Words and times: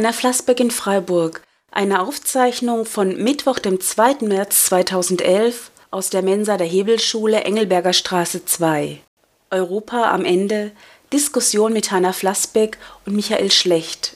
Heiner 0.00 0.14
Flassbeck 0.14 0.60
in 0.60 0.70
Freiburg. 0.70 1.42
Eine 1.70 2.00
Aufzeichnung 2.00 2.86
von 2.86 3.22
Mittwoch, 3.22 3.58
dem 3.58 3.82
2. 3.82 4.20
März 4.22 4.64
2011 4.64 5.70
aus 5.90 6.08
der 6.08 6.22
Mensa 6.22 6.56
der 6.56 6.66
Hebelschule 6.66 7.44
Engelberger 7.44 7.92
Straße 7.92 8.46
2. 8.46 8.98
Europa 9.50 10.10
am 10.10 10.24
Ende. 10.24 10.72
Diskussion 11.12 11.74
mit 11.74 11.90
Heiner 11.90 12.14
Flassbeck 12.14 12.78
und 13.04 13.14
Michael 13.14 13.50
Schlecht. 13.50 14.14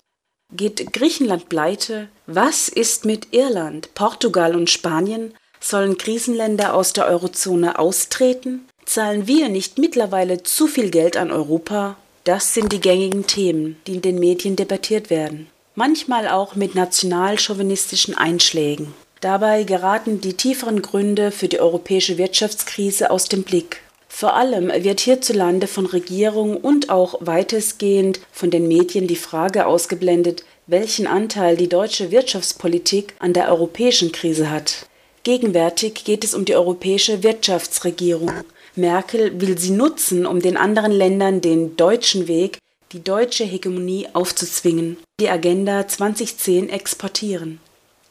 Geht 0.54 0.90
Griechenland 0.94 1.50
pleite? 1.50 2.08
Was 2.26 2.70
ist 2.70 3.04
mit 3.04 3.34
Irland, 3.34 3.92
Portugal 3.92 4.56
und 4.56 4.70
Spanien? 4.70 5.34
Sollen 5.60 5.98
Krisenländer 5.98 6.72
aus 6.72 6.94
der 6.94 7.08
Eurozone 7.08 7.78
austreten? 7.78 8.66
Zahlen 8.86 9.26
wir 9.26 9.50
nicht 9.50 9.76
mittlerweile 9.76 10.42
zu 10.44 10.66
viel 10.66 10.88
Geld 10.88 11.18
an 11.18 11.30
Europa? 11.30 11.96
Das 12.24 12.54
sind 12.54 12.72
die 12.72 12.80
gängigen 12.80 13.26
Themen, 13.26 13.76
die 13.86 13.96
in 13.96 14.00
den 14.00 14.18
Medien 14.18 14.56
debattiert 14.56 15.10
werden. 15.10 15.50
Manchmal 15.76 16.28
auch 16.28 16.54
mit 16.54 16.76
nationalchauvinistischen 16.76 18.16
Einschlägen. 18.16 18.94
Dabei 19.20 19.64
geraten 19.64 20.20
die 20.20 20.34
tieferen 20.34 20.82
Gründe 20.82 21.32
für 21.32 21.48
die 21.48 21.58
europäische 21.58 22.16
Wirtschaftskrise 22.16 23.10
aus 23.10 23.24
dem 23.24 23.42
Blick. 23.42 23.80
Vor 24.06 24.34
allem 24.34 24.70
wird 24.84 25.00
hierzulande 25.00 25.66
von 25.66 25.86
Regierung 25.86 26.56
und 26.56 26.90
auch 26.90 27.16
weitestgehend 27.18 28.20
von 28.30 28.50
den 28.50 28.68
Medien 28.68 29.08
die 29.08 29.16
Frage 29.16 29.66
ausgeblendet, 29.66 30.44
welchen 30.68 31.08
Anteil 31.08 31.56
die 31.56 31.68
deutsche 31.68 32.12
Wirtschaftspolitik 32.12 33.14
an 33.18 33.32
der 33.32 33.48
europäischen 33.48 34.12
Krise 34.12 34.50
hat. 34.50 34.86
Gegenwärtig 35.24 36.04
geht 36.04 36.22
es 36.22 36.34
um 36.34 36.44
die 36.44 36.54
europäische 36.54 37.24
Wirtschaftsregierung. 37.24 38.30
Merkel 38.76 39.40
will 39.40 39.58
sie 39.58 39.70
nutzen, 39.70 40.26
um 40.26 40.40
den 40.40 40.56
anderen 40.56 40.92
Ländern 40.92 41.40
den 41.40 41.76
deutschen 41.76 42.28
Weg, 42.28 42.58
die 42.94 43.02
deutsche 43.02 43.44
Hegemonie 43.44 44.06
aufzuzwingen, 44.12 44.96
die 45.20 45.28
Agenda 45.28 45.86
2010 45.88 46.68
exportieren. 46.68 47.60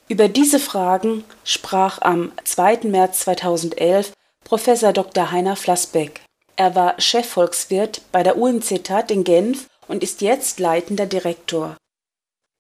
Über 0.10 0.28
diese 0.28 0.60
Fragen 0.60 1.24
sprach 1.46 2.02
am 2.02 2.34
2. 2.44 2.82
März 2.84 3.22
2011 3.22 4.12
Professor 4.44 4.92
Dr. 4.92 5.32
Heiner 5.32 5.56
Flassbeck. 5.56 6.20
Er 6.58 6.76
war 6.76 7.00
Chefvolkswirt 7.00 8.02
bei 8.12 8.24
der 8.24 8.38
UNCTAD 8.38 9.10
in 9.12 9.24
Genf 9.24 9.68
und 9.88 10.04
ist 10.04 10.22
jetzt 10.22 10.60
leitender 10.60 11.06
Direktor. 11.06 11.78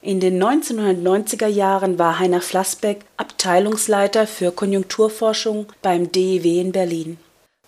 In 0.01 0.21
den 0.21 0.41
1990er 0.41 1.47
Jahren 1.47 1.99
war 1.99 2.19
Heiner 2.19 2.41
Flassbeck 2.41 3.01
Abteilungsleiter 3.17 4.27
für 4.27 4.51
Konjunkturforschung 4.51 5.67
beim 5.81 6.09
DIW 6.11 6.61
in 6.61 6.71
Berlin. 6.71 7.17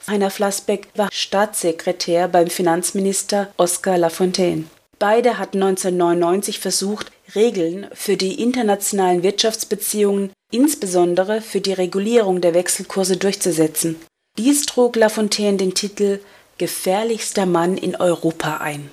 Heiner 0.08 0.30
Flassbeck 0.30 0.88
war 0.96 1.10
Staatssekretär 1.12 2.28
beim 2.28 2.48
Finanzminister 2.48 3.52
Oskar 3.58 3.98
Lafontaine. 3.98 4.66
Beide 5.00 5.38
hatten 5.38 5.62
1999 5.62 6.60
versucht, 6.60 7.12
Regeln 7.34 7.88
für 7.94 8.18
die 8.18 8.42
internationalen 8.42 9.24
Wirtschaftsbeziehungen, 9.24 10.32
insbesondere 10.52 11.42
für 11.42 11.60
die 11.60 11.74
Regulierung 11.74 12.40
der 12.40 12.54
Wechselkurse 12.54 13.18
durchzusetzen. 13.18 13.96
Dies 14.38 14.66
trug 14.66 14.96
Lafontaine 14.96 15.58
den 15.58 15.74
Titel 15.74 16.20
Gefährlichster 16.58 17.46
Mann 17.46 17.78
in 17.78 17.96
Europa 17.96 18.58
ein. 18.58 18.90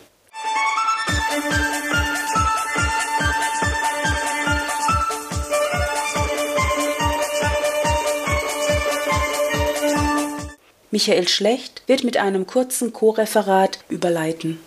Michael 10.93 11.27
Schlecht 11.27 11.83
wird 11.87 12.05
mit 12.05 12.19
einem 12.19 12.47
kurzen 12.47 12.93
Co-Referat 12.93 13.79
überleiten. 13.89 14.61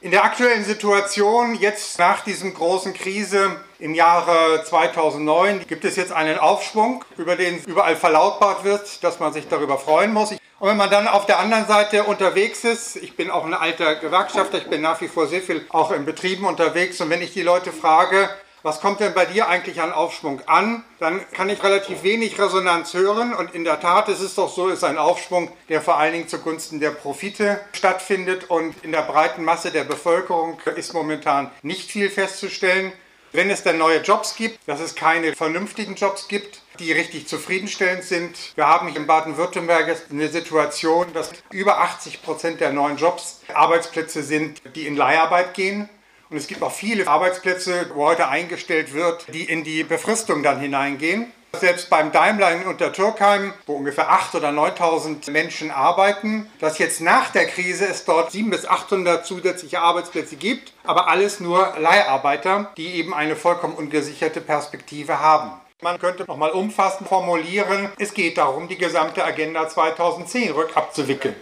In 0.00 0.12
der 0.12 0.24
aktuellen 0.24 0.64
Situation, 0.64 1.54
jetzt 1.56 1.98
nach 1.98 2.24
diesem 2.24 2.54
großen 2.54 2.94
Krise 2.94 3.54
im 3.78 3.94
Jahre 3.94 4.64
2009, 4.64 5.66
gibt 5.68 5.84
es 5.84 5.96
jetzt 5.96 6.10
einen 6.10 6.38
Aufschwung, 6.38 7.04
über 7.18 7.36
den 7.36 7.62
überall 7.64 7.96
verlautbart 7.96 8.64
wird, 8.64 9.04
dass 9.04 9.20
man 9.20 9.34
sich 9.34 9.46
darüber 9.48 9.76
freuen 9.76 10.14
muss. 10.14 10.30
Und 10.30 10.68
wenn 10.70 10.78
man 10.78 10.88
dann 10.88 11.06
auf 11.06 11.26
der 11.26 11.38
anderen 11.38 11.66
Seite 11.66 12.04
unterwegs 12.04 12.64
ist, 12.64 12.96
ich 12.96 13.14
bin 13.14 13.30
auch 13.30 13.44
ein 13.44 13.52
alter 13.52 13.96
Gewerkschafter, 13.96 14.56
ich 14.56 14.68
bin 14.68 14.80
nach 14.80 15.02
wie 15.02 15.08
vor 15.08 15.26
sehr 15.26 15.42
viel 15.42 15.66
auch 15.68 15.90
in 15.90 16.06
Betrieben 16.06 16.46
unterwegs 16.46 16.98
und 17.02 17.10
wenn 17.10 17.20
ich 17.20 17.34
die 17.34 17.42
Leute 17.42 17.72
frage, 17.72 18.30
was 18.62 18.80
kommt 18.80 19.00
denn 19.00 19.14
bei 19.14 19.24
dir 19.24 19.48
eigentlich 19.48 19.80
an 19.80 19.92
Aufschwung 19.92 20.40
an? 20.46 20.84
Dann 20.98 21.20
kann 21.32 21.48
ich 21.48 21.62
relativ 21.62 22.02
wenig 22.02 22.38
Resonanz 22.40 22.94
hören 22.94 23.32
und 23.34 23.54
in 23.54 23.64
der 23.64 23.80
Tat 23.80 24.08
ist 24.08 24.20
es 24.20 24.34
doch 24.34 24.52
so, 24.52 24.68
ist 24.68 24.84
ein 24.84 24.98
Aufschwung, 24.98 25.50
der 25.68 25.80
vor 25.80 25.98
allen 25.98 26.12
Dingen 26.12 26.28
zugunsten 26.28 26.80
der 26.80 26.90
Profite 26.90 27.60
stattfindet 27.72 28.50
und 28.50 28.74
in 28.84 28.92
der 28.92 29.02
breiten 29.02 29.44
Masse 29.44 29.70
der 29.70 29.84
Bevölkerung 29.84 30.58
ist 30.76 30.94
momentan 30.94 31.50
nicht 31.62 31.90
viel 31.90 32.10
festzustellen. 32.10 32.92
Wenn 33.32 33.50
es 33.50 33.62
dann 33.62 33.76
neue 33.76 34.00
Jobs 34.00 34.36
gibt, 34.36 34.58
dass 34.66 34.80
es 34.80 34.94
keine 34.94 35.34
vernünftigen 35.34 35.96
Jobs 35.96 36.28
gibt, 36.28 36.62
die 36.78 36.92
richtig 36.92 37.28
zufriedenstellend 37.28 38.04
sind. 38.04 38.36
Wir 38.54 38.66
haben 38.66 38.88
hier 38.88 39.00
in 39.00 39.06
Baden-Württemberg 39.06 39.96
eine 40.10 40.28
Situation, 40.28 41.12
dass 41.12 41.30
über 41.50 41.78
80 41.80 42.22
Prozent 42.22 42.60
der 42.60 42.72
neuen 42.72 42.96
Jobs 42.96 43.40
Arbeitsplätze 43.52 44.22
sind, 44.22 44.62
die 44.74 44.86
in 44.86 44.96
Leiharbeit 44.96 45.54
gehen. 45.54 45.90
Und 46.30 46.36
es 46.36 46.46
gibt 46.46 46.62
auch 46.62 46.72
viele 46.72 47.08
Arbeitsplätze, 47.08 47.90
wo 47.94 48.04
heute 48.04 48.28
eingestellt 48.28 48.92
wird, 48.92 49.26
die 49.32 49.44
in 49.44 49.64
die 49.64 49.82
Befristung 49.82 50.42
dann 50.42 50.60
hineingehen. 50.60 51.32
Selbst 51.54 51.88
beim 51.88 52.12
Daimler 52.12 52.52
in 52.52 52.66
Untertürkheim, 52.66 53.54
wo 53.66 53.76
ungefähr 53.76 54.10
8.000 54.10 54.36
oder 54.36 54.48
9.000 54.50 55.30
Menschen 55.30 55.70
arbeiten, 55.70 56.46
dass 56.60 56.76
jetzt 56.76 57.00
nach 57.00 57.30
der 57.30 57.46
Krise 57.46 57.86
es 57.86 58.04
dort 58.04 58.30
700 58.30 58.60
bis 58.60 58.68
800 58.68 59.24
zusätzliche 59.24 59.80
Arbeitsplätze 59.80 60.36
gibt, 60.36 60.74
aber 60.84 61.08
alles 61.08 61.40
nur 61.40 61.74
Leiharbeiter, 61.78 62.70
die 62.76 62.88
eben 62.96 63.14
eine 63.14 63.34
vollkommen 63.34 63.74
ungesicherte 63.74 64.42
Perspektive 64.42 65.20
haben. 65.20 65.52
Man 65.80 65.98
könnte 65.98 66.24
nochmal 66.24 66.50
umfassend 66.50 67.08
formulieren, 67.08 67.88
es 67.98 68.12
geht 68.12 68.36
darum, 68.36 68.68
die 68.68 68.76
gesamte 68.76 69.24
Agenda 69.24 69.68
2010 69.68 70.52
rückabzuwickeln. 70.52 71.36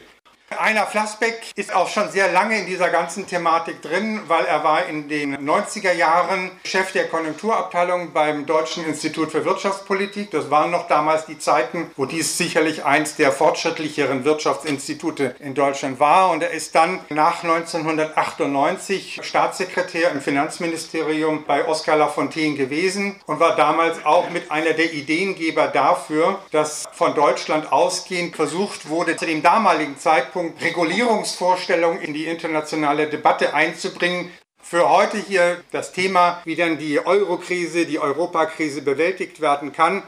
Einer 0.51 0.87
Flassbeck 0.87 1.51
ist 1.57 1.75
auch 1.75 1.89
schon 1.89 2.09
sehr 2.13 2.31
lange 2.31 2.57
in 2.61 2.67
dieser 2.67 2.89
ganzen 2.89 3.27
Thematik 3.27 3.83
drin, 3.83 4.21
weil 4.29 4.45
er 4.45 4.63
war 4.63 4.87
in 4.87 5.09
den 5.09 5.37
90er 5.37 5.93
Jahren 5.93 6.53
Chef 6.65 6.93
der 6.93 7.09
Konjunkturabteilung 7.09 8.13
beim 8.13 8.47
Deutschen 8.47 8.87
Institut 8.87 9.33
für 9.33 9.45
Wirtschaftspolitik. 9.45 10.31
Das 10.31 10.49
waren 10.49 10.71
noch 10.71 10.87
damals 10.87 11.27
die 11.27 11.41
Zeiten, 11.41 11.91
wo 11.97 12.07
dies 12.07 12.39
sicherlich 12.39 12.85
eins 12.85 13.17
der 13.17 13.33
fortschrittlicheren 13.33 14.25
Wirtschaftsinstitute 14.25 15.35
in 15.41 15.55
Deutschland 15.55 15.99
war. 15.99 16.31
Und 16.31 16.45
er 16.45 16.53
ist 16.53 16.77
dann 16.77 17.01
nach 17.09 17.43
1998 17.43 19.19
Staatssekretär 19.25 20.13
im 20.13 20.21
Finanzministerium 20.21 21.45
bei 21.45 21.67
Oskar 21.67 21.97
Lafontaine 21.97 22.55
gewesen 22.55 23.17
und 23.27 23.41
war 23.41 23.57
damals 23.57 24.07
auch 24.07 24.31
mit 24.31 24.53
einer 24.53 24.75
der 24.75 24.93
Ideengeber 24.93 25.67
dafür, 25.67 26.39
dass 26.53 26.85
von 26.93 27.17
Deutschland 27.17 27.73
ausgehend 27.73 28.37
versucht 28.37 28.89
wurde, 28.89 29.17
zu 29.17 29.27
dem 29.27 29.43
damaligen 29.43 29.99
Zeitpunkt 29.99 30.36
Schwerpunkt 30.37 30.63
Regulierungsvorstellungen 30.63 32.03
in 32.03 32.13
die 32.13 32.27
internationale 32.27 33.09
Debatte 33.09 33.55
einzubringen. 33.55 34.31
Für 34.61 34.91
heute 34.91 35.17
hier 35.17 35.63
das 35.73 35.93
Thema, 35.93 36.43
wie 36.45 36.57
dann 36.57 36.77
die 36.77 37.01
Eurokrise, 37.01 37.87
die 37.87 37.99
Europakrise 37.99 38.83
bewältigt 38.83 39.41
werden 39.41 39.73
kann. 39.73 40.03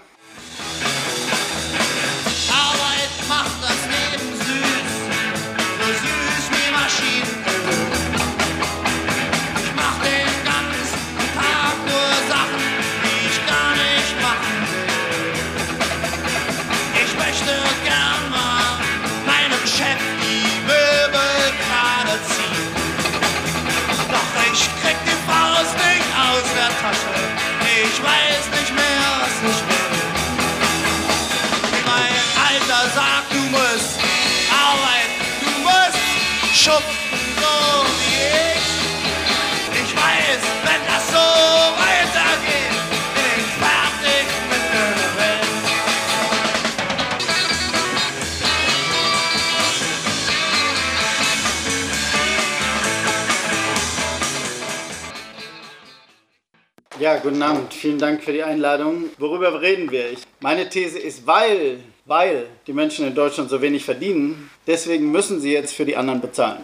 Ja, 57.08 57.16
guten 57.16 57.40
Abend. 57.40 57.72
Vielen 57.72 57.98
Dank 57.98 58.22
für 58.22 58.34
die 58.34 58.42
Einladung. 58.42 59.04
Worüber 59.16 59.62
reden 59.62 59.90
wir? 59.90 60.10
Ich, 60.10 60.24
meine 60.40 60.68
These 60.68 60.98
ist, 60.98 61.26
weil, 61.26 61.80
weil 62.04 62.44
die 62.66 62.74
Menschen 62.74 63.06
in 63.06 63.14
Deutschland 63.14 63.48
so 63.48 63.62
wenig 63.62 63.82
verdienen, 63.82 64.50
deswegen 64.66 65.10
müssen 65.10 65.40
sie 65.40 65.50
jetzt 65.50 65.72
für 65.72 65.86
die 65.86 65.96
anderen 65.96 66.20
bezahlen. 66.20 66.60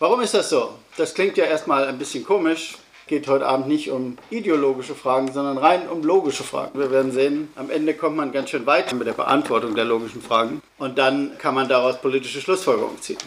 Warum 0.00 0.20
ist 0.20 0.34
das 0.34 0.50
so? 0.50 0.70
Das 0.96 1.14
klingt 1.14 1.36
ja 1.36 1.44
erstmal 1.44 1.86
ein 1.86 1.96
bisschen 1.96 2.24
komisch. 2.24 2.74
geht 3.06 3.28
heute 3.28 3.46
Abend 3.46 3.68
nicht 3.68 3.88
um 3.92 4.18
ideologische 4.30 4.96
Fragen, 4.96 5.32
sondern 5.32 5.58
rein 5.58 5.88
um 5.88 6.02
logische 6.02 6.42
Fragen. 6.42 6.76
Wir 6.76 6.90
werden 6.90 7.12
sehen, 7.12 7.48
am 7.54 7.70
Ende 7.70 7.94
kommt 7.94 8.16
man 8.16 8.32
ganz 8.32 8.50
schön 8.50 8.66
weit 8.66 8.92
mit 8.94 9.06
der 9.06 9.12
Beantwortung 9.12 9.76
der 9.76 9.84
logischen 9.84 10.22
Fragen 10.22 10.60
und 10.78 10.98
dann 10.98 11.38
kann 11.38 11.54
man 11.54 11.68
daraus 11.68 12.00
politische 12.00 12.40
Schlussfolgerungen 12.40 13.00
ziehen. 13.00 13.18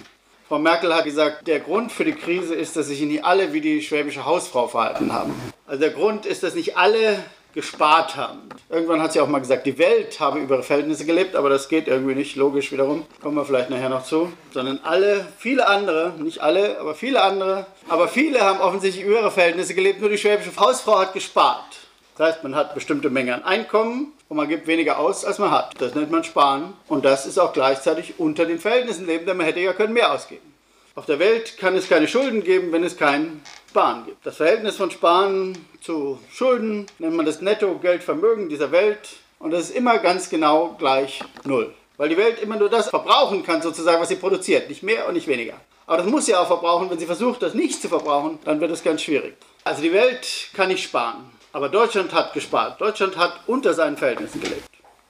Frau 0.51 0.59
Merkel 0.59 0.93
hat 0.93 1.05
gesagt, 1.05 1.47
der 1.47 1.61
Grund 1.61 1.93
für 1.93 2.03
die 2.03 2.11
Krise 2.11 2.53
ist, 2.53 2.75
dass 2.75 2.87
sich 2.87 2.99
nicht 2.99 3.23
alle 3.23 3.53
wie 3.53 3.61
die 3.61 3.81
schwäbische 3.81 4.25
Hausfrau 4.25 4.67
verhalten 4.67 5.13
haben. 5.13 5.33
Also 5.65 5.79
der 5.79 5.91
Grund 5.91 6.25
ist, 6.25 6.43
dass 6.43 6.55
nicht 6.55 6.75
alle 6.75 7.23
gespart 7.53 8.17
haben. 8.17 8.49
Irgendwann 8.69 9.01
hat 9.01 9.13
sie 9.13 9.21
auch 9.21 9.29
mal 9.29 9.39
gesagt, 9.39 9.65
die 9.65 9.77
Welt 9.77 10.19
habe 10.19 10.39
über 10.39 10.55
ihre 10.55 10.63
Verhältnisse 10.63 11.05
gelebt, 11.05 11.37
aber 11.37 11.47
das 11.47 11.69
geht 11.69 11.87
irgendwie 11.87 12.15
nicht, 12.15 12.35
logisch 12.35 12.69
wiederum, 12.73 13.05
kommen 13.21 13.37
wir 13.37 13.45
vielleicht 13.45 13.69
nachher 13.69 13.87
noch 13.87 14.03
zu, 14.03 14.33
sondern 14.53 14.81
alle, 14.83 15.25
viele 15.37 15.69
andere, 15.69 16.15
nicht 16.17 16.41
alle, 16.41 16.81
aber 16.81 16.95
viele 16.95 17.23
andere, 17.23 17.65
aber 17.87 18.09
viele 18.09 18.41
haben 18.41 18.59
offensichtlich 18.59 19.05
über 19.05 19.19
ihre 19.19 19.31
Verhältnisse 19.31 19.73
gelebt, 19.73 20.01
nur 20.01 20.09
die 20.09 20.17
schwäbische 20.17 20.53
Hausfrau 20.57 20.99
hat 20.99 21.13
gespart. 21.13 21.77
Das 22.17 22.27
heißt, 22.27 22.43
man 22.43 22.55
hat 22.55 22.73
bestimmte 22.73 23.09
Menge 23.09 23.35
an 23.35 23.45
Einkommen 23.45 24.11
und 24.31 24.37
man 24.37 24.47
gibt 24.47 24.65
weniger 24.65 24.97
aus, 24.97 25.25
als 25.25 25.39
man 25.39 25.51
hat. 25.51 25.73
Das 25.79 25.93
nennt 25.93 26.09
man 26.09 26.23
Sparen 26.23 26.73
und 26.87 27.03
das 27.03 27.25
ist 27.25 27.37
auch 27.37 27.51
gleichzeitig 27.51 28.13
unter 28.17 28.45
den 28.45 28.59
Verhältnissen 28.59 29.05
leben, 29.05 29.25
denn 29.25 29.35
man 29.35 29.45
hätte 29.45 29.59
ja 29.59 29.73
können 29.73 29.91
mehr 29.91 30.13
ausgeben. 30.13 30.53
Auf 30.95 31.05
der 31.05 31.19
Welt 31.19 31.57
kann 31.57 31.75
es 31.75 31.89
keine 31.89 32.07
Schulden 32.07 32.41
geben, 32.41 32.71
wenn 32.71 32.85
es 32.85 32.95
kein 32.95 33.41
Sparen 33.69 34.05
gibt. 34.05 34.25
Das 34.25 34.37
Verhältnis 34.37 34.77
von 34.77 34.89
Sparen 34.89 35.57
zu 35.81 36.17
Schulden 36.31 36.85
nennt 36.97 37.17
man 37.17 37.25
das 37.25 37.41
Netto-Geldvermögen 37.41 38.47
dieser 38.47 38.71
Welt 38.71 39.17
und 39.39 39.51
das 39.51 39.63
ist 39.63 39.75
immer 39.75 39.97
ganz 39.97 40.29
genau 40.29 40.77
gleich 40.79 41.19
Null. 41.43 41.73
Weil 41.97 42.07
die 42.07 42.17
Welt 42.17 42.41
immer 42.41 42.55
nur 42.55 42.69
das 42.69 42.87
verbrauchen 42.87 43.43
kann, 43.43 43.61
sozusagen, 43.61 44.01
was 44.01 44.07
sie 44.07 44.15
produziert, 44.15 44.69
nicht 44.69 44.81
mehr 44.81 45.09
und 45.09 45.15
nicht 45.15 45.27
weniger. 45.27 45.55
Aber 45.87 45.97
das 45.97 46.07
muss 46.07 46.25
sie 46.25 46.35
auch 46.35 46.47
verbrauchen. 46.47 46.89
Wenn 46.89 46.99
sie 46.99 47.05
versucht, 47.05 47.41
das 47.41 47.53
nicht 47.53 47.81
zu 47.81 47.89
verbrauchen, 47.89 48.39
dann 48.45 48.61
wird 48.61 48.71
es 48.71 48.81
ganz 48.81 49.01
schwierig. 49.01 49.33
Also 49.65 49.81
die 49.81 49.91
Welt 49.91 50.25
kann 50.53 50.69
nicht 50.69 50.83
sparen. 50.83 51.29
Aber 51.53 51.69
Deutschland 51.69 52.13
hat 52.13 52.33
gespart. 52.33 52.79
Deutschland 52.79 53.17
hat 53.17 53.41
unter 53.47 53.73
seinen 53.73 53.97
Verhältnissen 53.97 54.39
gelebt. 54.41 54.63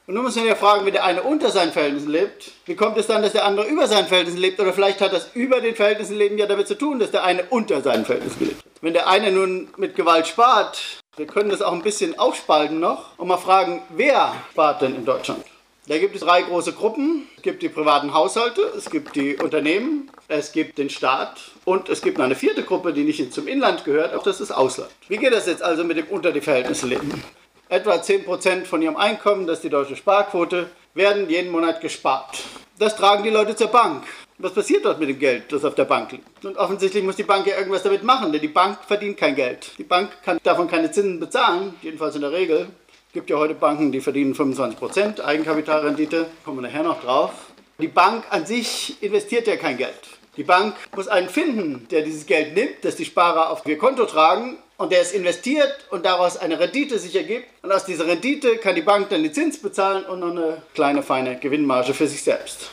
Und 0.07 0.15
nun 0.15 0.23
muss 0.23 0.35
man 0.35 0.45
ja 0.45 0.55
fragen, 0.55 0.85
wenn 0.85 0.93
der 0.93 1.05
eine 1.05 1.21
unter 1.21 1.51
seinen 1.51 1.71
Verhältnissen 1.71 2.09
lebt, 2.09 2.51
wie 2.65 2.75
kommt 2.75 2.97
es 2.97 3.07
dann, 3.07 3.21
dass 3.21 3.33
der 3.33 3.45
andere 3.45 3.67
über 3.67 3.87
seinen 3.87 4.07
Verhältnissen 4.07 4.41
lebt? 4.41 4.59
Oder 4.59 4.73
vielleicht 4.73 4.99
hat 4.99 5.13
das 5.13 5.29
über 5.35 5.61
den 5.61 5.75
Verhältnissen 5.75 6.17
leben 6.17 6.37
ja 6.37 6.47
damit 6.47 6.67
zu 6.67 6.77
tun, 6.77 6.99
dass 6.99 7.11
der 7.11 7.23
eine 7.23 7.43
unter 7.43 7.81
seinen 7.81 8.05
Verhältnissen 8.05 8.47
lebt. 8.47 8.63
Wenn 8.81 8.93
der 8.93 9.07
eine 9.07 9.31
nun 9.31 9.69
mit 9.77 9.95
Gewalt 9.95 10.27
spart, 10.27 10.81
wir 11.15 11.27
können 11.27 11.51
das 11.51 11.61
auch 11.61 11.71
ein 11.71 11.83
bisschen 11.83 12.17
aufspalten 12.17 12.79
noch 12.79 13.17
und 13.19 13.27
mal 13.27 13.37
fragen, 13.37 13.83
wer 13.89 14.33
spart 14.51 14.81
denn 14.81 14.95
in 14.95 15.05
Deutschland? 15.05 15.45
Da 15.87 15.97
gibt 15.97 16.13
es 16.13 16.21
drei 16.21 16.43
große 16.43 16.73
Gruppen. 16.73 17.27
Es 17.37 17.41
gibt 17.41 17.63
die 17.63 17.69
privaten 17.69 18.13
Haushalte, 18.13 18.61
es 18.77 18.89
gibt 18.91 19.15
die 19.15 19.37
Unternehmen, 19.37 20.11
es 20.27 20.51
gibt 20.51 20.77
den 20.77 20.91
Staat 20.91 21.41
und 21.65 21.89
es 21.89 22.03
gibt 22.03 22.19
noch 22.19 22.25
eine 22.25 22.35
vierte 22.35 22.61
Gruppe, 22.63 22.93
die 22.93 23.03
nicht 23.03 23.33
zum 23.33 23.47
Inland 23.47 23.83
gehört, 23.83 24.13
auch 24.13 24.21
das 24.21 24.41
ist 24.41 24.51
Ausland. 24.51 24.91
Wie 25.07 25.17
geht 25.17 25.33
das 25.33 25.47
jetzt 25.47 25.63
also 25.63 25.83
mit 25.83 25.97
dem 25.97 26.05
unter 26.07 26.31
die 26.31 26.41
Verhältnisse 26.41 26.85
leben? 26.85 27.23
Etwa 27.67 27.95
10% 27.95 28.65
von 28.65 28.81
ihrem 28.81 28.95
Einkommen, 28.95 29.47
das 29.47 29.57
ist 29.57 29.63
die 29.63 29.69
deutsche 29.69 29.95
Sparquote, 29.95 30.69
werden 30.93 31.29
jeden 31.29 31.51
Monat 31.51 31.81
gespart. 31.81 32.43
Das 32.77 32.95
tragen 32.95 33.23
die 33.23 33.29
Leute 33.29 33.55
zur 33.55 33.67
Bank. 33.67 34.03
Was 34.37 34.53
passiert 34.53 34.85
dort 34.85 34.99
mit 34.99 35.09
dem 35.09 35.19
Geld, 35.19 35.51
das 35.51 35.63
auf 35.63 35.75
der 35.75 35.85
Bank 35.85 36.11
liegt? 36.11 36.45
Und 36.45 36.57
offensichtlich 36.57 37.03
muss 37.03 37.15
die 37.15 37.23
Bank 37.23 37.45
ja 37.47 37.57
irgendwas 37.57 37.83
damit 37.83 38.03
machen, 38.03 38.31
denn 38.31 38.41
die 38.41 38.47
Bank 38.47 38.79
verdient 38.87 39.17
kein 39.17 39.35
Geld. 39.35 39.71
Die 39.77 39.83
Bank 39.83 40.09
kann 40.23 40.39
davon 40.43 40.67
keine 40.67 40.91
Zinsen 40.91 41.19
bezahlen, 41.19 41.75
jedenfalls 41.81 42.15
in 42.15 42.21
der 42.21 42.31
Regel. 42.31 42.67
Es 43.11 43.13
gibt 43.13 43.29
ja 43.29 43.35
heute 43.35 43.55
Banken, 43.55 43.91
die 43.91 43.99
verdienen 43.99 44.33
25% 44.33 45.19
Eigenkapitalrendite, 45.19 46.27
kommen 46.45 46.59
wir 46.59 46.69
nachher 46.69 46.83
noch 46.83 47.03
drauf. 47.03 47.33
Die 47.77 47.89
Bank 47.89 48.23
an 48.29 48.45
sich 48.45 49.03
investiert 49.03 49.47
ja 49.47 49.57
kein 49.57 49.75
Geld. 49.75 49.99
Die 50.37 50.43
Bank 50.43 50.75
muss 50.95 51.09
einen 51.09 51.27
finden, 51.27 51.89
der 51.91 52.03
dieses 52.03 52.25
Geld 52.25 52.55
nimmt, 52.55 52.75
das 52.83 52.95
die 52.95 53.03
Sparer 53.03 53.49
auf 53.49 53.65
ihr 53.65 53.77
Konto 53.77 54.05
tragen 54.05 54.55
und 54.77 54.93
der 54.93 55.01
es 55.01 55.11
investiert 55.11 55.75
und 55.89 56.05
daraus 56.05 56.37
eine 56.37 56.57
Rendite 56.57 56.99
sich 56.99 57.13
ergibt. 57.13 57.47
Und 57.63 57.73
aus 57.73 57.83
dieser 57.83 58.07
Rendite 58.07 58.55
kann 58.55 58.75
die 58.75 58.81
Bank 58.81 59.09
dann 59.09 59.23
den 59.23 59.33
Zins 59.33 59.61
bezahlen 59.61 60.05
und 60.05 60.21
noch 60.21 60.31
eine 60.31 60.61
kleine, 60.73 61.03
feine 61.03 61.37
Gewinnmarge 61.37 61.93
für 61.93 62.07
sich 62.07 62.23
selbst. 62.23 62.69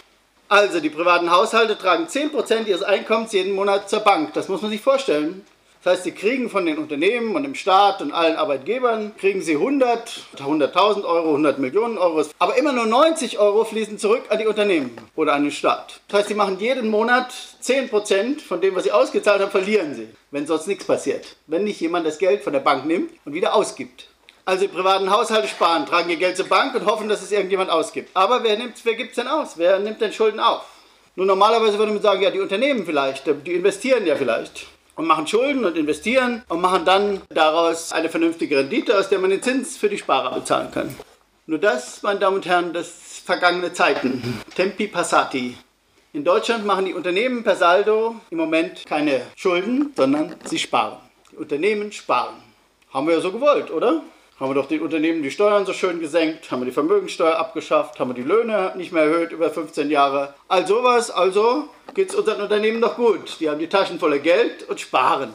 Also 0.48 0.78
die 0.78 0.90
privaten 0.90 1.32
Haushalte 1.32 1.76
tragen 1.76 2.06
10% 2.06 2.66
ihres 2.66 2.84
Einkommens 2.84 3.32
jeden 3.32 3.56
Monat 3.56 3.90
zur 3.90 4.00
Bank. 4.00 4.34
Das 4.34 4.48
muss 4.48 4.62
man 4.62 4.70
sich 4.70 4.82
vorstellen. 4.82 5.44
Das 5.84 5.92
heißt, 5.92 6.04
sie 6.04 6.12
kriegen 6.12 6.50
von 6.50 6.66
den 6.66 6.76
Unternehmen 6.76 7.36
und 7.36 7.44
dem 7.44 7.54
Staat 7.54 8.02
und 8.02 8.10
allen 8.10 8.36
Arbeitgebern, 8.36 9.12
kriegen 9.16 9.42
sie 9.42 9.54
100, 9.54 10.22
100.000 10.36 11.04
Euro, 11.04 11.28
100 11.28 11.60
Millionen 11.60 11.98
Euro. 11.98 12.24
Aber 12.40 12.56
immer 12.56 12.72
nur 12.72 12.86
90 12.86 13.38
Euro 13.38 13.64
fließen 13.64 13.96
zurück 13.96 14.22
an 14.28 14.38
die 14.38 14.46
Unternehmen 14.46 14.98
oder 15.14 15.34
an 15.34 15.44
den 15.44 15.52
Staat. 15.52 16.00
Das 16.08 16.20
heißt, 16.20 16.28
sie 16.28 16.34
machen 16.34 16.58
jeden 16.58 16.90
Monat 16.90 17.32
10% 17.62 18.40
von 18.40 18.60
dem, 18.60 18.74
was 18.74 18.84
sie 18.84 18.92
ausgezahlt 18.92 19.40
haben, 19.40 19.52
verlieren 19.52 19.94
sie, 19.94 20.08
wenn 20.32 20.48
sonst 20.48 20.66
nichts 20.66 20.84
passiert. 20.84 21.36
Wenn 21.46 21.62
nicht 21.62 21.80
jemand 21.80 22.06
das 22.06 22.18
Geld 22.18 22.42
von 22.42 22.52
der 22.52 22.60
Bank 22.60 22.84
nimmt 22.84 23.12
und 23.24 23.34
wieder 23.34 23.54
ausgibt. 23.54 24.08
Also 24.44 24.62
die 24.62 24.72
privaten 24.72 25.10
Haushalte 25.10 25.46
sparen, 25.46 25.86
tragen 25.86 26.10
ihr 26.10 26.16
Geld 26.16 26.36
zur 26.36 26.48
Bank 26.48 26.74
und 26.74 26.86
hoffen, 26.86 27.08
dass 27.08 27.22
es 27.22 27.30
irgendjemand 27.30 27.70
ausgibt. 27.70 28.10
Aber 28.14 28.42
wer, 28.42 28.58
wer 28.58 28.94
gibt 28.94 29.10
es 29.10 29.16
denn 29.16 29.28
aus? 29.28 29.52
Wer 29.56 29.78
nimmt 29.78 30.00
denn 30.00 30.12
Schulden 30.12 30.40
auf? 30.40 30.62
Nun, 31.14 31.26
normalerweise 31.26 31.78
würde 31.78 31.92
man 31.92 32.02
sagen, 32.02 32.22
ja, 32.22 32.30
die 32.30 32.40
Unternehmen 32.40 32.84
vielleicht, 32.84 33.24
die 33.46 33.54
investieren 33.54 34.06
ja 34.06 34.16
vielleicht 34.16 34.66
und 34.98 35.06
machen 35.06 35.28
Schulden 35.28 35.64
und 35.64 35.78
investieren 35.78 36.42
und 36.48 36.60
machen 36.60 36.84
dann 36.84 37.22
daraus 37.28 37.92
eine 37.92 38.08
vernünftige 38.08 38.58
Rendite, 38.58 38.98
aus 38.98 39.08
der 39.08 39.20
man 39.20 39.30
den 39.30 39.40
Zins 39.40 39.76
für 39.76 39.88
die 39.88 39.96
Sparer 39.96 40.34
bezahlen 40.34 40.72
kann. 40.72 40.94
Nur 41.46 41.60
das, 41.60 42.02
meine 42.02 42.18
Damen 42.18 42.36
und 42.36 42.46
Herren, 42.46 42.72
das 42.72 43.22
vergangene 43.24 43.72
Zeiten. 43.72 44.40
Tempi 44.56 44.88
passati. 44.88 45.56
In 46.12 46.24
Deutschland 46.24 46.66
machen 46.66 46.84
die 46.84 46.94
Unternehmen 46.94 47.44
per 47.44 47.54
Saldo 47.54 48.16
im 48.30 48.38
Moment 48.38 48.84
keine 48.86 49.22
Schulden, 49.36 49.92
sondern 49.96 50.34
sie 50.44 50.58
sparen. 50.58 50.98
Die 51.30 51.36
Unternehmen 51.36 51.92
sparen. 51.92 52.34
Haben 52.92 53.06
wir 53.06 53.14
ja 53.14 53.20
so 53.20 53.30
gewollt, 53.30 53.70
oder? 53.70 54.02
Haben 54.38 54.50
wir 54.50 54.54
doch 54.54 54.68
den 54.68 54.82
Unternehmen 54.82 55.24
die 55.24 55.32
Steuern 55.32 55.66
so 55.66 55.72
schön 55.72 55.98
gesenkt, 55.98 56.52
haben 56.52 56.60
wir 56.60 56.66
die 56.66 56.72
Vermögensteuer 56.72 57.36
abgeschafft, 57.36 57.98
haben 57.98 58.10
wir 58.10 58.14
die 58.14 58.22
Löhne 58.22 58.72
nicht 58.76 58.92
mehr 58.92 59.02
erhöht 59.02 59.32
über 59.32 59.50
15 59.50 59.90
Jahre. 59.90 60.32
All 60.46 60.64
sowas, 60.64 61.10
also 61.10 61.68
geht 61.94 62.10
es 62.10 62.14
unseren 62.14 62.42
Unternehmen 62.42 62.80
doch 62.80 62.94
gut. 62.94 63.40
Die 63.40 63.50
haben 63.50 63.58
die 63.58 63.66
Taschen 63.66 63.98
voller 63.98 64.20
Geld 64.20 64.68
und 64.68 64.78
sparen. 64.78 65.32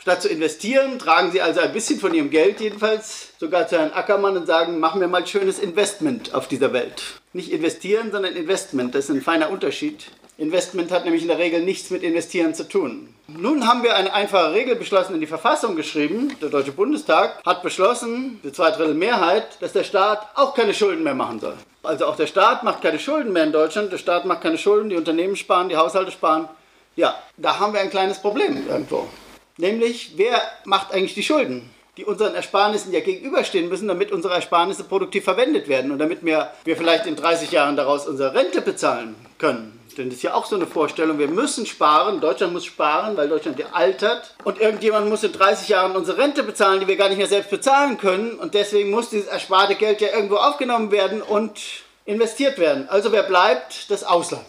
Statt 0.00 0.20
zu 0.20 0.28
investieren, 0.28 0.98
tragen 0.98 1.30
sie 1.30 1.40
also 1.42 1.60
ein 1.60 1.72
bisschen 1.72 2.00
von 2.00 2.12
ihrem 2.12 2.30
Geld 2.30 2.60
jedenfalls 2.60 3.28
sogar 3.38 3.68
zu 3.68 3.78
Herrn 3.78 3.92
Ackermann 3.92 4.36
und 4.36 4.46
sagen, 4.46 4.80
machen 4.80 5.00
wir 5.00 5.06
mal 5.06 5.24
schönes 5.24 5.60
Investment 5.60 6.34
auf 6.34 6.48
dieser 6.48 6.72
Welt. 6.72 7.20
Nicht 7.32 7.52
investieren, 7.52 8.10
sondern 8.10 8.34
Investment, 8.34 8.96
das 8.96 9.04
ist 9.04 9.10
ein 9.10 9.22
feiner 9.22 9.50
Unterschied. 9.50 10.06
Investment 10.38 10.90
hat 10.90 11.04
nämlich 11.04 11.22
in 11.22 11.28
der 11.28 11.38
Regel 11.38 11.62
nichts 11.62 11.90
mit 11.90 12.02
Investieren 12.02 12.52
zu 12.52 12.68
tun. 12.68 13.13
Nun 13.26 13.66
haben 13.66 13.82
wir 13.82 13.96
eine 13.96 14.12
einfache 14.12 14.52
Regel 14.52 14.76
beschlossen, 14.76 15.14
in 15.14 15.20
die 15.20 15.26
Verfassung 15.26 15.76
geschrieben. 15.76 16.36
Der 16.42 16.50
Deutsche 16.50 16.72
Bundestag 16.72 17.40
hat 17.46 17.62
beschlossen, 17.62 18.38
die 18.44 18.52
Zweidrittel 18.52 18.92
Mehrheit, 18.92 19.46
dass 19.60 19.72
der 19.72 19.84
Staat 19.84 20.28
auch 20.34 20.52
keine 20.52 20.74
Schulden 20.74 21.02
mehr 21.02 21.14
machen 21.14 21.40
soll. 21.40 21.54
Also 21.82 22.04
auch 22.04 22.16
der 22.16 22.26
Staat 22.26 22.64
macht 22.64 22.82
keine 22.82 22.98
Schulden 22.98 23.32
mehr 23.32 23.44
in 23.44 23.52
Deutschland. 23.52 23.90
Der 23.90 23.98
Staat 23.98 24.26
macht 24.26 24.42
keine 24.42 24.58
Schulden, 24.58 24.90
die 24.90 24.96
Unternehmen 24.96 25.36
sparen, 25.36 25.70
die 25.70 25.76
Haushalte 25.76 26.12
sparen. 26.12 26.50
Ja, 26.96 27.14
da 27.38 27.58
haben 27.58 27.72
wir 27.72 27.80
ein 27.80 27.88
kleines 27.88 28.20
Problem 28.20 28.68
irgendwo. 28.68 29.08
Nämlich, 29.56 30.12
wer 30.16 30.42
macht 30.64 30.92
eigentlich 30.92 31.14
die 31.14 31.22
Schulden? 31.22 31.70
die 31.96 32.04
unseren 32.04 32.34
Ersparnissen 32.34 32.92
ja 32.92 32.98
gegenüberstehen 33.00 33.68
müssen, 33.68 33.86
damit 33.86 34.10
unsere 34.10 34.34
Ersparnisse 34.34 34.82
produktiv 34.82 35.22
verwendet 35.24 35.68
werden 35.68 35.92
und 35.92 35.98
damit 36.00 36.24
wir, 36.24 36.50
wir 36.64 36.76
vielleicht 36.76 37.06
in 37.06 37.14
30 37.14 37.52
Jahren 37.52 37.76
daraus 37.76 38.08
unsere 38.08 38.34
Rente 38.34 38.62
bezahlen 38.62 39.14
können. 39.38 39.78
Denn 39.94 40.08
das 40.08 40.16
ist 40.16 40.22
ja 40.22 40.34
auch 40.34 40.46
so 40.46 40.56
eine 40.56 40.66
Vorstellung, 40.66 41.18
wir 41.18 41.28
müssen 41.28 41.66
sparen, 41.66 42.20
Deutschland 42.20 42.52
muss 42.52 42.64
sparen, 42.64 43.16
weil 43.16 43.28
Deutschland 43.28 43.58
ja 43.58 43.66
altert 43.72 44.34
und 44.44 44.60
irgendjemand 44.60 45.08
muss 45.08 45.22
in 45.22 45.32
30 45.32 45.68
Jahren 45.68 45.96
unsere 45.96 46.18
Rente 46.18 46.42
bezahlen, 46.42 46.80
die 46.80 46.88
wir 46.88 46.96
gar 46.96 47.08
nicht 47.08 47.18
mehr 47.18 47.26
selbst 47.26 47.50
bezahlen 47.50 47.98
können 47.98 48.32
und 48.32 48.54
deswegen 48.54 48.90
muss 48.90 49.10
dieses 49.10 49.26
ersparte 49.26 49.74
Geld 49.74 50.00
ja 50.00 50.08
irgendwo 50.14 50.36
aufgenommen 50.36 50.90
werden 50.90 51.22
und 51.22 51.60
investiert 52.04 52.58
werden. 52.58 52.88
Also 52.88 53.12
wer 53.12 53.22
bleibt? 53.22 53.90
Das 53.90 54.04
Ausland. 54.04 54.44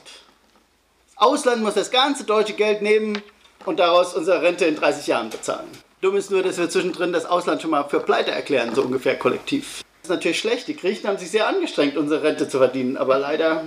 Das 1.08 1.18
Ausland 1.18 1.64
muss 1.64 1.76
das 1.76 1.92
ganze 1.92 2.24
deutsche 2.24 2.54
Geld 2.54 2.82
nehmen 2.82 3.22
und 3.66 3.80
daraus 3.80 4.14
unsere 4.14 4.42
Rente 4.42 4.66
in 4.66 4.76
30 4.76 5.08
Jahren 5.08 5.30
bezahlen. 5.30 5.70
Dumm 6.02 6.18
ist 6.18 6.30
nur, 6.30 6.44
dass 6.44 6.58
wir 6.58 6.70
zwischendrin 6.70 7.14
das 7.14 7.26
Ausland 7.26 7.62
schon 7.62 7.72
mal 7.72 7.84
für 7.86 8.00
pleite 8.00 8.32
erklären, 8.32 8.76
so 8.76 8.82
ungefähr 8.84 9.18
kollektiv. 9.18 9.84
Das 10.02 10.12
ist 10.12 10.16
natürlich 10.16 10.40
schlecht. 10.40 10.68
Die 10.68 10.76
Griechen 10.76 11.08
haben 11.08 11.18
sich 11.18 11.32
sehr 11.32 11.48
angestrengt, 11.48 11.98
unsere 11.98 12.22
Rente 12.22 12.48
zu 12.48 12.60
verdienen, 12.60 12.98
aber 12.98 13.18
leider 13.18 13.64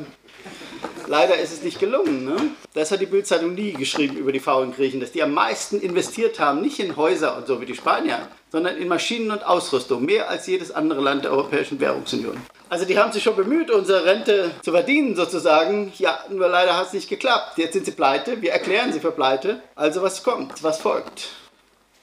Leider 1.08 1.38
ist 1.38 1.52
es 1.54 1.62
nicht 1.62 1.80
gelungen. 1.80 2.26
Ne? 2.26 2.36
Das 2.74 2.90
hat 2.90 3.00
die 3.00 3.06
Bildzeitung 3.06 3.54
nie 3.54 3.72
geschrieben 3.72 4.18
über 4.18 4.30
die 4.30 4.40
faulen 4.40 4.74
Griechen, 4.74 5.00
dass 5.00 5.10
die 5.10 5.22
am 5.22 5.32
meisten 5.32 5.80
investiert 5.80 6.38
haben, 6.38 6.60
nicht 6.60 6.78
in 6.80 6.96
Häuser 6.96 7.38
und 7.38 7.46
so 7.46 7.62
wie 7.62 7.66
die 7.66 7.74
Spanier, 7.74 8.28
sondern 8.52 8.76
in 8.76 8.88
Maschinen 8.88 9.30
und 9.30 9.42
Ausrüstung, 9.42 10.04
mehr 10.04 10.28
als 10.28 10.46
jedes 10.46 10.70
andere 10.70 11.00
Land 11.00 11.24
der 11.24 11.32
Europäischen 11.32 11.80
Währungsunion. 11.80 12.36
Also 12.68 12.84
die 12.84 12.98
haben 12.98 13.10
sich 13.10 13.22
schon 13.22 13.36
bemüht, 13.36 13.70
unsere 13.70 14.04
Rente 14.04 14.50
zu 14.62 14.70
verdienen 14.72 15.16
sozusagen. 15.16 15.94
Ja, 15.96 16.18
nur 16.28 16.48
leider 16.48 16.76
hat 16.76 16.88
es 16.88 16.92
nicht 16.92 17.08
geklappt. 17.08 17.56
Jetzt 17.56 17.72
sind 17.72 17.86
sie 17.86 17.92
pleite, 17.92 18.42
wir 18.42 18.52
erklären 18.52 18.92
sie 18.92 19.00
für 19.00 19.12
pleite. 19.12 19.62
Also 19.76 20.02
was 20.02 20.22
kommt, 20.22 20.62
was 20.62 20.78
folgt? 20.78 21.30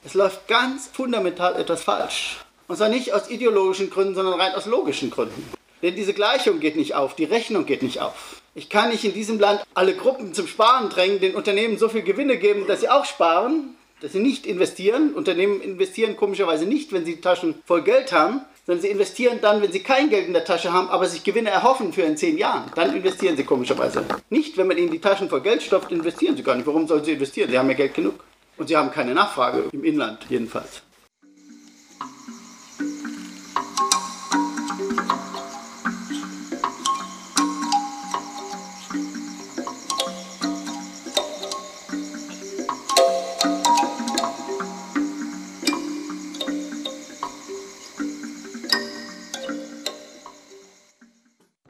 Es 0.04 0.14
läuft 0.14 0.48
ganz 0.48 0.88
fundamental 0.92 1.54
etwas 1.60 1.84
falsch. 1.84 2.38
Und 2.66 2.76
zwar 2.76 2.88
nicht 2.88 3.12
aus 3.12 3.30
ideologischen 3.30 3.88
Gründen, 3.88 4.16
sondern 4.16 4.40
rein 4.40 4.54
aus 4.56 4.66
logischen 4.66 5.10
Gründen. 5.10 5.55
Denn 5.86 5.94
diese 5.94 6.14
Gleichung 6.14 6.58
geht 6.58 6.74
nicht 6.74 6.96
auf, 6.96 7.14
die 7.14 7.22
Rechnung 7.22 7.64
geht 7.64 7.84
nicht 7.84 8.00
auf. 8.00 8.42
Ich 8.56 8.68
kann 8.68 8.90
nicht 8.90 9.04
in 9.04 9.14
diesem 9.14 9.38
Land 9.38 9.62
alle 9.72 9.94
Gruppen 9.94 10.34
zum 10.34 10.48
Sparen 10.48 10.90
drängen, 10.90 11.20
den 11.20 11.36
Unternehmen 11.36 11.78
so 11.78 11.88
viel 11.88 12.02
Gewinne 12.02 12.38
geben, 12.38 12.66
dass 12.66 12.80
sie 12.80 12.88
auch 12.88 13.04
sparen. 13.04 13.76
dass 14.00 14.12
sie 14.12 14.18
nicht 14.18 14.46
investieren. 14.46 15.14
Unternehmen 15.14 15.60
investieren 15.60 16.16
komischerweise 16.16 16.66
nicht, 16.66 16.92
wenn 16.92 17.04
sie 17.04 17.20
Taschen 17.20 17.54
voll 17.64 17.82
Geld 17.82 18.10
haben, 18.10 18.40
sondern 18.66 18.82
sie 18.82 18.88
investieren 18.88 19.38
dann, 19.40 19.62
wenn 19.62 19.70
sie 19.70 19.84
kein 19.84 20.10
Geld 20.10 20.26
in 20.26 20.32
der 20.32 20.44
Tasche 20.44 20.72
haben, 20.72 20.88
aber 20.88 21.06
sich 21.06 21.22
Gewinne 21.22 21.50
erhoffen 21.50 21.92
für 21.92 22.02
in 22.02 22.16
zehn 22.16 22.36
Jahren. 22.36 22.64
Dann 22.74 22.96
investieren 22.96 23.36
sie 23.36 23.44
komischerweise. 23.44 24.04
Nicht, 24.28 24.56
wenn 24.56 24.66
man 24.66 24.78
ihnen 24.78 24.90
die 24.90 25.00
Taschen 25.00 25.28
voll 25.28 25.42
Geld 25.42 25.62
stopft, 25.62 25.92
investieren 25.92 26.36
sie 26.36 26.42
gar 26.42 26.56
nicht. 26.56 26.66
Warum 26.66 26.88
sollen 26.88 27.04
sie 27.04 27.12
investieren? 27.12 27.48
Sie 27.48 27.56
haben 27.56 27.70
ja 27.70 27.76
Geld 27.76 27.94
genug. 27.94 28.24
Und 28.56 28.66
sie 28.66 28.76
haben 28.76 28.90
keine 28.90 29.14
Nachfrage, 29.14 29.66
im 29.70 29.84
Inland 29.84 30.26
jedenfalls. 30.28 30.82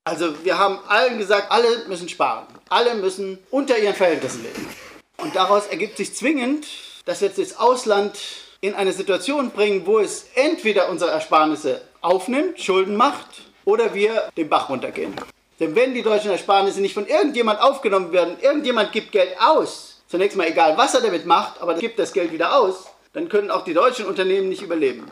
Also 0.06 0.44
wir 0.44 0.56
haben 0.56 0.78
allen 0.86 1.18
gesagt, 1.18 1.50
alle 1.50 1.66
müssen 1.88 2.08
sparen. 2.08 2.46
Alle 2.68 2.94
müssen 2.94 3.38
unter 3.50 3.76
ihren 3.76 3.96
Verhältnissen 3.96 4.44
leben. 4.44 4.68
Und 5.16 5.34
daraus 5.34 5.66
ergibt 5.66 5.96
sich 5.96 6.14
zwingend, 6.14 6.64
dass 7.06 7.20
wir 7.20 7.28
jetzt 7.28 7.40
das 7.40 7.58
Ausland 7.58 8.16
in 8.60 8.74
eine 8.74 8.92
Situation 8.92 9.50
bringen, 9.50 9.84
wo 9.84 9.98
es 9.98 10.26
entweder 10.36 10.90
unsere 10.90 11.10
Ersparnisse 11.10 11.82
aufnimmt, 12.02 12.60
Schulden 12.60 12.94
macht, 12.94 13.26
oder 13.64 13.94
wir 13.94 14.28
den 14.36 14.48
Bach 14.48 14.68
runtergehen. 14.68 15.12
Denn 15.58 15.74
wenn 15.74 15.92
die 15.92 16.02
deutschen 16.02 16.30
Ersparnisse 16.30 16.80
nicht 16.80 16.94
von 16.94 17.08
irgendjemand 17.08 17.60
aufgenommen 17.60 18.12
werden, 18.12 18.36
irgendjemand 18.40 18.92
gibt 18.92 19.10
Geld 19.10 19.34
aus, 19.40 20.02
zunächst 20.06 20.36
mal 20.36 20.46
egal, 20.46 20.78
was 20.78 20.94
er 20.94 21.00
damit 21.00 21.26
macht, 21.26 21.60
aber 21.60 21.74
gibt 21.74 21.98
das 21.98 22.12
Geld 22.12 22.30
wieder 22.30 22.56
aus, 22.56 22.84
dann 23.12 23.28
können 23.28 23.50
auch 23.50 23.64
die 23.64 23.74
deutschen 23.74 24.06
Unternehmen 24.06 24.50
nicht 24.50 24.62
überleben. 24.62 25.10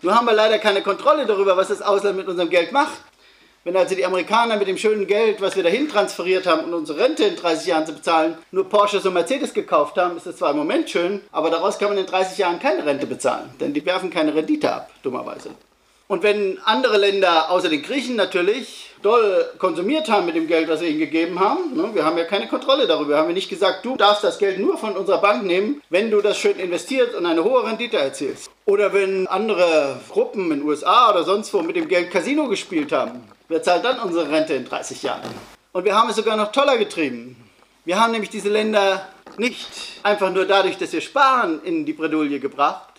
Nur 0.00 0.14
haben 0.14 0.24
wir 0.24 0.32
leider 0.32 0.58
keine 0.58 0.82
Kontrolle 0.82 1.26
darüber, 1.26 1.58
was 1.58 1.68
das 1.68 1.82
Ausland 1.82 2.16
mit 2.16 2.26
unserem 2.26 2.48
Geld 2.48 2.72
macht. 2.72 3.02
Wenn 3.62 3.76
also 3.76 3.94
die 3.94 4.06
Amerikaner 4.06 4.56
mit 4.56 4.68
dem 4.68 4.78
schönen 4.78 5.06
Geld, 5.06 5.42
was 5.42 5.54
wir 5.54 5.62
dahin 5.62 5.86
transferiert 5.86 6.46
haben, 6.46 6.64
um 6.64 6.72
unsere 6.72 6.98
Rente 6.98 7.24
in 7.24 7.36
30 7.36 7.66
Jahren 7.66 7.84
zu 7.84 7.92
bezahlen, 7.92 8.38
nur 8.52 8.66
Porsche 8.66 9.00
und 9.00 9.12
Mercedes 9.12 9.52
gekauft 9.52 9.98
haben, 9.98 10.16
ist 10.16 10.24
das 10.24 10.36
zwar 10.36 10.52
im 10.52 10.56
Moment 10.56 10.88
schön, 10.88 11.20
aber 11.30 11.50
daraus 11.50 11.78
kann 11.78 11.90
man 11.90 11.98
in 11.98 12.06
30 12.06 12.38
Jahren 12.38 12.58
keine 12.58 12.86
Rente 12.86 13.06
bezahlen, 13.06 13.50
denn 13.60 13.74
die 13.74 13.84
werfen 13.84 14.08
keine 14.08 14.34
Rendite 14.34 14.72
ab, 14.72 14.90
dummerweise. 15.02 15.50
Und 16.08 16.22
wenn 16.22 16.58
andere 16.64 16.96
Länder, 16.96 17.50
außer 17.50 17.68
den 17.68 17.82
Griechen 17.82 18.16
natürlich, 18.16 18.89
doll 19.02 19.46
konsumiert 19.58 20.10
haben 20.10 20.26
mit 20.26 20.34
dem 20.34 20.46
Geld, 20.46 20.68
das 20.68 20.80
wir 20.80 20.88
ihnen 20.88 20.98
gegeben 20.98 21.40
haben, 21.40 21.74
ne, 21.74 21.90
wir 21.92 22.04
haben 22.04 22.18
ja 22.18 22.24
keine 22.24 22.48
Kontrolle 22.48 22.86
darüber, 22.86 23.16
haben 23.16 23.28
wir 23.28 23.34
nicht 23.34 23.48
gesagt, 23.48 23.84
du 23.84 23.96
darfst 23.96 24.24
das 24.24 24.38
Geld 24.38 24.58
nur 24.58 24.78
von 24.78 24.96
unserer 24.96 25.20
Bank 25.20 25.44
nehmen, 25.44 25.82
wenn 25.90 26.10
du 26.10 26.20
das 26.20 26.38
schön 26.38 26.58
investierst 26.58 27.14
und 27.14 27.26
eine 27.26 27.44
hohe 27.44 27.64
Rendite 27.64 27.96
erzielst. 27.96 28.50
Oder 28.66 28.92
wenn 28.92 29.26
andere 29.26 30.00
Gruppen 30.08 30.50
in 30.50 30.60
den 30.60 30.62
USA 30.62 31.10
oder 31.10 31.24
sonst 31.24 31.52
wo 31.54 31.62
mit 31.62 31.76
dem 31.76 31.88
Geld 31.88 32.10
Casino 32.10 32.48
gespielt 32.48 32.92
haben, 32.92 33.22
wer 33.48 33.62
zahlt 33.62 33.84
dann 33.84 34.00
unsere 34.00 34.30
Rente 34.30 34.54
in 34.54 34.64
30 34.64 35.02
Jahren? 35.02 35.22
Und 35.72 35.84
wir 35.84 35.94
haben 35.94 36.10
es 36.10 36.16
sogar 36.16 36.36
noch 36.36 36.52
toller 36.52 36.76
getrieben. 36.76 37.36
Wir 37.84 38.00
haben 38.00 38.12
nämlich 38.12 38.30
diese 38.30 38.48
Länder 38.48 39.06
nicht 39.38 40.00
einfach 40.02 40.32
nur 40.32 40.44
dadurch, 40.44 40.76
dass 40.76 40.92
wir 40.92 41.00
sparen, 41.00 41.60
in 41.62 41.86
die 41.86 41.92
Bredouille 41.92 42.40
gebracht, 42.40 42.89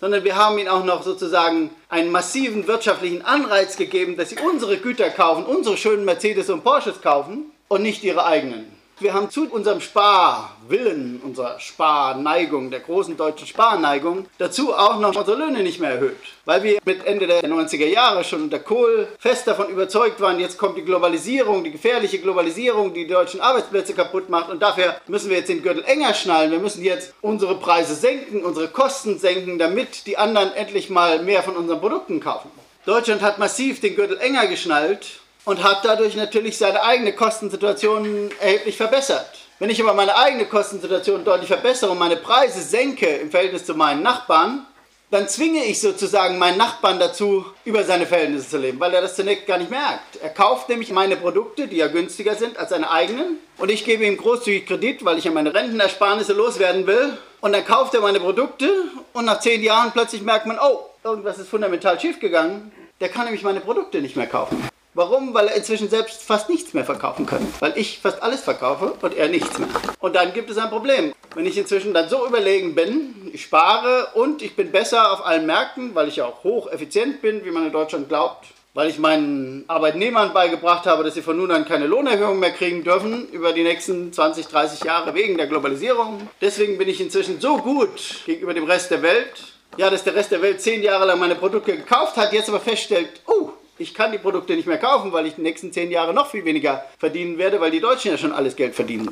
sondern 0.00 0.24
wir 0.24 0.36
haben 0.36 0.58
ihnen 0.58 0.68
auch 0.68 0.84
noch 0.84 1.02
sozusagen 1.02 1.70
einen 1.88 2.10
massiven 2.10 2.66
wirtschaftlichen 2.66 3.24
Anreiz 3.24 3.76
gegeben, 3.76 4.16
dass 4.16 4.30
sie 4.30 4.36
unsere 4.38 4.78
Güter 4.78 5.10
kaufen, 5.10 5.44
unsere 5.44 5.76
schönen 5.76 6.04
Mercedes 6.04 6.50
und 6.50 6.64
Porsches 6.64 7.00
kaufen 7.00 7.50
und 7.68 7.82
nicht 7.82 8.04
ihre 8.04 8.24
eigenen. 8.26 8.75
Wir 8.98 9.12
haben 9.12 9.28
zu 9.28 9.46
unserem 9.50 9.82
Sparwillen, 9.82 11.20
unserer 11.22 11.60
Sparneigung, 11.60 12.70
der 12.70 12.80
großen 12.80 13.14
deutschen 13.14 13.46
Sparneigung, 13.46 14.24
dazu 14.38 14.72
auch 14.72 14.98
noch 15.00 15.14
unsere 15.14 15.36
Löhne 15.36 15.62
nicht 15.62 15.80
mehr 15.80 15.90
erhöht. 15.90 16.16
Weil 16.46 16.62
wir 16.62 16.78
mit 16.86 17.04
Ende 17.04 17.26
der 17.26 17.42
90er 17.44 17.84
Jahre 17.84 18.24
schon 18.24 18.44
unter 18.44 18.58
Kohl 18.58 19.06
fest 19.18 19.46
davon 19.48 19.68
überzeugt 19.68 20.18
waren, 20.22 20.40
jetzt 20.40 20.56
kommt 20.56 20.78
die 20.78 20.82
Globalisierung, 20.82 21.62
die 21.62 21.72
gefährliche 21.72 22.20
Globalisierung, 22.20 22.94
die 22.94 23.04
die 23.04 23.12
deutschen 23.12 23.42
Arbeitsplätze 23.42 23.92
kaputt 23.92 24.30
macht 24.30 24.48
und 24.48 24.62
dafür 24.62 24.96
müssen 25.08 25.28
wir 25.28 25.36
jetzt 25.36 25.50
den 25.50 25.62
Gürtel 25.62 25.84
enger 25.84 26.14
schnallen. 26.14 26.50
Wir 26.50 26.58
müssen 26.58 26.82
jetzt 26.82 27.12
unsere 27.20 27.56
Preise 27.56 27.96
senken, 27.96 28.46
unsere 28.46 28.68
Kosten 28.68 29.18
senken, 29.18 29.58
damit 29.58 30.06
die 30.06 30.16
anderen 30.16 30.54
endlich 30.54 30.88
mal 30.88 31.22
mehr 31.22 31.42
von 31.42 31.54
unseren 31.54 31.80
Produkten 31.80 32.20
kaufen. 32.20 32.50
Deutschland 32.86 33.20
hat 33.20 33.38
massiv 33.38 33.80
den 33.80 33.94
Gürtel 33.94 34.16
enger 34.16 34.46
geschnallt 34.46 35.20
und 35.46 35.62
hat 35.62 35.84
dadurch 35.84 36.14
natürlich 36.16 36.58
seine 36.58 36.82
eigene 36.82 37.14
Kostensituation 37.14 38.30
erheblich 38.40 38.76
verbessert. 38.76 39.30
Wenn 39.58 39.70
ich 39.70 39.80
aber 39.82 39.94
meine 39.94 40.14
eigene 40.16 40.44
Kostensituation 40.44 41.24
deutlich 41.24 41.48
verbessere 41.48 41.92
und 41.92 41.98
meine 41.98 42.16
Preise 42.16 42.60
senke 42.60 43.06
im 43.06 43.30
Verhältnis 43.30 43.64
zu 43.64 43.74
meinen 43.74 44.02
Nachbarn, 44.02 44.66
dann 45.10 45.28
zwinge 45.28 45.64
ich 45.64 45.80
sozusagen 45.80 46.36
meinen 46.36 46.58
Nachbarn 46.58 46.98
dazu, 46.98 47.46
über 47.64 47.84
seine 47.84 48.06
Verhältnisse 48.06 48.50
zu 48.50 48.58
leben, 48.58 48.80
weil 48.80 48.92
er 48.92 49.00
das 49.00 49.14
zunächst 49.14 49.46
gar 49.46 49.56
nicht 49.56 49.70
merkt. 49.70 50.16
Er 50.20 50.30
kauft 50.30 50.68
nämlich 50.68 50.90
meine 50.90 51.16
Produkte, 51.16 51.68
die 51.68 51.76
ja 51.76 51.86
günstiger 51.86 52.34
sind 52.34 52.58
als 52.58 52.70
seine 52.70 52.90
eigenen, 52.90 53.38
und 53.58 53.70
ich 53.70 53.84
gebe 53.84 54.04
ihm 54.04 54.16
großzügig 54.16 54.66
Kredit, 54.66 55.04
weil 55.04 55.16
ich 55.16 55.24
ja 55.24 55.30
meine 55.30 55.54
Rentenersparnisse 55.54 56.34
loswerden 56.34 56.86
will. 56.86 57.16
Und 57.40 57.52
dann 57.52 57.64
kauft 57.64 57.94
er 57.94 58.00
meine 58.00 58.20
Produkte 58.20 58.68
und 59.12 59.24
nach 59.24 59.40
zehn 59.40 59.62
Jahren 59.62 59.92
plötzlich 59.92 60.22
merkt 60.22 60.46
man, 60.46 60.58
oh, 60.58 60.80
irgendwas 61.04 61.38
ist 61.38 61.48
fundamental 61.48 61.98
schiefgegangen. 61.98 62.72
Der 63.00 63.08
kann 63.08 63.24
nämlich 63.24 63.44
meine 63.44 63.60
Produkte 63.60 64.02
nicht 64.02 64.16
mehr 64.16 64.26
kaufen. 64.26 64.68
Warum? 64.96 65.34
Weil 65.34 65.48
er 65.48 65.56
inzwischen 65.56 65.90
selbst 65.90 66.22
fast 66.22 66.48
nichts 66.48 66.72
mehr 66.72 66.86
verkaufen 66.86 67.26
kann. 67.26 67.46
Weil 67.60 67.74
ich 67.76 67.98
fast 67.98 68.22
alles 68.22 68.40
verkaufe 68.40 68.94
und 69.02 69.14
er 69.14 69.28
nichts 69.28 69.58
mehr. 69.58 69.68
Und 70.00 70.16
dann 70.16 70.32
gibt 70.32 70.48
es 70.48 70.56
ein 70.56 70.70
Problem. 70.70 71.12
Wenn 71.34 71.44
ich 71.44 71.58
inzwischen 71.58 71.92
dann 71.92 72.08
so 72.08 72.26
überlegen 72.26 72.74
bin, 72.74 73.30
ich 73.30 73.42
spare 73.42 74.08
und 74.14 74.40
ich 74.40 74.56
bin 74.56 74.72
besser 74.72 75.12
auf 75.12 75.26
allen 75.26 75.44
Märkten, 75.44 75.94
weil 75.94 76.08
ich 76.08 76.16
ja 76.16 76.24
auch 76.24 76.42
hocheffizient 76.44 77.20
bin, 77.20 77.44
wie 77.44 77.50
man 77.50 77.66
in 77.66 77.72
Deutschland 77.72 78.08
glaubt, 78.08 78.46
weil 78.72 78.88
ich 78.88 78.98
meinen 78.98 79.66
Arbeitnehmern 79.68 80.32
beigebracht 80.32 80.86
habe, 80.86 81.04
dass 81.04 81.12
sie 81.12 81.20
von 81.20 81.36
nun 81.36 81.50
an 81.50 81.66
keine 81.66 81.86
Lohnerhöhung 81.86 82.38
mehr 82.38 82.52
kriegen 82.52 82.82
dürfen 82.82 83.28
über 83.32 83.52
die 83.52 83.64
nächsten 83.64 84.14
20, 84.14 84.46
30 84.46 84.84
Jahre 84.84 85.12
wegen 85.12 85.36
der 85.36 85.46
Globalisierung. 85.46 86.26
Deswegen 86.40 86.78
bin 86.78 86.88
ich 86.88 87.02
inzwischen 87.02 87.38
so 87.38 87.58
gut 87.58 88.22
gegenüber 88.24 88.54
dem 88.54 88.64
Rest 88.64 88.90
der 88.90 89.02
Welt, 89.02 89.44
ja, 89.76 89.90
dass 89.90 90.04
der 90.04 90.14
Rest 90.14 90.30
der 90.30 90.40
Welt 90.40 90.62
zehn 90.62 90.82
Jahre 90.82 91.04
lang 91.04 91.18
meine 91.18 91.34
Produkte 91.34 91.76
gekauft 91.76 92.16
hat, 92.16 92.32
jetzt 92.32 92.48
aber 92.48 92.60
feststellt, 92.60 93.10
oh, 93.26 93.50
ich 93.78 93.94
kann 93.94 94.12
die 94.12 94.18
Produkte 94.18 94.54
nicht 94.54 94.66
mehr 94.66 94.78
kaufen, 94.78 95.12
weil 95.12 95.26
ich 95.26 95.34
die 95.34 95.42
nächsten 95.42 95.72
zehn 95.72 95.90
Jahre 95.90 96.14
noch 96.14 96.28
viel 96.28 96.44
weniger 96.44 96.84
verdienen 96.98 97.38
werde, 97.38 97.60
weil 97.60 97.70
die 97.70 97.80
Deutschen 97.80 98.10
ja 98.10 98.18
schon 98.18 98.32
alles 98.32 98.56
Geld 98.56 98.74
verdienen. 98.74 99.10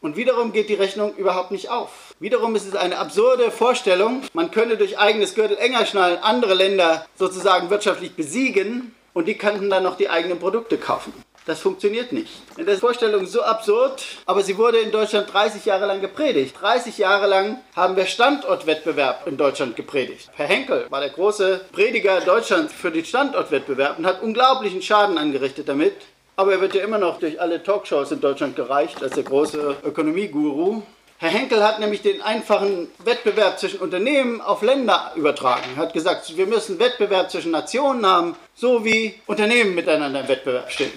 Und 0.00 0.16
wiederum 0.16 0.52
geht 0.52 0.68
die 0.68 0.74
Rechnung 0.74 1.14
überhaupt 1.16 1.50
nicht 1.50 1.70
auf. 1.70 2.14
Wiederum 2.20 2.54
ist 2.54 2.66
es 2.66 2.74
eine 2.74 2.98
absurde 2.98 3.50
Vorstellung, 3.50 4.22
man 4.32 4.50
könne 4.50 4.76
durch 4.76 4.98
eigenes 4.98 5.34
Gürtel 5.34 5.56
enger 5.58 5.86
schnallen 5.86 6.18
andere 6.22 6.54
Länder 6.54 7.06
sozusagen 7.16 7.70
wirtschaftlich 7.70 8.14
besiegen 8.14 8.94
und 9.12 9.26
die 9.26 9.36
könnten 9.36 9.70
dann 9.70 9.82
noch 9.82 9.96
die 9.96 10.08
eigenen 10.08 10.38
Produkte 10.38 10.78
kaufen. 10.78 11.12
Das 11.48 11.60
funktioniert 11.60 12.12
nicht. 12.12 12.28
Das 12.58 12.74
ist 12.74 12.80
Vorstellung 12.80 13.24
so 13.24 13.40
absurd, 13.40 14.04
aber 14.26 14.42
sie 14.42 14.58
wurde 14.58 14.80
in 14.80 14.90
Deutschland 14.90 15.32
30 15.32 15.64
Jahre 15.64 15.86
lang 15.86 16.02
gepredigt. 16.02 16.54
30 16.60 16.98
Jahre 16.98 17.26
lang 17.26 17.60
haben 17.74 17.96
wir 17.96 18.04
Standortwettbewerb 18.04 19.26
in 19.26 19.38
Deutschland 19.38 19.74
gepredigt. 19.74 20.28
Herr 20.36 20.46
Henkel 20.46 20.84
war 20.90 21.00
der 21.00 21.08
große 21.08 21.62
Prediger 21.72 22.20
Deutschlands 22.20 22.74
für 22.74 22.90
den 22.90 23.02
Standortwettbewerb 23.02 23.98
und 23.98 24.04
hat 24.04 24.20
unglaublichen 24.22 24.82
Schaden 24.82 25.16
angerichtet 25.16 25.70
damit. 25.70 25.94
Aber 26.36 26.52
er 26.52 26.60
wird 26.60 26.74
ja 26.74 26.84
immer 26.84 26.98
noch 26.98 27.18
durch 27.18 27.40
alle 27.40 27.62
Talkshows 27.62 28.12
in 28.12 28.20
Deutschland 28.20 28.54
gereicht 28.54 29.02
als 29.02 29.14
der 29.14 29.24
große 29.24 29.76
Ökonomieguru. 29.86 30.82
Herr 31.16 31.30
Henkel 31.30 31.64
hat 31.64 31.80
nämlich 31.80 32.02
den 32.02 32.20
einfachen 32.20 32.88
Wettbewerb 33.04 33.58
zwischen 33.58 33.80
Unternehmen 33.80 34.42
auf 34.42 34.60
Länder 34.60 35.12
übertragen. 35.16 35.64
Er 35.76 35.84
hat 35.84 35.94
gesagt, 35.94 36.36
wir 36.36 36.46
müssen 36.46 36.78
Wettbewerb 36.78 37.30
zwischen 37.30 37.52
Nationen 37.52 38.04
haben, 38.04 38.36
so 38.54 38.84
wie 38.84 39.14
Unternehmen 39.26 39.74
miteinander 39.74 40.20
im 40.20 40.28
Wettbewerb 40.28 40.70
stehen. 40.70 40.92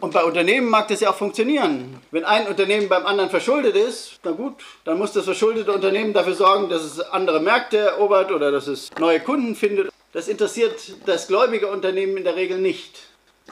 Und 0.00 0.14
bei 0.14 0.24
Unternehmen 0.24 0.70
mag 0.70 0.88
das 0.88 1.00
ja 1.00 1.10
auch 1.10 1.16
funktionieren. 1.16 2.00
Wenn 2.10 2.24
ein 2.24 2.46
Unternehmen 2.46 2.88
beim 2.88 3.04
anderen 3.04 3.28
verschuldet 3.28 3.76
ist, 3.76 4.18
na 4.24 4.30
gut, 4.30 4.54
dann 4.84 4.96
muss 4.96 5.12
das 5.12 5.26
verschuldete 5.26 5.72
Unternehmen 5.72 6.14
dafür 6.14 6.34
sorgen, 6.34 6.70
dass 6.70 6.82
es 6.82 7.00
andere 7.00 7.40
Märkte 7.40 7.76
erobert 7.76 8.32
oder 8.32 8.50
dass 8.50 8.66
es 8.66 8.90
neue 8.98 9.20
Kunden 9.20 9.54
findet. 9.54 9.92
Das 10.12 10.28
interessiert 10.28 10.94
das 11.04 11.28
gläubige 11.28 11.66
Unternehmen 11.66 12.16
in 12.16 12.24
der 12.24 12.34
Regel 12.34 12.58
nicht. 12.58 12.98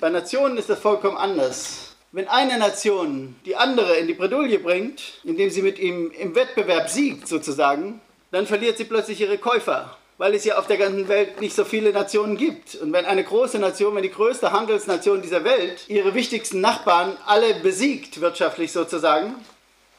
Bei 0.01 0.09
Nationen 0.09 0.57
ist 0.57 0.71
das 0.71 0.79
vollkommen 0.79 1.19
anders. 1.19 1.95
Wenn 2.13 2.29
eine 2.29 2.57
Nation 2.59 3.37
die 3.45 3.57
andere 3.57 3.97
in 3.97 4.07
die 4.07 4.15
Bredouille 4.15 4.59
bringt, 4.59 5.21
indem 5.25 5.51
sie 5.51 5.61
mit 5.61 5.79
ihm 5.79 6.11
im 6.13 6.35
Wettbewerb 6.35 6.89
siegt 6.89 7.29
sozusagen, 7.29 8.01
dann 8.31 8.47
verliert 8.47 8.79
sie 8.79 8.85
plötzlich 8.85 9.21
ihre 9.21 9.37
Käufer 9.37 9.99
weil 10.19 10.35
es 10.35 10.45
ja 10.45 10.59
auf 10.59 10.67
der 10.67 10.77
ganzen 10.77 11.09
Welt 11.09 11.41
nicht 11.41 11.55
so 11.55 11.65
viele 11.65 11.93
Nationen 11.93 12.37
gibt. 12.37 12.75
Und 12.75 12.93
wenn 12.93 13.07
eine 13.07 13.25
große 13.25 13.59
Nation, 13.59 13.95
wenn 13.95 14.03
die 14.03 14.11
größte 14.11 14.53
Handelsnation 14.53 15.23
dieser 15.23 15.45
Welt 15.45 15.85
ihre 15.89 16.15
wichtigsten 16.15 16.61
Nachbarn 16.61 17.17
alle 17.25 17.55
besiegt, 17.55 18.21
wirtschaftlich 18.21 18.73
sozusagen, 18.73 19.35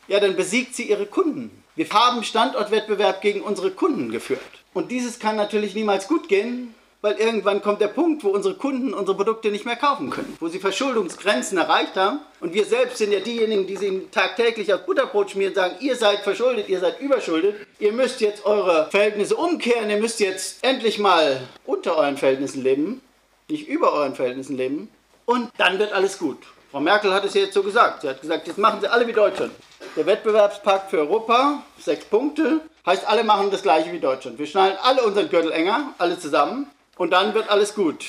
ja, 0.08 0.20
dann 0.20 0.36
besiegt 0.36 0.76
sie 0.76 0.90
ihre 0.90 1.06
Kunden. 1.06 1.64
Wir 1.76 1.90
haben 1.92 2.24
Standortwettbewerb 2.24 3.22
gegen 3.22 3.42
unsere 3.42 3.72
Kunden 3.72 4.12
geführt. 4.12 4.42
Und 4.74 4.92
dieses 4.92 5.20
kann 5.20 5.38
natürlich 5.38 5.74
niemals 5.74 6.08
gut 6.08 6.28
gehen, 6.28 6.76
weil 7.01 7.15
irgendwann 7.15 7.62
kommt 7.62 7.79
der 7.82 7.88
Punkt, 7.88 8.24
wo 8.24 8.29
unsere 8.29 8.56
Kunden 8.56 8.94
unsere 8.94 9.15
Produkte 9.15 9.51
nicht 9.51 9.65
mehr 9.65 9.77
kaufen 9.77 10.10
können, 10.10 10.36
wo 10.39 10.48
sie 10.50 10.60
Verschuldungsgrenzen 10.60 11.58
erreicht 11.58 11.96
haben. 11.96 12.20
Und 12.41 12.53
wir 12.53 12.65
selbst 12.65 12.98
sind 12.98 13.13
ja 13.13 13.20
diejenigen, 13.20 13.68
die 13.68 13.77
sie 13.77 14.08
tagtäglich 14.12 14.74
auf 14.74 14.86
Butterbrot 14.86 15.32
schmieren 15.32 15.51
und 15.51 15.56
sagen, 15.56 15.75
ihr 15.79 15.96
seid 15.96 16.20
verschuldet, 16.20 16.68
ihr 16.68 16.79
seid 16.79 17.00
überschuldet, 17.00 17.56
ihr 17.79 17.94
müsst 17.94 18.20
jetzt 18.22 18.46
eure 18.46 18.89
Verhältnisse 18.91 19.36
umkehren, 19.36 19.89
ihr 19.89 19.98
müsst 19.98 20.20
jetzt 20.20 20.63
endlich 20.63 21.00
mal 21.00 21.41
unter 21.65 21.96
euren 21.98 22.18
Verhältnissen 22.18 22.63
leben, 22.63 23.01
nicht 23.50 23.68
über 23.68 23.94
euren 23.94 24.15
Verhältnissen 24.15 24.58
leben. 24.58 24.89
Und 25.25 25.50
dann 25.58 25.79
wird 25.79 25.94
alles 25.94 26.18
gut. 26.18 26.38
Frau 26.72 26.79
Merkel 26.79 27.13
hat 27.13 27.25
es 27.25 27.34
jetzt 27.34 27.53
so 27.53 27.63
gesagt. 27.63 28.01
Sie 28.01 28.10
hat 28.10 28.22
gesagt, 28.22 28.48
jetzt 28.48 28.58
machen 28.58 28.82
sie 28.82 28.91
alle 28.91 29.08
wie 29.08 29.13
Deutschland. 29.13 29.51
Der 29.96 30.06
Wettbewerbspakt 30.06 30.91
für 30.91 31.00
Europa, 31.00 31.63
sechs 31.79 32.06
Punkte, 32.06 32.62
heißt, 32.86 33.08
alle 33.08 33.24
machen 33.24 33.50
das 33.50 33.63
gleiche 33.63 33.91
wie 33.91 34.00
Deutschland. 34.00 34.38
Wir 34.38 34.46
schnallen 34.46 34.77
alle 34.84 35.03
unseren 35.03 35.29
Gürtel 35.29 35.51
enger, 35.51 35.94
alle 35.98 36.20
zusammen 36.20 36.68
und 37.00 37.12
dann 37.12 37.34
wird 37.34 37.50
alles 37.50 37.74
gut. 37.74 38.06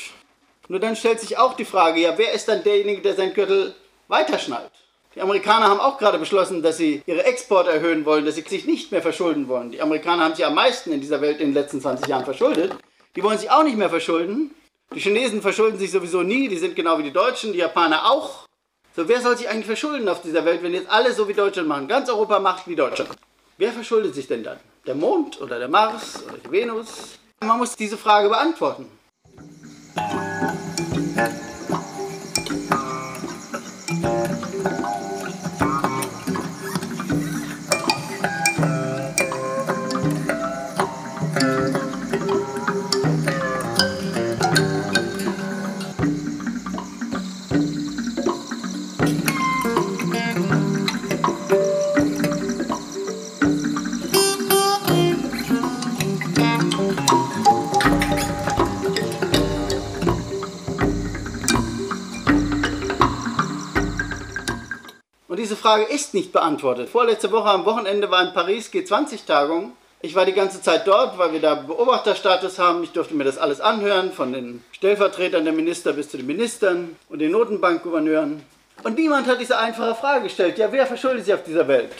Nur 0.68 0.80
dann 0.80 0.96
stellt 0.96 1.20
sich 1.20 1.38
auch 1.38 1.54
die 1.54 1.64
Frage, 1.64 2.00
ja, 2.00 2.18
wer 2.18 2.32
ist 2.32 2.48
dann 2.48 2.62
derjenige, 2.62 3.00
der 3.00 3.14
seinen 3.14 3.32
Gürtel 3.32 3.74
weiterschnallt? 4.08 4.70
Die 5.14 5.20
Amerikaner 5.20 5.68
haben 5.68 5.80
auch 5.80 5.96
gerade 5.96 6.18
beschlossen, 6.18 6.62
dass 6.62 6.76
sie 6.76 7.02
ihre 7.06 7.24
Exporte 7.24 7.70
erhöhen 7.70 8.04
wollen, 8.04 8.24
dass 8.24 8.34
sie 8.34 8.42
sich 8.42 8.66
nicht 8.66 8.92
mehr 8.92 9.02
verschulden 9.02 9.48
wollen. 9.48 9.70
Die 9.70 9.80
Amerikaner 9.80 10.24
haben 10.24 10.34
sich 10.34 10.44
am 10.44 10.54
meisten 10.54 10.92
in 10.92 11.00
dieser 11.00 11.20
Welt 11.20 11.40
in 11.40 11.48
den 11.48 11.54
letzten 11.54 11.80
20 11.80 12.06
Jahren 12.08 12.24
verschuldet. 12.24 12.76
Die 13.16 13.22
wollen 13.22 13.38
sich 13.38 13.50
auch 13.50 13.62
nicht 13.62 13.76
mehr 13.76 13.90
verschulden. 13.90 14.54
Die 14.94 15.00
Chinesen 15.00 15.40
verschulden 15.40 15.78
sich 15.78 15.92
sowieso 15.92 16.22
nie, 16.22 16.48
die 16.48 16.58
sind 16.58 16.74
genau 16.76 16.98
wie 16.98 17.04
die 17.04 17.12
Deutschen, 17.12 17.52
die 17.52 17.58
Japaner 17.58 18.10
auch. 18.10 18.46
So, 18.96 19.08
wer 19.08 19.20
soll 19.20 19.36
sich 19.36 19.48
eigentlich 19.48 19.66
verschulden 19.66 20.08
auf 20.08 20.22
dieser 20.22 20.44
Welt, 20.44 20.64
wenn 20.64 20.74
jetzt 20.74 20.90
alle 20.90 21.12
so 21.12 21.28
wie 21.28 21.34
Deutschland 21.34 21.68
machen? 21.68 21.86
Ganz 21.86 22.08
Europa 22.08 22.40
macht 22.40 22.66
wie 22.66 22.74
Deutschland. 22.74 23.10
Wer 23.56 23.72
verschuldet 23.72 24.16
sich 24.16 24.26
denn 24.26 24.42
dann? 24.42 24.58
Der 24.86 24.96
Mond 24.96 25.40
oder 25.40 25.60
der 25.60 25.68
Mars 25.68 26.24
oder 26.26 26.38
die 26.38 26.50
Venus? 26.50 27.20
Man 27.42 27.56
muss 27.56 27.74
diese 27.74 27.96
Frage 27.96 28.28
beantworten. 28.28 28.84
Frage 65.56 65.84
ist 65.84 66.14
nicht 66.14 66.32
beantwortet. 66.32 66.88
Vorletzte 66.88 67.30
Woche 67.32 67.48
am 67.50 67.64
Wochenende 67.64 68.10
war 68.10 68.22
in 68.22 68.32
Paris 68.32 68.70
G20-Tagung. 68.72 69.72
Ich 70.02 70.14
war 70.14 70.24
die 70.24 70.32
ganze 70.32 70.62
Zeit 70.62 70.86
dort, 70.86 71.18
weil 71.18 71.32
wir 71.32 71.40
da 71.40 71.54
Beobachterstatus 71.54 72.58
haben. 72.58 72.82
Ich 72.82 72.92
durfte 72.92 73.14
mir 73.14 73.24
das 73.24 73.36
alles 73.36 73.60
anhören, 73.60 74.12
von 74.12 74.32
den 74.32 74.64
Stellvertretern 74.72 75.44
der 75.44 75.52
Minister 75.52 75.92
bis 75.92 76.08
zu 76.08 76.16
den 76.16 76.26
Ministern 76.26 76.96
und 77.08 77.18
den 77.18 77.32
Notenbankgouverneuren. 77.32 78.42
Und 78.82 78.98
niemand 78.98 79.26
hat 79.26 79.40
diese 79.40 79.58
einfache 79.58 79.94
Frage 79.94 80.24
gestellt. 80.24 80.56
Ja, 80.56 80.72
wer 80.72 80.86
verschuldet 80.86 81.26
sich 81.26 81.34
auf 81.34 81.44
dieser 81.44 81.68
Welt? 81.68 81.90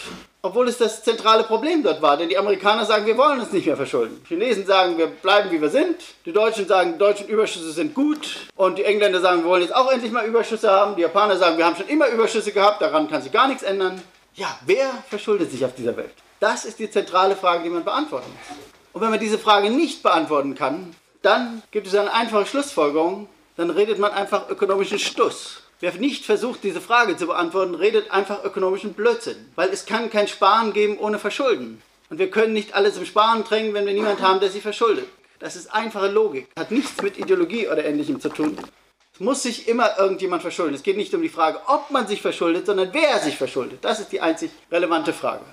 Obwohl 0.43 0.69
es 0.69 0.79
das 0.79 1.03
zentrale 1.03 1.45
Problem 1.45 1.83
dort 1.83 2.01
war. 2.01 2.17
Denn 2.17 2.31
die 2.31 2.39
Amerikaner 2.39 2.87
sagen, 2.87 3.05
wir 3.05 3.19
wollen 3.19 3.41
uns 3.41 3.53
nicht 3.53 3.67
mehr 3.67 3.77
verschulden. 3.77 4.23
Die 4.25 4.29
Chinesen 4.29 4.65
sagen, 4.65 4.97
wir 4.97 5.07
bleiben 5.07 5.51
wie 5.51 5.61
wir 5.61 5.69
sind. 5.69 5.97
Die 6.25 6.33
Deutschen 6.33 6.67
sagen, 6.67 6.99
deutschen 6.99 7.29
Überschüsse 7.29 7.73
sind 7.73 7.95
gut. 7.95 8.47
Und 8.57 8.79
die 8.79 8.85
Engländer 8.85 9.21
sagen, 9.21 9.43
wir 9.43 9.51
wollen 9.51 9.63
jetzt 9.63 9.75
auch 9.75 9.93
endlich 9.93 10.13
mal 10.13 10.25
Überschüsse 10.25 10.71
haben. 10.71 10.97
Die 10.97 11.03
Japaner 11.03 11.37
sagen, 11.37 11.59
wir 11.59 11.67
haben 11.67 11.77
schon 11.77 11.89
immer 11.89 12.09
Überschüsse 12.09 12.53
gehabt, 12.53 12.81
daran 12.81 13.11
kann 13.11 13.21
sich 13.21 13.33
gar 13.33 13.49
nichts 13.49 13.63
ändern. 13.63 14.01
Ja, 14.35 14.59
wer 14.65 14.91
verschuldet 15.09 15.51
sich 15.51 15.65
auf 15.65 15.75
dieser 15.75 15.97
Welt? 15.97 16.15
Das 16.39 16.65
ist 16.65 16.79
die 16.79 16.91
zentrale 16.91 17.37
Frage, 17.37 17.63
die 17.63 17.69
man 17.69 17.85
beantworten 17.85 18.31
muss. 18.31 18.57
Und 18.95 19.03
wenn 19.03 19.11
man 19.11 19.21
diese 19.21 19.39
Frage 19.39 19.69
nicht 19.69 20.03
beantworten 20.03 20.55
kann, 20.55 20.95
dann 21.21 21.63
gibt 21.71 21.87
es 21.87 21.95
eine 21.95 22.13
einfache 22.13 22.47
Schlussfolgerung. 22.47 23.29
Dann 23.57 23.69
redet 23.69 23.99
man 23.99 24.13
einfach 24.13 24.49
ökonomischen 24.49 24.99
Stuss. 24.99 25.65
Wer 25.83 25.95
nicht 25.95 26.27
versucht, 26.27 26.63
diese 26.63 26.83
Frage 26.83 27.17
zu 27.17 27.27
beantworten, 27.27 27.75
redet 27.75 28.11
einfach 28.11 28.45
ökonomischen 28.45 28.93
Blödsinn. 28.93 29.37
Weil 29.57 29.71
es 29.71 29.87
kann 29.87 30.11
kein 30.11 30.29
Sparen 30.29 30.75
geben 30.75 30.99
ohne 30.99 31.19
Verschulden. 31.19 31.81
Und 32.11 32.19
wir 32.19 32.31
können 32.31 32.53
nicht 32.53 32.75
alle 32.75 32.93
zum 32.93 33.07
Sparen 33.07 33.45
drängen, 33.45 33.73
wenn 33.73 33.87
wir 33.87 33.95
niemanden 33.95 34.23
haben, 34.23 34.41
der 34.41 34.51
sich 34.51 34.63
verschuldet. 34.63 35.07
Das 35.39 35.57
ist 35.57 35.73
einfache 35.73 36.09
Logik. 36.09 36.49
Hat 36.59 36.71
nichts 36.71 37.01
mit 37.01 37.19
Ideologie 37.19 37.67
oder 37.67 37.83
Ähnlichem 37.83 38.21
zu 38.21 38.29
tun. 38.29 38.59
Es 39.15 39.21
muss 39.21 39.43
sich 39.43 39.69
immer 39.69 39.99
irgendjemand 39.99 40.43
verschulden. 40.43 40.75
Es 40.75 40.83
geht 40.83 40.99
nicht 40.99 41.15
um 41.15 41.23
die 41.23 41.31
Frage, 41.31 41.61
ob 41.67 41.91
man 41.91 42.07
sich 42.07 42.21
verschuldet, 42.21 42.67
sondern 42.67 42.91
wer 42.93 43.19
sich 43.21 43.39
verschuldet. 43.39 43.79
Das 43.81 44.01
ist 44.01 44.13
die 44.13 44.21
einzig 44.21 44.51
relevante 44.71 45.15
Frage. 45.15 45.45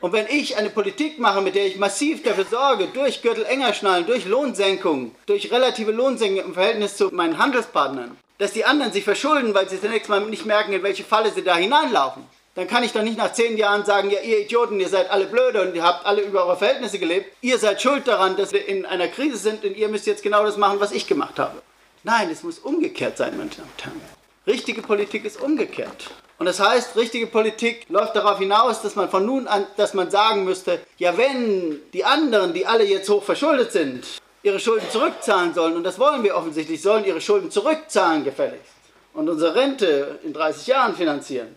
Und 0.00 0.12
wenn 0.12 0.26
ich 0.28 0.56
eine 0.56 0.70
Politik 0.70 1.18
mache, 1.18 1.40
mit 1.40 1.56
der 1.56 1.66
ich 1.66 1.78
massiv 1.78 2.22
dafür 2.22 2.44
sorge, 2.44 2.86
durch 2.94 3.22
Gürtel 3.22 3.44
enger 3.44 3.72
schnallen, 3.72 4.06
durch 4.06 4.26
Lohnsenkungen, 4.26 5.16
durch 5.26 5.50
relative 5.50 5.90
Lohnsenkungen 5.90 6.44
im 6.44 6.54
Verhältnis 6.54 6.96
zu 6.96 7.08
meinen 7.08 7.38
Handelspartnern, 7.38 8.16
dass 8.38 8.52
die 8.52 8.64
anderen 8.64 8.92
sich 8.92 9.04
verschulden, 9.04 9.54
weil 9.54 9.68
sie 9.68 9.80
zunächst 9.80 10.08
mal 10.08 10.20
nicht 10.20 10.46
merken, 10.46 10.72
in 10.72 10.82
welche 10.82 11.04
Falle 11.04 11.30
sie 11.30 11.42
da 11.42 11.56
hineinlaufen. 11.56 12.24
Dann 12.54 12.68
kann 12.68 12.84
ich 12.84 12.92
doch 12.92 13.02
nicht 13.02 13.18
nach 13.18 13.32
zehn 13.32 13.56
Jahren 13.56 13.84
sagen, 13.84 14.10
ja, 14.10 14.20
ihr 14.20 14.40
Idioten, 14.40 14.78
ihr 14.78 14.88
seid 14.88 15.10
alle 15.10 15.26
blöde 15.26 15.62
und 15.62 15.74
ihr 15.74 15.82
habt 15.82 16.06
alle 16.06 16.22
über 16.22 16.46
eure 16.46 16.56
Verhältnisse 16.56 17.00
gelebt. 17.00 17.34
Ihr 17.40 17.58
seid 17.58 17.82
schuld 17.82 18.06
daran, 18.06 18.36
dass 18.36 18.52
wir 18.52 18.66
in 18.66 18.86
einer 18.86 19.08
Krise 19.08 19.38
sind 19.38 19.64
und 19.64 19.76
ihr 19.76 19.88
müsst 19.88 20.06
jetzt 20.06 20.22
genau 20.22 20.44
das 20.44 20.56
machen, 20.56 20.78
was 20.78 20.92
ich 20.92 21.06
gemacht 21.08 21.38
habe. 21.38 21.62
Nein, 22.04 22.30
es 22.30 22.44
muss 22.44 22.60
umgekehrt 22.60 23.16
sein, 23.16 23.36
meine 23.36 23.50
Damen 23.50 23.70
und 23.76 23.84
Herren. 23.84 24.00
Richtige 24.46 24.82
Politik 24.82 25.24
ist 25.24 25.40
umgekehrt. 25.40 26.10
Und 26.38 26.46
das 26.46 26.60
heißt, 26.60 26.96
richtige 26.96 27.26
Politik 27.26 27.86
läuft 27.88 28.14
darauf 28.14 28.38
hinaus, 28.38 28.82
dass 28.82 28.94
man 28.94 29.08
von 29.08 29.24
nun 29.24 29.48
an, 29.48 29.66
dass 29.76 29.94
man 29.94 30.10
sagen 30.10 30.44
müsste, 30.44 30.80
ja, 30.98 31.16
wenn 31.16 31.80
die 31.92 32.04
anderen, 32.04 32.52
die 32.52 32.66
alle 32.66 32.84
jetzt 32.84 33.08
hoch 33.08 33.22
verschuldet 33.22 33.72
sind, 33.72 34.04
ihre 34.44 34.60
Schulden 34.60 34.88
zurückzahlen 34.90 35.54
sollen, 35.54 35.76
und 35.76 35.82
das 35.82 35.98
wollen 35.98 36.22
wir 36.22 36.36
offensichtlich, 36.36 36.80
sollen 36.80 37.04
ihre 37.04 37.20
Schulden 37.20 37.50
zurückzahlen 37.50 38.22
gefälligst 38.22 38.72
und 39.14 39.28
unsere 39.28 39.54
Rente 39.54 40.20
in 40.22 40.32
30 40.32 40.66
Jahren 40.66 40.94
finanzieren, 40.94 41.48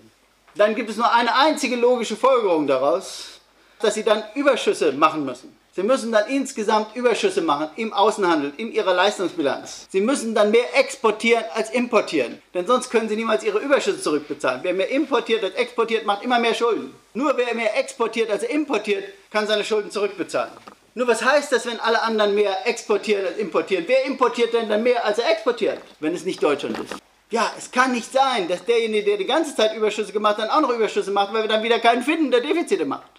dann 0.55 0.73
gibt 0.73 0.89
es 0.89 0.97
nur 0.97 1.13
eine 1.13 1.35
einzige 1.35 1.75
logische 1.75 2.15
Folgerung 2.15 2.65
daraus, 2.65 3.41
dass 3.81 3.93
sie 3.93 4.03
dann 4.03 4.23
Überschüsse 4.33 4.93
machen 4.93 5.25
müssen. 5.25 5.55
Sie 5.75 5.83
müssen 5.83 6.11
dann 6.11 6.27
insgesamt 6.27 6.95
Überschüsse 6.95 7.41
machen 7.41 7.69
im 7.75 7.93
Außenhandel, 7.93 8.53
in 8.57 8.71
ihrer 8.71 8.95
Leistungsbilanz. 8.95 9.85
Sie 9.91 10.01
müssen 10.01 10.33
dann 10.33 10.49
mehr 10.49 10.75
exportieren 10.75 11.43
als 11.53 11.69
importieren, 11.69 12.41
denn 12.55 12.65
sonst 12.65 12.89
können 12.89 13.07
sie 13.07 13.15
niemals 13.15 13.43
ihre 13.43 13.59
Überschüsse 13.59 14.01
zurückbezahlen. 14.01 14.61
Wer 14.63 14.73
mehr 14.73 14.89
importiert 14.89 15.43
als 15.43 15.53
exportiert, 15.53 16.05
macht 16.05 16.23
immer 16.23 16.39
mehr 16.39 16.55
Schulden. 16.55 16.95
Nur 17.13 17.37
wer 17.37 17.53
mehr 17.53 17.77
exportiert 17.77 18.31
als 18.31 18.41
importiert, 18.41 19.03
kann 19.29 19.45
seine 19.45 19.63
Schulden 19.63 19.91
zurückbezahlen. 19.91 20.53
Nur 20.97 21.07
was 21.07 21.23
heißt 21.23 21.51
das, 21.51 21.67
wenn 21.67 21.79
alle 21.79 22.01
anderen 22.01 22.33
mehr 22.33 22.65
exportieren 22.65 23.23
als 23.23 23.37
importieren? 23.37 23.83
Wer 23.85 24.05
importiert 24.05 24.51
denn 24.51 24.67
dann 24.67 24.81
mehr, 24.81 25.05
als 25.05 25.19
er 25.19 25.29
exportiert, 25.29 25.77
wenn 25.99 26.15
es 26.15 26.25
nicht 26.25 26.41
Deutschland 26.41 26.75
ist? 26.79 26.95
Ja, 27.29 27.51
es 27.55 27.69
kann 27.69 27.91
nicht 27.91 28.11
sein, 28.11 28.47
dass 28.47 28.65
derjenige, 28.65 29.05
der 29.05 29.17
die 29.17 29.27
ganze 29.27 29.55
Zeit 29.55 29.75
Überschüsse 29.75 30.11
gemacht 30.11 30.37
hat, 30.37 30.45
dann 30.45 30.49
auch 30.49 30.61
noch 30.67 30.75
Überschüsse 30.75 31.11
macht, 31.11 31.31
weil 31.33 31.43
wir 31.43 31.49
dann 31.49 31.61
wieder 31.61 31.77
keinen 31.77 32.01
finden, 32.01 32.31
der 32.31 32.41
Defizite 32.41 32.83
macht. 32.85 33.11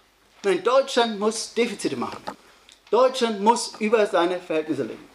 Nein, 0.43 0.61
Deutschland 0.61 1.21
muss 1.21 1.53
Defizite 1.53 1.95
machen. 1.95 2.21
Deutschland 2.91 3.39
muss 3.39 3.75
über 3.79 4.05
seine 4.07 4.39
Verhältnisse 4.39 4.83
leben. 4.83 5.07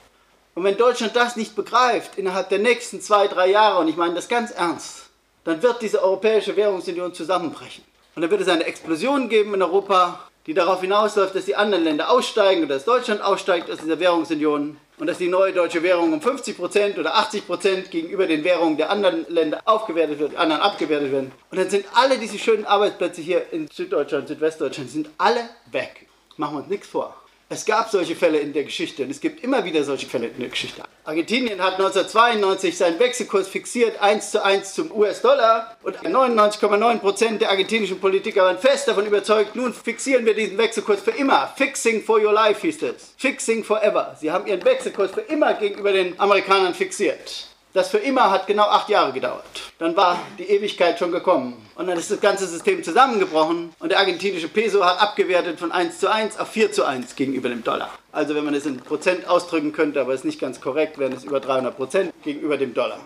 Und 0.54 0.64
wenn 0.64 0.78
Deutschland 0.78 1.14
das 1.14 1.36
nicht 1.36 1.54
begreift 1.54 2.16
innerhalb 2.16 2.48
der 2.48 2.60
nächsten 2.60 3.02
zwei, 3.02 3.28
drei 3.28 3.50
Jahre, 3.50 3.80
und 3.80 3.88
ich 3.88 3.96
meine 3.96 4.14
das 4.14 4.26
ganz 4.26 4.52
ernst, 4.52 5.10
dann 5.44 5.62
wird 5.62 5.82
diese 5.82 6.02
Europäische 6.02 6.56
Währungsunion 6.56 7.12
zusammenbrechen. 7.12 7.84
Und 8.16 8.22
dann 8.22 8.30
wird 8.30 8.40
es 8.40 8.48
eine 8.48 8.64
Explosion 8.64 9.28
geben 9.28 9.52
in 9.52 9.60
Europa, 9.60 10.30
die 10.46 10.54
darauf 10.54 10.80
hinausläuft, 10.80 11.34
dass 11.34 11.46
die 11.46 11.56
anderen 11.56 11.84
Länder 11.84 12.10
aussteigen 12.10 12.64
oder 12.64 12.74
dass 12.74 12.84
Deutschland 12.84 13.22
aussteigt 13.22 13.70
aus 13.70 13.78
dieser 13.78 13.98
Währungsunion 13.98 14.76
und 14.98 15.06
dass 15.06 15.18
die 15.18 15.28
neue 15.28 15.52
deutsche 15.52 15.82
Währung 15.82 16.12
um 16.12 16.20
50% 16.20 16.98
oder 16.98 17.16
80% 17.16 17.88
gegenüber 17.88 18.26
den 18.26 18.44
Währungen 18.44 18.76
der 18.76 18.90
anderen 18.90 19.26
Länder 19.28 19.60
aufgewertet 19.64 20.18
wird, 20.18 20.36
anderen 20.36 20.62
abgewertet 20.62 21.10
werden. 21.10 21.32
Und 21.50 21.58
dann 21.58 21.70
sind 21.70 21.86
alle 21.94 22.18
diese 22.18 22.38
schönen 22.38 22.64
Arbeitsplätze 22.64 23.20
hier 23.20 23.52
in 23.52 23.68
Süddeutschland, 23.68 24.28
Südwestdeutschland, 24.28 24.90
sind 24.90 25.10
alle 25.18 25.48
weg. 25.70 26.06
Machen 26.36 26.56
wir 26.56 26.60
uns 26.60 26.68
nichts 26.68 26.88
vor. 26.88 27.14
Es 27.50 27.66
gab 27.66 27.90
solche 27.90 28.16
Fälle 28.16 28.38
in 28.38 28.54
der 28.54 28.64
Geschichte 28.64 29.02
und 29.02 29.10
es 29.10 29.20
gibt 29.20 29.44
immer 29.44 29.64
wieder 29.64 29.84
solche 29.84 30.06
Fälle 30.06 30.28
in 30.28 30.40
der 30.40 30.48
Geschichte. 30.48 30.82
Argentinien 31.04 31.60
hat 31.60 31.74
1992 31.74 32.76
seinen 32.76 32.98
Wechselkurs 32.98 33.48
fixiert, 33.48 34.00
1 34.00 34.30
zu 34.30 34.42
1 34.42 34.74
zum 34.74 34.90
US-Dollar 34.90 35.76
und 35.82 35.98
99,9% 35.98 37.38
der 37.38 37.50
argentinischen 37.50 38.00
Politiker 38.00 38.44
waren 38.44 38.58
fest 38.58 38.88
davon 38.88 39.06
überzeugt, 39.06 39.54
nun 39.56 39.74
fixieren 39.74 40.24
wir 40.24 40.34
diesen 40.34 40.56
Wechselkurs 40.56 41.02
für 41.02 41.10
immer. 41.10 41.52
Fixing 41.56 42.02
for 42.02 42.18
your 42.18 42.32
life 42.32 42.62
hieß 42.62 42.82
es. 42.82 43.12
Fixing 43.18 43.62
forever. 43.62 44.16
Sie 44.18 44.32
haben 44.32 44.46
ihren 44.46 44.64
Wechselkurs 44.64 45.10
für 45.10 45.20
immer 45.20 45.52
gegenüber 45.52 45.92
den 45.92 46.18
Amerikanern 46.18 46.74
fixiert. 46.74 47.48
Das 47.74 47.88
für 47.88 47.98
immer 47.98 48.30
hat 48.30 48.46
genau 48.46 48.62
acht 48.62 48.88
Jahre 48.88 49.12
gedauert. 49.12 49.44
Dann 49.80 49.96
war 49.96 50.20
die 50.38 50.44
Ewigkeit 50.44 50.96
schon 50.96 51.10
gekommen. 51.10 51.60
Und 51.74 51.88
dann 51.88 51.98
ist 51.98 52.08
das 52.08 52.20
ganze 52.20 52.46
System 52.46 52.84
zusammengebrochen 52.84 53.74
und 53.80 53.88
der 53.88 53.98
argentinische 53.98 54.46
Peso 54.46 54.84
hat 54.84 55.00
abgewertet 55.00 55.58
von 55.58 55.72
1 55.72 55.98
zu 55.98 56.08
1 56.08 56.38
auf 56.38 56.46
4 56.50 56.70
zu 56.70 56.84
1 56.84 57.16
gegenüber 57.16 57.48
dem 57.48 57.64
Dollar. 57.64 57.90
Also 58.12 58.36
wenn 58.36 58.44
man 58.44 58.54
es 58.54 58.64
in 58.64 58.78
Prozent 58.78 59.26
ausdrücken 59.26 59.72
könnte, 59.72 60.00
aber 60.00 60.12
es 60.12 60.20
ist 60.20 60.24
nicht 60.24 60.40
ganz 60.40 60.60
korrekt, 60.60 60.98
wären 60.98 61.14
es 61.14 61.24
über 61.24 61.40
300 61.40 61.76
Prozent 61.76 62.12
gegenüber 62.22 62.56
dem 62.56 62.74
Dollar. 62.74 63.00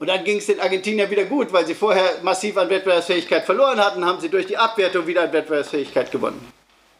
Und 0.00 0.08
dann 0.08 0.24
ging 0.24 0.38
es 0.38 0.46
den 0.46 0.58
Argentiniern 0.58 1.08
wieder 1.08 1.26
gut, 1.26 1.52
weil 1.52 1.64
sie 1.64 1.76
vorher 1.76 2.18
massiv 2.22 2.56
an 2.56 2.70
Wettbewerbsfähigkeit 2.70 3.44
verloren 3.44 3.78
hatten, 3.78 4.04
haben 4.04 4.20
sie 4.20 4.30
durch 4.30 4.46
die 4.46 4.56
Abwertung 4.56 5.06
wieder 5.06 5.22
an 5.22 5.32
Wettbewerbsfähigkeit 5.32 6.10
gewonnen. 6.10 6.44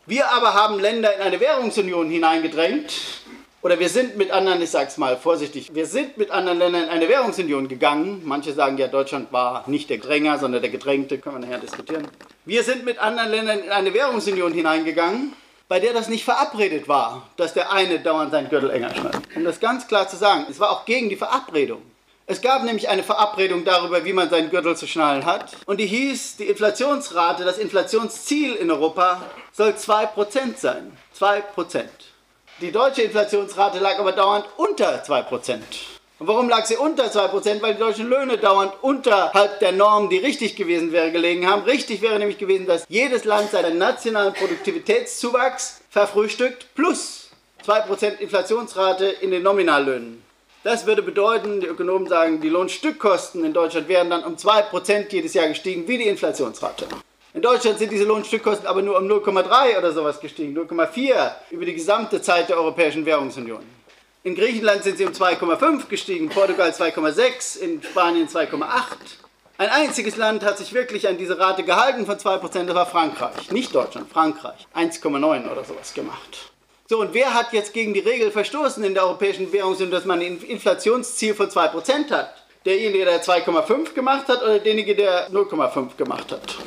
Wir 0.06 0.30
aber 0.30 0.54
haben 0.54 0.78
Länder 0.78 1.12
in 1.16 1.22
eine 1.22 1.40
Währungsunion 1.40 2.08
hineingedrängt, 2.10 2.92
oder 3.62 3.78
wir 3.78 3.88
sind 3.88 4.16
mit 4.16 4.32
anderen, 4.32 4.60
ich 4.60 4.70
sag's 4.70 4.98
mal 4.98 5.16
vorsichtig, 5.16 5.72
wir 5.72 5.86
sind 5.86 6.18
mit 6.18 6.32
anderen 6.32 6.58
Ländern 6.58 6.82
in 6.84 6.88
eine 6.88 7.08
Währungsunion 7.08 7.68
gegangen. 7.68 8.22
Manche 8.24 8.52
sagen 8.52 8.76
ja, 8.76 8.88
Deutschland 8.88 9.32
war 9.32 9.62
nicht 9.68 9.88
der 9.88 9.98
Dränger, 9.98 10.38
sondern 10.38 10.62
der 10.62 10.70
Gedrängte, 10.70 11.18
können 11.18 11.36
wir 11.36 11.46
nachher 11.46 11.60
diskutieren. 11.60 12.08
Wir 12.44 12.64
sind 12.64 12.84
mit 12.84 12.98
anderen 12.98 13.30
Ländern 13.30 13.60
in 13.60 13.70
eine 13.70 13.94
Währungsunion 13.94 14.52
hineingegangen, 14.52 15.32
bei 15.68 15.78
der 15.78 15.92
das 15.92 16.08
nicht 16.08 16.24
verabredet 16.24 16.88
war, 16.88 17.28
dass 17.36 17.54
der 17.54 17.72
eine 17.72 18.00
dauernd 18.00 18.32
seinen 18.32 18.50
Gürtel 18.50 18.70
enger 18.70 18.92
schneidet. 18.94 19.22
Um 19.36 19.44
das 19.44 19.60
ganz 19.60 19.86
klar 19.86 20.08
zu 20.08 20.16
sagen, 20.16 20.46
es 20.50 20.58
war 20.58 20.70
auch 20.70 20.84
gegen 20.84 21.08
die 21.08 21.16
Verabredung. 21.16 21.82
Es 22.26 22.40
gab 22.40 22.64
nämlich 22.64 22.88
eine 22.88 23.02
Verabredung 23.04 23.64
darüber, 23.64 24.04
wie 24.04 24.12
man 24.12 24.28
seinen 24.28 24.50
Gürtel 24.50 24.76
zu 24.76 24.88
schnallen 24.88 25.24
hat. 25.24 25.56
Und 25.66 25.78
die 25.78 25.86
hieß, 25.86 26.36
die 26.36 26.44
Inflationsrate, 26.44 27.44
das 27.44 27.58
Inflationsziel 27.58 28.54
in 28.54 28.70
Europa 28.70 29.22
soll 29.52 29.70
2% 29.70 30.56
sein. 30.56 30.96
2%. 31.18 31.84
Die 32.62 32.70
deutsche 32.70 33.02
Inflationsrate 33.02 33.80
lag 33.80 33.98
aber 33.98 34.12
dauernd 34.12 34.44
unter 34.56 35.02
2%. 35.02 35.56
Und 36.20 36.28
warum 36.28 36.48
lag 36.48 36.64
sie 36.64 36.76
unter 36.76 37.06
2%? 37.06 37.60
Weil 37.60 37.74
die 37.74 37.80
deutschen 37.80 38.08
Löhne 38.08 38.38
dauernd 38.38 38.72
unterhalb 38.82 39.58
der 39.58 39.72
Norm, 39.72 40.08
die 40.08 40.18
richtig 40.18 40.54
gewesen 40.54 40.92
wäre, 40.92 41.10
gelegen 41.10 41.50
haben. 41.50 41.64
Richtig 41.64 42.02
wäre 42.02 42.20
nämlich 42.20 42.38
gewesen, 42.38 42.66
dass 42.66 42.84
jedes 42.88 43.24
Land 43.24 43.50
seinen 43.50 43.78
nationalen 43.78 44.32
Produktivitätszuwachs 44.32 45.80
verfrühstückt 45.90 46.72
plus 46.76 47.30
2% 47.66 48.18
Inflationsrate 48.18 49.06
in 49.06 49.32
den 49.32 49.42
Nominallöhnen. 49.42 50.22
Das 50.62 50.86
würde 50.86 51.02
bedeuten, 51.02 51.60
die 51.60 51.66
Ökonomen 51.66 52.06
sagen, 52.06 52.40
die 52.40 52.48
Lohnstückkosten 52.48 53.44
in 53.44 53.52
Deutschland 53.52 53.88
wären 53.88 54.08
dann 54.08 54.22
um 54.22 54.36
2% 54.36 55.12
jedes 55.12 55.34
Jahr 55.34 55.48
gestiegen, 55.48 55.88
wie 55.88 55.98
die 55.98 56.06
Inflationsrate. 56.06 56.86
In 57.34 57.40
Deutschland 57.40 57.78
sind 57.78 57.90
diese 57.90 58.04
Lohnstückkosten 58.04 58.66
aber 58.66 58.82
nur 58.82 58.98
um 58.98 59.08
0,3 59.08 59.78
oder 59.78 59.92
sowas 59.92 60.20
gestiegen, 60.20 60.54
0,4 60.56 61.32
über 61.50 61.64
die 61.64 61.72
gesamte 61.72 62.20
Zeit 62.20 62.50
der 62.50 62.58
Europäischen 62.58 63.06
Währungsunion. 63.06 63.62
In 64.22 64.34
Griechenland 64.34 64.84
sind 64.84 64.98
sie 64.98 65.06
um 65.06 65.12
2,5 65.12 65.88
gestiegen, 65.88 66.28
Portugal 66.28 66.70
2,6, 66.70 67.58
in 67.58 67.82
Spanien 67.82 68.28
2,8. 68.28 68.66
Ein 69.56 69.70
einziges 69.70 70.16
Land 70.16 70.44
hat 70.44 70.58
sich 70.58 70.74
wirklich 70.74 71.08
an 71.08 71.16
diese 71.16 71.38
Rate 71.38 71.62
gehalten 71.62 72.04
von 72.04 72.18
2%, 72.18 72.64
das 72.64 72.74
war 72.74 72.86
Frankreich. 72.86 73.50
Nicht 73.50 73.74
Deutschland, 73.74 74.10
Frankreich. 74.12 74.66
1,9 74.74 75.50
oder 75.50 75.64
sowas 75.64 75.94
gemacht. 75.94 76.52
So, 76.86 77.00
und 77.00 77.14
wer 77.14 77.32
hat 77.32 77.54
jetzt 77.54 77.72
gegen 77.72 77.94
die 77.94 78.00
Regel 78.00 78.30
verstoßen 78.30 78.84
in 78.84 78.92
der 78.92 79.04
Europäischen 79.04 79.50
Währungsunion, 79.54 79.90
dass 79.90 80.04
man 80.04 80.20
ein 80.20 80.38
Inflationsziel 80.42 81.34
von 81.34 81.48
2% 81.48 82.10
hat? 82.10 82.34
Derjenige, 82.66 83.06
der 83.06 83.24
2,5 83.24 83.94
gemacht 83.94 84.28
hat 84.28 84.42
oder 84.42 84.58
derjenige, 84.58 84.94
der 84.94 85.30
0,5 85.30 85.96
gemacht 85.96 86.30
hat? 86.30 86.58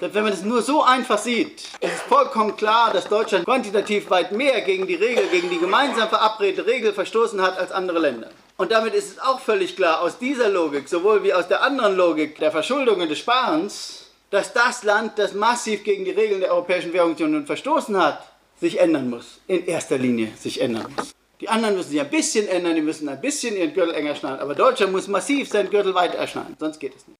Wenn 0.00 0.24
man 0.24 0.32
es 0.32 0.42
nur 0.42 0.62
so 0.62 0.82
einfach 0.82 1.18
sieht, 1.18 1.60
ist 1.80 1.92
es 1.94 2.00
vollkommen 2.08 2.56
klar, 2.56 2.90
dass 2.90 3.06
Deutschland 3.06 3.44
quantitativ 3.44 4.08
weit 4.08 4.32
mehr 4.32 4.62
gegen 4.62 4.86
die 4.86 4.94
Regel, 4.94 5.26
gegen 5.30 5.50
die 5.50 5.58
gemeinsam 5.58 6.08
verabredete 6.08 6.66
Regel 6.66 6.94
verstoßen 6.94 7.40
hat 7.42 7.58
als 7.58 7.70
andere 7.70 7.98
Länder. 7.98 8.30
Und 8.56 8.72
damit 8.72 8.94
ist 8.94 9.10
es 9.10 9.18
auch 9.18 9.40
völlig 9.40 9.76
klar, 9.76 10.00
aus 10.00 10.18
dieser 10.18 10.48
Logik, 10.48 10.88
sowohl 10.88 11.22
wie 11.22 11.34
aus 11.34 11.48
der 11.48 11.62
anderen 11.62 11.96
Logik 11.96 12.38
der 12.38 12.50
Verschuldung 12.50 13.00
und 13.00 13.10
des 13.10 13.18
Sparens, 13.18 14.06
dass 14.30 14.54
das 14.54 14.84
Land, 14.84 15.18
das 15.18 15.34
massiv 15.34 15.84
gegen 15.84 16.06
die 16.06 16.12
Regeln 16.12 16.40
der 16.40 16.52
Europäischen 16.52 16.94
Währungsunion 16.94 17.44
verstoßen 17.44 17.96
hat, 18.02 18.26
sich 18.58 18.80
ändern 18.80 19.10
muss. 19.10 19.40
In 19.48 19.66
erster 19.66 19.98
Linie 19.98 20.32
sich 20.38 20.62
ändern 20.62 20.86
muss. 20.96 21.14
Die 21.42 21.48
anderen 21.50 21.76
müssen 21.76 21.90
sich 21.90 22.00
ein 22.00 22.10
bisschen 22.10 22.48
ändern, 22.48 22.74
die 22.74 22.82
müssen 22.82 23.08
ein 23.08 23.20
bisschen 23.20 23.54
ihren 23.54 23.74
Gürtel 23.74 23.94
enger 23.94 24.14
schnallen. 24.14 24.40
Aber 24.40 24.54
Deutschland 24.54 24.92
muss 24.92 25.08
massiv 25.08 25.48
seinen 25.48 25.68
Gürtel 25.68 25.94
weiter 25.94 26.26
schnallen, 26.26 26.56
sonst 26.58 26.78
geht 26.78 26.96
es 26.96 27.06
nicht. 27.06 27.19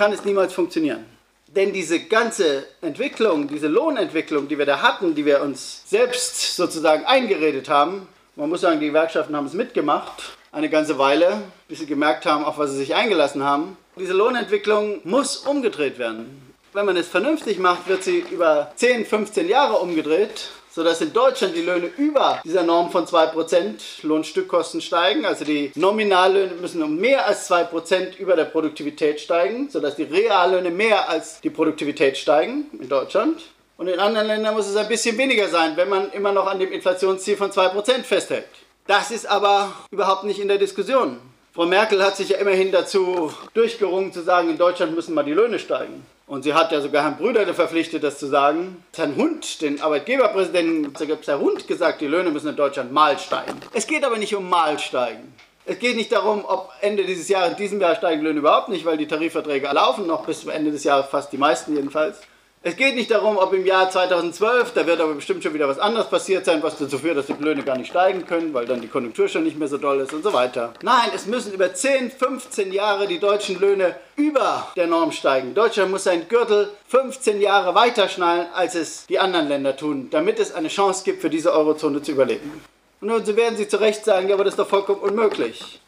Kann 0.00 0.14
es 0.14 0.24
niemals 0.24 0.54
funktionieren. 0.54 1.04
Denn 1.48 1.74
diese 1.74 2.00
ganze 2.00 2.64
Entwicklung, 2.80 3.48
diese 3.48 3.66
Lohnentwicklung, 3.66 4.48
die 4.48 4.56
wir 4.56 4.64
da 4.64 4.80
hatten, 4.80 5.14
die 5.14 5.26
wir 5.26 5.42
uns 5.42 5.82
selbst 5.84 6.56
sozusagen 6.56 7.04
eingeredet 7.04 7.68
haben, 7.68 8.08
man 8.34 8.48
muss 8.48 8.62
sagen, 8.62 8.80
die 8.80 8.86
Gewerkschaften 8.86 9.36
haben 9.36 9.44
es 9.44 9.52
mitgemacht, 9.52 10.38
eine 10.52 10.70
ganze 10.70 10.96
Weile, 10.96 11.42
bis 11.68 11.80
sie 11.80 11.86
gemerkt 11.86 12.24
haben, 12.24 12.46
auf 12.46 12.56
was 12.56 12.70
sie 12.70 12.78
sich 12.78 12.94
eingelassen 12.94 13.44
haben. 13.44 13.76
Diese 13.98 14.14
Lohnentwicklung 14.14 15.00
muss 15.04 15.36
umgedreht 15.36 15.98
werden. 15.98 16.54
Wenn 16.72 16.86
man 16.86 16.96
es 16.96 17.06
vernünftig 17.06 17.58
macht, 17.58 17.86
wird 17.86 18.02
sie 18.02 18.24
über 18.30 18.72
10, 18.76 19.04
15 19.04 19.50
Jahre 19.50 19.80
umgedreht 19.80 20.48
sodass 20.70 21.00
in 21.00 21.12
Deutschland 21.12 21.56
die 21.56 21.62
Löhne 21.62 21.90
über 21.96 22.40
dieser 22.44 22.62
Norm 22.62 22.90
von 22.90 23.06
2% 23.06 24.02
Lohnstückkosten 24.02 24.80
steigen. 24.80 25.24
Also 25.24 25.44
die 25.44 25.72
Nominallöhne 25.74 26.54
müssen 26.54 26.82
um 26.82 26.96
mehr 26.96 27.26
als 27.26 27.50
2% 27.50 28.16
über 28.18 28.36
der 28.36 28.44
Produktivität 28.44 29.20
steigen, 29.20 29.68
sodass 29.68 29.96
die 29.96 30.04
Reallöhne 30.04 30.70
mehr 30.70 31.08
als 31.08 31.40
die 31.40 31.50
Produktivität 31.50 32.16
steigen 32.16 32.66
in 32.80 32.88
Deutschland. 32.88 33.42
Und 33.76 33.88
in 33.88 33.98
anderen 33.98 34.26
Ländern 34.26 34.54
muss 34.54 34.68
es 34.68 34.76
ein 34.76 34.88
bisschen 34.88 35.16
weniger 35.16 35.48
sein, 35.48 35.76
wenn 35.76 35.88
man 35.88 36.12
immer 36.12 36.32
noch 36.32 36.46
an 36.46 36.58
dem 36.58 36.70
Inflationsziel 36.70 37.36
von 37.36 37.50
2% 37.50 38.02
festhält. 38.02 38.44
Das 38.86 39.10
ist 39.10 39.26
aber 39.26 39.72
überhaupt 39.90 40.24
nicht 40.24 40.38
in 40.38 40.48
der 40.48 40.58
Diskussion. 40.58 41.18
Frau 41.52 41.66
Merkel 41.66 42.04
hat 42.04 42.16
sich 42.16 42.28
ja 42.28 42.38
immerhin 42.38 42.70
dazu 42.70 43.32
durchgerungen 43.54 44.12
zu 44.12 44.22
sagen, 44.22 44.50
in 44.50 44.58
Deutschland 44.58 44.94
müssen 44.94 45.14
mal 45.14 45.24
die 45.24 45.32
Löhne 45.32 45.58
steigen. 45.58 46.06
Und 46.30 46.44
sie 46.44 46.54
hat 46.54 46.70
ja 46.70 46.80
sogar 46.80 47.02
Herrn 47.02 47.16
Brüder 47.16 47.44
verpflichtet, 47.52 48.04
das 48.04 48.20
zu 48.20 48.26
sagen. 48.28 48.84
Herrn 48.94 49.16
Hund, 49.16 49.60
den 49.62 49.82
Arbeitgeberpräsidenten, 49.82 50.94
hat 50.94 51.26
Herr 51.26 51.40
Hund 51.40 51.66
gesagt, 51.66 52.00
die 52.00 52.06
Löhne 52.06 52.30
müssen 52.30 52.50
in 52.50 52.54
Deutschland 52.54 52.92
mal 52.92 53.18
steigen. 53.18 53.58
Es 53.74 53.88
geht 53.88 54.04
aber 54.04 54.16
nicht 54.16 54.36
um 54.36 54.48
mal 54.48 54.78
steigen. 54.78 55.34
Es 55.64 55.80
geht 55.80 55.96
nicht 55.96 56.12
darum, 56.12 56.44
ob 56.46 56.70
Ende 56.82 57.04
dieses 57.04 57.28
Jahres, 57.28 57.50
in 57.50 57.56
diesem 57.56 57.80
Jahr 57.80 57.96
steigen 57.96 58.22
Löhne 58.22 58.38
überhaupt 58.38 58.68
nicht, 58.68 58.84
weil 58.84 58.96
die 58.96 59.08
Tarifverträge 59.08 59.66
laufen 59.72 60.06
noch 60.06 60.24
bis 60.24 60.42
zum 60.42 60.50
Ende 60.50 60.70
des 60.70 60.84
Jahres, 60.84 61.06
fast 61.06 61.32
die 61.32 61.36
meisten 61.36 61.74
jedenfalls. 61.74 62.20
Es 62.62 62.76
geht 62.76 62.94
nicht 62.94 63.10
darum, 63.10 63.38
ob 63.38 63.54
im 63.54 63.64
Jahr 63.64 63.90
2012, 63.90 64.74
da 64.74 64.86
wird 64.86 65.00
aber 65.00 65.14
bestimmt 65.14 65.42
schon 65.42 65.54
wieder 65.54 65.66
was 65.66 65.78
anderes 65.78 66.10
passiert 66.10 66.44
sein, 66.44 66.62
was 66.62 66.76
dazu 66.76 66.98
führt, 66.98 67.16
dass 67.16 67.24
die 67.24 67.32
Löhne 67.32 67.62
gar 67.62 67.78
nicht 67.78 67.88
steigen 67.88 68.26
können, 68.26 68.52
weil 68.52 68.66
dann 68.66 68.82
die 68.82 68.88
Konjunktur 68.88 69.28
schon 69.28 69.44
nicht 69.44 69.58
mehr 69.58 69.68
so 69.68 69.78
doll 69.78 69.98
ist 70.00 70.12
und 70.12 70.22
so 70.22 70.34
weiter. 70.34 70.74
Nein, 70.82 71.08
es 71.14 71.24
müssen 71.24 71.54
über 71.54 71.72
10, 71.72 72.10
15 72.10 72.70
Jahre 72.70 73.06
die 73.06 73.18
deutschen 73.18 73.58
Löhne 73.58 73.96
über 74.14 74.68
der 74.76 74.88
Norm 74.88 75.10
steigen. 75.10 75.54
Deutschland 75.54 75.90
muss 75.90 76.04
seinen 76.04 76.28
Gürtel 76.28 76.68
15 76.88 77.40
Jahre 77.40 77.74
weiter 77.74 78.10
schnallen, 78.10 78.48
als 78.52 78.74
es 78.74 79.06
die 79.06 79.18
anderen 79.18 79.48
Länder 79.48 79.74
tun, 79.74 80.08
damit 80.10 80.38
es 80.38 80.52
eine 80.52 80.68
Chance 80.68 81.02
gibt, 81.06 81.22
für 81.22 81.30
diese 81.30 81.54
Eurozone 81.54 82.02
zu 82.02 82.12
überleben. 82.12 82.62
Und 83.00 83.08
nun 83.08 83.26
werden 83.38 83.56
Sie 83.56 83.68
zu 83.68 83.80
Recht 83.80 84.04
sagen, 84.04 84.28
ja, 84.28 84.34
aber 84.34 84.44
das 84.44 84.52
ist 84.52 84.58
doch 84.58 84.68
vollkommen 84.68 85.00
unmöglich. 85.00 85.80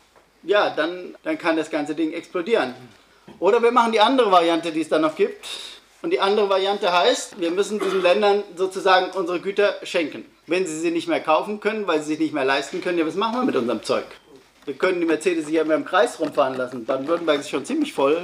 Ja, 0.43 0.71
dann, 0.71 1.17
dann 1.23 1.37
kann 1.37 1.59
das 1.59 1.69
ganze 1.69 1.95
Ding 1.95 2.15
explodieren. 2.15 2.75
Oder 3.41 3.63
wir 3.63 3.73
machen 3.73 3.93
die 3.93 4.01
andere 4.01 4.31
Variante, 4.31 4.73
die 4.73 4.81
es 4.81 4.89
dann 4.89 5.03
noch 5.03 5.17
gibt 5.17 5.47
und 6.03 6.11
die 6.11 6.21
andere 6.21 6.51
Variante 6.51 6.93
heißt, 6.93 7.41
wir 7.41 7.53
müssen 7.53 7.79
diesen 7.79 8.03
Ländern 8.03 8.43
sozusagen 8.57 9.13
unsere 9.17 9.41
Güter 9.41 9.77
schenken. 9.85 10.25
Wenn 10.47 10.67
sie 10.67 10.79
sie 10.79 10.91
nicht 10.91 11.09
mehr 11.09 11.21
kaufen 11.21 11.61
können, 11.61 11.87
weil 11.87 12.01
sie 12.01 12.09
sich 12.09 12.19
nicht 12.19 12.35
mehr 12.35 12.45
leisten 12.45 12.81
können, 12.81 12.99
ja, 12.99 13.07
was 13.07 13.15
machen 13.15 13.37
wir 13.37 13.45
mit 13.45 13.57
unserem 13.57 13.83
Zeug? 13.83 14.05
Wir 14.65 14.75
können 14.75 15.01
die 15.01 15.07
Mercedes 15.07 15.49
hier 15.49 15.63
immer 15.63 15.75
im 15.75 15.85
Kreis 15.85 16.19
rumfahren 16.21 16.57
lassen. 16.57 16.85
Baden-Württemberg 16.85 17.41
ist 17.41 17.51
schon 17.51 17.65
ziemlich 17.65 17.93
voll. 17.93 18.21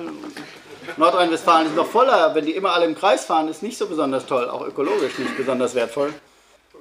Nordrhein-Westfalen 0.96 1.68
ist 1.68 1.76
noch 1.76 1.86
voller. 1.86 2.34
Wenn 2.34 2.46
die 2.46 2.52
immer 2.52 2.72
alle 2.72 2.86
im 2.86 2.94
Kreis 2.94 3.24
fahren, 3.24 3.48
ist 3.48 3.62
nicht 3.62 3.78
so 3.78 3.86
besonders 3.86 4.26
toll. 4.26 4.48
Auch 4.48 4.66
ökologisch 4.66 5.18
nicht 5.18 5.36
besonders 5.36 5.74
wertvoll. 5.74 6.12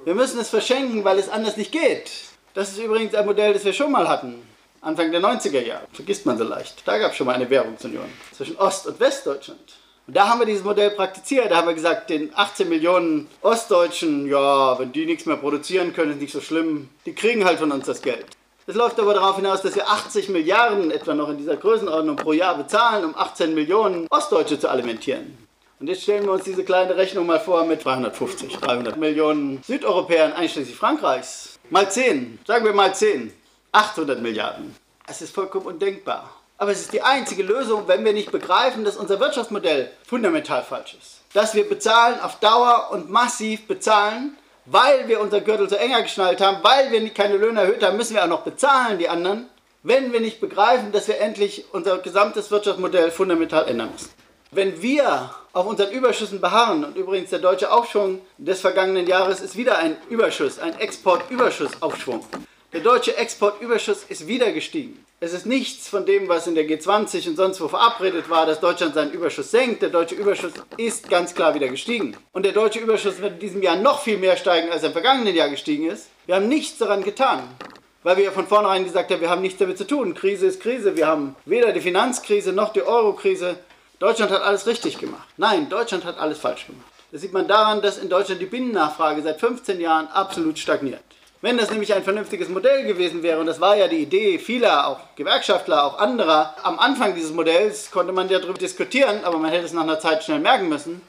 Wir 0.04 0.14
müssen 0.14 0.40
es 0.40 0.48
verschenken, 0.48 1.04
weil 1.04 1.18
es 1.18 1.28
anders 1.28 1.56
nicht 1.56 1.72
geht. 1.72 2.10
Das 2.54 2.70
ist 2.70 2.78
übrigens 2.78 3.14
ein 3.14 3.26
Modell, 3.26 3.52
das 3.52 3.64
wir 3.64 3.72
schon 3.72 3.92
mal 3.92 4.08
hatten. 4.08 4.42
Anfang 4.80 5.10
der 5.10 5.20
90er 5.20 5.60
Jahre. 5.60 5.86
Vergisst 5.92 6.24
man 6.24 6.38
so 6.38 6.44
leicht. 6.44 6.82
Da 6.86 6.98
gab 6.98 7.10
es 7.10 7.16
schon 7.16 7.26
mal 7.26 7.34
eine 7.34 7.50
Währungsunion 7.50 8.06
zwischen 8.32 8.56
Ost- 8.56 8.86
und 8.86 8.98
Westdeutschland. 9.00 9.60
Und 10.08 10.16
da 10.16 10.26
haben 10.26 10.38
wir 10.38 10.46
dieses 10.46 10.64
Modell 10.64 10.90
praktiziert. 10.92 11.50
Da 11.50 11.58
haben 11.58 11.68
wir 11.68 11.74
gesagt, 11.74 12.08
den 12.08 12.32
18 12.34 12.66
Millionen 12.66 13.28
Ostdeutschen, 13.42 14.26
ja, 14.26 14.78
wenn 14.78 14.90
die 14.90 15.04
nichts 15.04 15.26
mehr 15.26 15.36
produzieren 15.36 15.92
können, 15.92 16.12
ist 16.12 16.20
nicht 16.22 16.32
so 16.32 16.40
schlimm. 16.40 16.88
Die 17.04 17.14
kriegen 17.14 17.44
halt 17.44 17.58
von 17.58 17.70
uns 17.70 17.84
das 17.84 18.00
Geld. 18.00 18.24
Es 18.66 18.74
läuft 18.74 18.98
aber 18.98 19.12
darauf 19.12 19.36
hinaus, 19.36 19.60
dass 19.60 19.74
wir 19.74 19.86
80 19.86 20.30
Milliarden 20.30 20.90
etwa 20.90 21.12
noch 21.12 21.28
in 21.28 21.36
dieser 21.36 21.58
Größenordnung 21.58 22.16
pro 22.16 22.32
Jahr 22.32 22.56
bezahlen, 22.56 23.04
um 23.04 23.14
18 23.14 23.54
Millionen 23.54 24.06
Ostdeutsche 24.08 24.58
zu 24.58 24.70
alimentieren. 24.70 25.36
Und 25.78 25.88
jetzt 25.88 26.04
stellen 26.04 26.24
wir 26.24 26.32
uns 26.32 26.44
diese 26.44 26.64
kleine 26.64 26.96
Rechnung 26.96 27.26
mal 27.26 27.38
vor 27.38 27.66
mit 27.66 27.82
250, 27.82 28.56
300 28.56 28.96
Millionen 28.96 29.62
Südeuropäern 29.62 30.32
einschließlich 30.32 30.74
Frankreichs. 30.74 31.58
Mal 31.68 31.90
10, 31.90 32.38
sagen 32.46 32.64
wir 32.64 32.72
mal 32.72 32.94
10, 32.94 33.30
800 33.72 34.22
Milliarden. 34.22 34.74
Es 35.06 35.20
ist 35.20 35.34
vollkommen 35.34 35.66
undenkbar. 35.66 36.37
Aber 36.60 36.72
es 36.72 36.80
ist 36.80 36.92
die 36.92 37.02
einzige 37.02 37.44
Lösung, 37.44 37.86
wenn 37.86 38.04
wir 38.04 38.12
nicht 38.12 38.32
begreifen, 38.32 38.84
dass 38.84 38.96
unser 38.96 39.20
Wirtschaftsmodell 39.20 39.92
fundamental 40.04 40.64
falsch 40.64 40.96
ist. 41.00 41.20
Dass 41.32 41.54
wir 41.54 41.68
bezahlen 41.68 42.20
auf 42.20 42.40
Dauer 42.40 42.88
und 42.90 43.10
massiv 43.10 43.68
bezahlen, 43.68 44.36
weil 44.66 45.06
wir 45.06 45.20
unser 45.20 45.40
Gürtel 45.40 45.68
so 45.68 45.76
enger 45.76 46.02
geschnallt 46.02 46.40
haben, 46.40 46.58
weil 46.62 46.90
wir 46.90 47.08
keine 47.10 47.36
Löhne 47.36 47.60
erhöht 47.60 47.84
haben, 47.84 47.96
müssen 47.96 48.14
wir 48.14 48.24
auch 48.24 48.28
noch 48.28 48.42
bezahlen, 48.42 48.98
die 48.98 49.08
anderen, 49.08 49.48
wenn 49.84 50.12
wir 50.12 50.20
nicht 50.20 50.40
begreifen, 50.40 50.90
dass 50.90 51.06
wir 51.06 51.20
endlich 51.20 51.64
unser 51.72 51.98
gesamtes 51.98 52.50
Wirtschaftsmodell 52.50 53.12
fundamental 53.12 53.68
ändern 53.68 53.90
müssen. 53.92 54.10
Wenn 54.50 54.82
wir 54.82 55.30
auf 55.52 55.66
unseren 55.66 55.92
Überschüssen 55.92 56.40
beharren, 56.40 56.84
und 56.84 56.96
übrigens 56.96 57.30
der 57.30 57.38
deutsche 57.38 57.70
Aufschwung 57.70 58.20
des 58.36 58.60
vergangenen 58.60 59.06
Jahres 59.06 59.40
ist 59.40 59.56
wieder 59.56 59.78
ein 59.78 59.96
Überschuss, 60.08 60.58
ein 60.58 60.76
Exportüberschussaufschwung. 60.78 62.24
Der 62.72 62.80
deutsche 62.80 63.16
Exportüberschuss 63.16 64.04
ist 64.08 64.26
wieder 64.26 64.52
gestiegen. 64.52 65.04
Es 65.20 65.32
ist 65.32 65.46
nichts 65.46 65.88
von 65.88 66.04
dem, 66.04 66.28
was 66.28 66.46
in 66.46 66.54
der 66.54 66.68
G20 66.68 67.28
und 67.28 67.36
sonst 67.36 67.60
wo 67.60 67.68
verabredet 67.68 68.28
war, 68.28 68.44
dass 68.44 68.60
Deutschland 68.60 68.94
seinen 68.94 69.12
Überschuss 69.12 69.50
senkt. 69.50 69.82
Der 69.82 69.88
deutsche 69.88 70.14
Überschuss 70.14 70.52
ist 70.76 71.08
ganz 71.08 71.34
klar 71.34 71.54
wieder 71.54 71.68
gestiegen. 71.68 72.16
Und 72.32 72.44
der 72.44 72.52
deutsche 72.52 72.78
Überschuss 72.78 73.20
wird 73.20 73.34
in 73.34 73.38
diesem 73.38 73.62
Jahr 73.62 73.76
noch 73.76 74.02
viel 74.02 74.18
mehr 74.18 74.36
steigen, 74.36 74.70
als 74.70 74.82
er 74.82 74.88
im 74.88 74.92
vergangenen 74.92 75.34
Jahr 75.34 75.48
gestiegen 75.48 75.88
ist. 75.88 76.08
Wir 76.26 76.34
haben 76.34 76.48
nichts 76.48 76.78
daran 76.78 77.02
getan 77.02 77.42
weil 78.02 78.16
wir 78.16 78.24
ja 78.24 78.30
von 78.30 78.46
vornherein 78.46 78.84
gesagt 78.84 79.10
haben, 79.10 79.20
wir 79.20 79.28
haben 79.28 79.42
nichts 79.42 79.58
damit 79.58 79.76
zu 79.76 79.86
tun. 79.86 80.14
Krise 80.14 80.46
ist 80.46 80.62
Krise. 80.62 80.96
Wir 80.96 81.06
haben 81.06 81.36
weder 81.44 81.72
die 81.72 81.80
Finanzkrise 81.80 82.52
noch 82.52 82.72
die 82.72 82.82
Eurokrise. 82.82 83.58
Deutschland 83.98 84.30
hat 84.30 84.40
alles 84.40 84.66
richtig 84.66 84.98
gemacht. 84.98 85.28
Nein, 85.36 85.68
Deutschland 85.68 86.04
hat 86.04 86.18
alles 86.18 86.38
falsch 86.38 86.66
gemacht. 86.66 86.86
Das 87.10 87.20
sieht 87.20 87.32
man 87.32 87.48
daran, 87.48 87.82
dass 87.82 87.98
in 87.98 88.08
Deutschland 88.08 88.40
die 88.40 88.46
Binnennachfrage 88.46 89.22
seit 89.22 89.40
15 89.40 89.80
Jahren 89.80 90.06
absolut 90.08 90.58
stagniert. 90.58 91.02
Wenn 91.40 91.56
das 91.56 91.70
nämlich 91.70 91.94
ein 91.94 92.02
vernünftiges 92.02 92.48
Modell 92.48 92.84
gewesen 92.84 93.22
wäre, 93.22 93.38
und 93.38 93.46
das 93.46 93.60
war 93.60 93.76
ja 93.76 93.86
die 93.86 94.02
Idee 94.02 94.40
vieler, 94.40 94.88
auch 94.88 94.98
Gewerkschaftler, 95.14 95.84
auch 95.84 95.98
anderer, 96.00 96.56
am 96.64 96.80
Anfang 96.80 97.14
dieses 97.14 97.32
Modells 97.32 97.92
konnte 97.92 98.12
man 98.12 98.28
ja 98.28 98.40
darüber 98.40 98.58
diskutieren, 98.58 99.20
aber 99.22 99.38
man 99.38 99.52
hätte 99.52 99.66
es 99.66 99.72
nach 99.72 99.84
einer 99.84 100.00
Zeit 100.00 100.24
schnell 100.24 100.40
merken 100.40 100.68
müssen. 100.68 101.00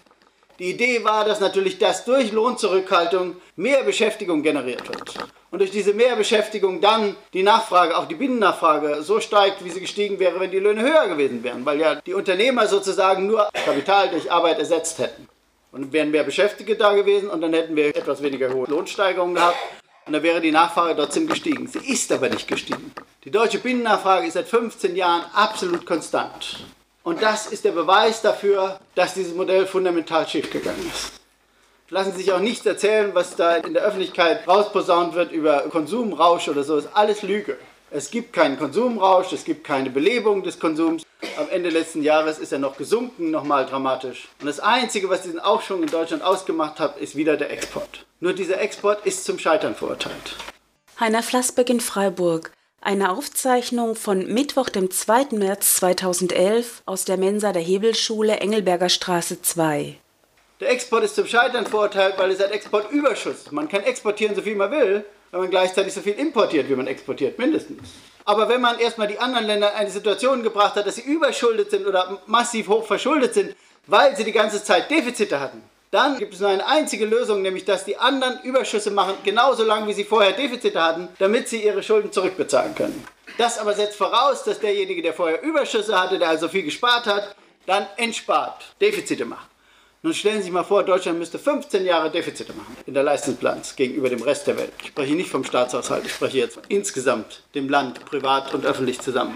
Die 0.59 0.69
Idee 0.69 1.03
war, 1.03 1.25
dass 1.25 1.39
natürlich 1.39 1.79
das 1.79 2.05
durch 2.05 2.31
Lohnzurückhaltung 2.31 3.37
mehr 3.55 3.81
Beschäftigung 3.83 4.43
generiert 4.43 4.87
wird. 4.87 5.15
Und 5.49 5.59
durch 5.59 5.71
diese 5.71 5.95
Mehrbeschäftigung 5.95 6.79
dann 6.79 7.15
die 7.33 7.41
Nachfrage, 7.41 7.97
auch 7.97 8.05
die 8.05 8.15
Binnennachfrage, 8.15 9.01
so 9.01 9.19
steigt, 9.21 9.65
wie 9.65 9.71
sie 9.71 9.79
gestiegen 9.79 10.19
wäre, 10.19 10.39
wenn 10.39 10.51
die 10.51 10.59
Löhne 10.59 10.83
höher 10.83 11.07
gewesen 11.07 11.43
wären, 11.43 11.65
weil 11.65 11.79
ja 11.79 11.95
die 11.95 12.13
Unternehmer 12.13 12.67
sozusagen 12.67 13.25
nur 13.25 13.49
Kapital 13.65 14.09
durch 14.09 14.31
Arbeit 14.31 14.59
ersetzt 14.59 14.99
hätten. 14.99 15.27
Und 15.71 15.91
wären 15.91 16.11
mehr 16.11 16.23
Beschäftigte 16.23 16.75
da 16.75 16.93
gewesen 16.93 17.29
und 17.29 17.41
dann 17.41 17.53
hätten 17.53 17.75
wir 17.75 17.95
etwas 17.95 18.21
weniger 18.21 18.53
hohe 18.53 18.67
Lohnsteigerungen 18.67 19.35
gehabt 19.35 19.57
und 20.09 20.13
dann 20.13 20.23
wäre 20.23 20.41
die 20.41 20.49
Nachfrage 20.49 20.95
trotzdem 20.95 21.27
gestiegen. 21.27 21.67
Sie 21.67 21.77
ist 21.87 22.11
aber 22.11 22.29
nicht 22.29 22.47
gestiegen. 22.47 22.91
Die 23.25 23.29
deutsche 23.29 23.59
Binnennachfrage 23.59 24.25
ist 24.25 24.33
seit 24.33 24.47
15 24.47 24.95
Jahren 24.95 25.23
absolut 25.35 25.85
konstant. 25.85 26.65
Und 27.03 27.21
das 27.21 27.45
ist 27.45 27.63
der 27.63 27.73
Beweis 27.73 28.23
dafür, 28.23 28.79
dass 28.95 29.13
dieses 29.13 29.35
Modell 29.35 29.67
fundamental 29.67 30.27
schiefgegangen 30.27 30.83
ist. 30.91 31.11
Lassen 31.89 32.13
Sie 32.13 32.23
sich 32.23 32.31
auch 32.31 32.39
nichts 32.39 32.65
erzählen, 32.65 33.11
was 33.13 33.35
da 33.35 33.57
in 33.57 33.75
der 33.75 33.83
Öffentlichkeit 33.83 34.47
rausposaunt 34.47 35.13
wird 35.13 35.31
über 35.31 35.59
Konsumrausch 35.69 36.47
oder 36.47 36.63
so. 36.63 36.77
Das 36.77 36.85
ist 36.85 36.95
alles 36.95 37.21
Lüge. 37.21 37.59
Es 37.91 38.11
gibt 38.11 38.33
keinen 38.33 38.59
Konsumrausch, 38.59 39.33
es 39.33 39.43
gibt 39.43 39.63
keine 39.63 39.89
Belebung 39.89 40.43
des 40.43 40.59
Konsums. 40.59 41.03
Am 41.37 41.49
Ende 41.49 41.69
letzten 41.69 42.03
Jahres 42.03 42.37
ist 42.37 42.51
er 42.51 42.59
noch 42.59 42.77
gesunken, 42.77 43.31
nochmal 43.31 43.65
dramatisch. 43.65 44.27
Und 44.39 44.45
das 44.45 44.59
Einzige, 44.59 45.09
was 45.09 45.23
diesen 45.23 45.39
Aufschwung 45.39 45.81
in 45.81 45.89
Deutschland 45.89 46.21
ausgemacht 46.21 46.79
hat, 46.79 46.99
ist 46.99 47.15
wieder 47.15 47.35
der 47.35 47.49
Export. 47.49 48.05
Nur 48.19 48.33
dieser 48.33 48.61
Export 48.61 49.03
ist 49.07 49.25
zum 49.25 49.39
Scheitern 49.39 49.73
verurteilt. 49.73 50.35
Heiner 50.99 51.23
Flassbeck 51.23 51.69
in 51.71 51.79
Freiburg. 51.79 52.51
Eine 52.79 53.11
Aufzeichnung 53.11 53.95
von 53.95 54.27
Mittwoch, 54.31 54.69
dem 54.69 54.91
2. 54.91 55.29
März 55.31 55.77
2011 55.77 56.83
aus 56.85 57.05
der 57.05 57.17
Mensa 57.17 57.53
der 57.53 57.63
Hebelschule 57.63 58.37
Engelberger 58.37 58.89
Straße 58.89 59.41
2. 59.41 59.97
Der 60.59 60.69
Export 60.69 61.03
ist 61.05 61.15
zum 61.15 61.25
Scheitern 61.25 61.65
verurteilt, 61.65 62.15
weil 62.17 62.29
es 62.29 62.39
hat 62.39 62.51
Exportüberschuss. 62.51 63.51
Man 63.51 63.67
kann 63.67 63.81
exportieren, 63.81 64.35
so 64.35 64.41
viel 64.41 64.55
man 64.55 64.69
will, 64.71 65.05
wenn 65.31 65.41
man 65.41 65.49
gleichzeitig 65.49 65.93
so 65.93 66.01
viel 66.01 66.13
importiert, 66.13 66.69
wie 66.69 66.75
man 66.75 66.87
exportiert, 66.87 67.37
mindestens. 67.37 67.89
Aber 68.25 68.47
wenn 68.49 68.61
man 68.61 68.79
erstmal 68.79 69.07
die 69.07 69.19
anderen 69.19 69.45
Länder 69.45 69.71
in 69.71 69.77
eine 69.77 69.91
Situation 69.91 70.43
gebracht 70.43 70.75
hat, 70.75 70.85
dass 70.85 70.95
sie 70.95 71.01
überschuldet 71.01 71.71
sind 71.71 71.87
oder 71.87 72.21
massiv 72.27 72.67
hoch 72.67 72.85
verschuldet 72.85 73.33
sind, 73.33 73.55
weil 73.87 74.15
sie 74.15 74.23
die 74.23 74.31
ganze 74.31 74.63
Zeit 74.63 74.91
Defizite 74.91 75.39
hatten, 75.39 75.63
dann 75.91 76.17
gibt 76.19 76.35
es 76.35 76.39
nur 76.39 76.49
eine 76.49 76.65
einzige 76.67 77.05
Lösung, 77.05 77.41
nämlich 77.41 77.65
dass 77.65 77.85
die 77.85 77.97
anderen 77.97 78.39
Überschüsse 78.43 78.91
machen, 78.91 79.15
genauso 79.23 79.63
lange 79.63 79.87
wie 79.87 79.93
sie 79.93 80.03
vorher 80.03 80.33
Defizite 80.33 80.81
hatten, 80.81 81.07
damit 81.17 81.49
sie 81.49 81.63
ihre 81.63 81.81
Schulden 81.81 82.11
zurückbezahlen 82.11 82.75
können. 82.75 83.03
Das 83.37 83.57
aber 83.57 83.73
setzt 83.73 83.97
voraus, 83.97 84.43
dass 84.43 84.59
derjenige, 84.59 85.01
der 85.01 85.13
vorher 85.13 85.41
Überschüsse 85.41 85.99
hatte, 85.99 86.19
der 86.19 86.29
also 86.29 86.47
viel 86.47 86.63
gespart 86.63 87.07
hat, 87.07 87.35
dann 87.65 87.87
entspart, 87.97 88.65
Defizite 88.79 89.25
macht. 89.25 89.47
Nun 90.01 90.13
stellen 90.13 90.37
Sie 90.37 90.43
sich 90.43 90.51
mal 90.53 90.63
vor, 90.63 90.83
Deutschland 90.83 91.19
müsste 91.19 91.37
15 91.37 91.83
Jahre 91.83 92.09
Defizite 92.09 92.53
machen 92.53 92.77
in 92.85 92.93
der 92.93 93.03
Leistungsbilanz 93.03 93.75
gegenüber 93.75 94.07
dem 94.07 94.21
Rest 94.21 94.47
der 94.47 94.57
Welt. 94.57 94.71
Ich 94.81 94.87
spreche 94.87 95.13
nicht 95.13 95.29
vom 95.29 95.43
Staatshaushalt, 95.43 96.05
ich 96.05 96.13
spreche 96.13 96.37
jetzt 96.37 96.57
insgesamt 96.69 97.43
dem 97.53 97.67
Land, 97.67 98.05
privat 98.05 98.53
und 98.53 98.65
öffentlich 98.65 99.01
zusammen. 99.01 99.35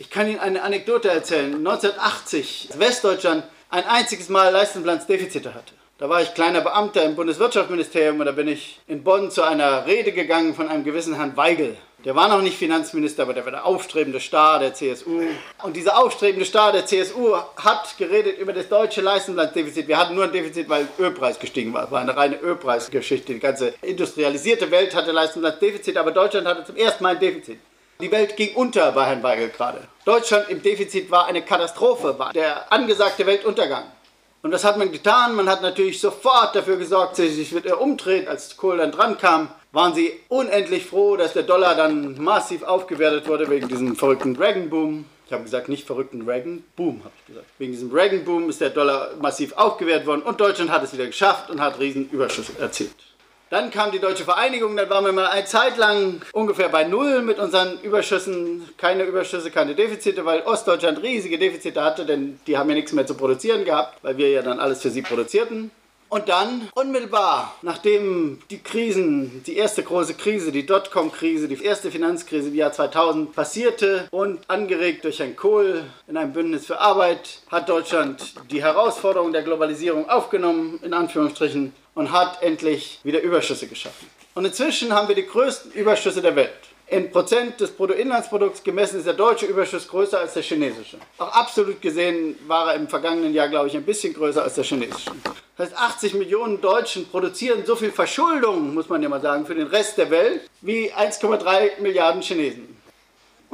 Ich 0.00 0.10
kann 0.10 0.26
Ihnen 0.26 0.40
eine 0.40 0.62
Anekdote 0.62 1.08
erzählen. 1.08 1.54
1980 1.54 2.70
Westdeutschland 2.76 3.44
ein 3.70 3.84
einziges 3.84 4.28
Mal 4.28 4.48
Leistungsbilanzdefizite 4.48 5.54
hatte. 5.54 5.74
Da 5.98 6.08
war 6.08 6.20
ich 6.20 6.34
kleiner 6.34 6.62
Beamter 6.62 7.04
im 7.04 7.14
Bundeswirtschaftsministerium 7.14 8.18
und 8.18 8.26
da 8.26 8.32
bin 8.32 8.48
ich 8.48 8.80
in 8.88 9.04
Bonn 9.04 9.30
zu 9.30 9.44
einer 9.44 9.86
Rede 9.86 10.10
gegangen 10.10 10.56
von 10.56 10.66
einem 10.66 10.82
gewissen 10.82 11.14
Herrn 11.14 11.36
Weigel. 11.36 11.76
Der 12.04 12.14
war 12.14 12.28
noch 12.28 12.42
nicht 12.42 12.58
Finanzminister, 12.58 13.22
aber 13.22 13.32
der 13.32 13.46
war 13.46 13.52
der 13.52 13.64
aufstrebende 13.64 14.20
Star 14.20 14.58
der 14.58 14.74
CSU. 14.74 15.22
Und 15.62 15.74
dieser 15.74 15.98
aufstrebende 15.98 16.44
Star 16.44 16.70
der 16.70 16.84
CSU 16.84 17.34
hat 17.34 17.96
geredet 17.96 18.38
über 18.38 18.52
das 18.52 18.68
deutsche 18.68 19.00
Leistungsbilanzdefizit. 19.00 19.88
Wir 19.88 19.96
hatten 19.96 20.14
nur 20.14 20.24
ein 20.24 20.32
Defizit, 20.32 20.68
weil 20.68 20.86
Ölpreis 20.98 21.38
gestiegen 21.38 21.72
war. 21.72 21.84
Es 21.84 21.90
war 21.90 22.02
eine 22.02 22.14
reine 22.14 22.36
Ölpreisgeschichte. 22.36 23.32
Die 23.32 23.40
ganze 23.40 23.74
industrialisierte 23.80 24.70
Welt 24.70 24.94
hatte 24.94 25.12
Leistungsbilanzdefizit, 25.12 25.96
aber 25.96 26.10
Deutschland 26.12 26.46
hatte 26.46 26.64
zum 26.64 26.76
ersten 26.76 27.02
Mal 27.02 27.14
ein 27.14 27.20
Defizit. 27.20 27.58
Die 28.00 28.12
Welt 28.12 28.36
ging 28.36 28.54
unter 28.54 28.92
bei 28.92 29.06
Herrn 29.06 29.22
Weigel 29.22 29.48
gerade. 29.48 29.78
Deutschland 30.04 30.50
im 30.50 30.62
Defizit 30.62 31.10
war 31.10 31.26
eine 31.26 31.40
Katastrophe, 31.40 32.18
war 32.18 32.34
der 32.34 32.70
angesagte 32.70 33.24
Weltuntergang. 33.24 33.84
Und 34.42 34.50
das 34.50 34.62
hat 34.62 34.76
man 34.76 34.92
getan. 34.92 35.36
Man 35.36 35.48
hat 35.48 35.62
natürlich 35.62 35.98
sofort 35.98 36.54
dafür 36.54 36.76
gesorgt, 36.76 37.18
dass 37.18 37.28
sich 37.30 37.54
wieder 37.54 37.80
umdreht. 37.80 38.28
Als 38.28 38.58
Kohl 38.58 38.76
dann 38.76 38.92
dran 38.92 39.16
kam, 39.16 39.48
waren 39.74 39.94
sie 39.94 40.12
unendlich 40.28 40.86
froh, 40.86 41.16
dass 41.16 41.32
der 41.32 41.42
Dollar 41.42 41.74
dann 41.74 42.22
massiv 42.22 42.62
aufgewertet 42.62 43.26
wurde 43.26 43.50
wegen 43.50 43.68
diesem 43.68 43.96
verrückten 43.96 44.34
Dragon 44.34 44.70
Boom. 44.70 45.04
Ich 45.26 45.32
habe 45.32 45.42
gesagt, 45.42 45.68
nicht 45.68 45.86
verrückten 45.86 46.24
Dragon 46.24 46.62
Boom, 46.76 47.00
habe 47.00 47.12
ich 47.18 47.26
gesagt. 47.26 47.46
Wegen 47.58 47.72
diesem 47.72 47.90
Dragon 47.90 48.24
Boom 48.24 48.48
ist 48.48 48.60
der 48.60 48.70
Dollar 48.70 49.10
massiv 49.20 49.52
aufgewertet 49.54 50.06
worden 50.06 50.22
und 50.22 50.40
Deutschland 50.40 50.70
hat 50.70 50.84
es 50.84 50.92
wieder 50.92 51.06
geschafft 51.06 51.50
und 51.50 51.60
hat 51.60 51.80
riesen 51.80 52.08
Überschüsse 52.10 52.52
erzielt. 52.60 52.94
Dann 53.50 53.70
kam 53.70 53.92
die 53.92 53.98
Deutsche 53.98 54.24
Vereinigung, 54.24 54.76
dann 54.76 54.88
waren 54.90 55.04
wir 55.04 55.12
mal 55.12 55.26
eine 55.26 55.44
Zeit 55.44 55.76
lang 55.76 56.22
ungefähr 56.32 56.68
bei 56.68 56.84
Null 56.84 57.22
mit 57.22 57.38
unseren 57.38 57.78
Überschüssen. 57.82 58.68
Keine 58.78 59.04
Überschüsse, 59.04 59.50
keine 59.50 59.74
Defizite, 59.74 60.24
weil 60.24 60.42
Ostdeutschland 60.42 61.02
riesige 61.02 61.38
Defizite 61.38 61.82
hatte, 61.82 62.06
denn 62.06 62.40
die 62.46 62.56
haben 62.56 62.68
ja 62.70 62.74
nichts 62.74 62.92
mehr 62.92 63.06
zu 63.06 63.14
produzieren 63.14 63.64
gehabt, 63.64 64.02
weil 64.02 64.16
wir 64.16 64.30
ja 64.30 64.42
dann 64.42 64.58
alles 64.58 64.82
für 64.82 64.90
sie 64.90 65.02
produzierten. 65.02 65.70
Und 66.08 66.28
dann 66.28 66.68
unmittelbar, 66.74 67.56
nachdem 67.62 68.38
die 68.50 68.62
Krisen, 68.62 69.42
die 69.46 69.56
erste 69.56 69.82
große 69.82 70.14
Krise, 70.14 70.52
die 70.52 70.64
Dotcom-Krise, 70.64 71.48
die 71.48 71.62
erste 71.62 71.90
Finanzkrise 71.90 72.48
im 72.48 72.54
Jahr 72.54 72.72
2000 72.72 73.34
passierte 73.34 74.06
und 74.10 74.48
angeregt 74.48 75.04
durch 75.04 75.18
Herrn 75.18 75.34
Kohl 75.34 75.84
in 76.06 76.16
einem 76.16 76.32
Bündnis 76.32 76.66
für 76.66 76.78
Arbeit, 76.78 77.40
hat 77.50 77.68
Deutschland 77.68 78.34
die 78.50 78.62
Herausforderung 78.62 79.32
der 79.32 79.42
Globalisierung 79.42 80.08
aufgenommen, 80.08 80.78
in 80.82 80.92
Anführungsstrichen, 80.92 81.72
und 81.94 82.12
hat 82.12 82.42
endlich 82.42 83.00
wieder 83.02 83.20
Überschüsse 83.20 83.66
geschaffen. 83.66 84.08
Und 84.34 84.44
inzwischen 84.44 84.92
haben 84.92 85.08
wir 85.08 85.14
die 85.14 85.26
größten 85.26 85.72
Überschüsse 85.72 86.22
der 86.22 86.36
Welt. 86.36 86.52
In 86.86 87.10
Prozent 87.10 87.58
des 87.60 87.70
Bruttoinlandsprodukts 87.70 88.62
gemessen 88.62 88.98
ist 88.98 89.06
der 89.06 89.14
deutsche 89.14 89.46
Überschuss 89.46 89.88
größer 89.88 90.20
als 90.20 90.34
der 90.34 90.42
chinesische. 90.42 90.98
Auch 91.16 91.32
absolut 91.32 91.80
gesehen 91.80 92.36
war 92.46 92.72
er 92.72 92.74
im 92.74 92.88
vergangenen 92.88 93.32
Jahr, 93.32 93.48
glaube 93.48 93.68
ich, 93.68 93.76
ein 93.76 93.84
bisschen 93.84 94.12
größer 94.12 94.42
als 94.42 94.54
der 94.54 94.64
chinesische. 94.64 95.10
Das 95.56 95.70
heißt, 95.70 95.78
80 95.78 96.14
Millionen 96.14 96.60
Deutschen 96.60 97.08
produzieren 97.08 97.64
so 97.64 97.74
viel 97.74 97.90
Verschuldung, 97.90 98.74
muss 98.74 98.88
man 98.88 99.02
ja 99.02 99.08
mal 99.08 99.20
sagen, 99.20 99.46
für 99.46 99.54
den 99.54 99.66
Rest 99.66 99.96
der 99.96 100.10
Welt 100.10 100.42
wie 100.60 100.92
1,3 100.92 101.80
Milliarden 101.80 102.20
Chinesen. 102.20 102.73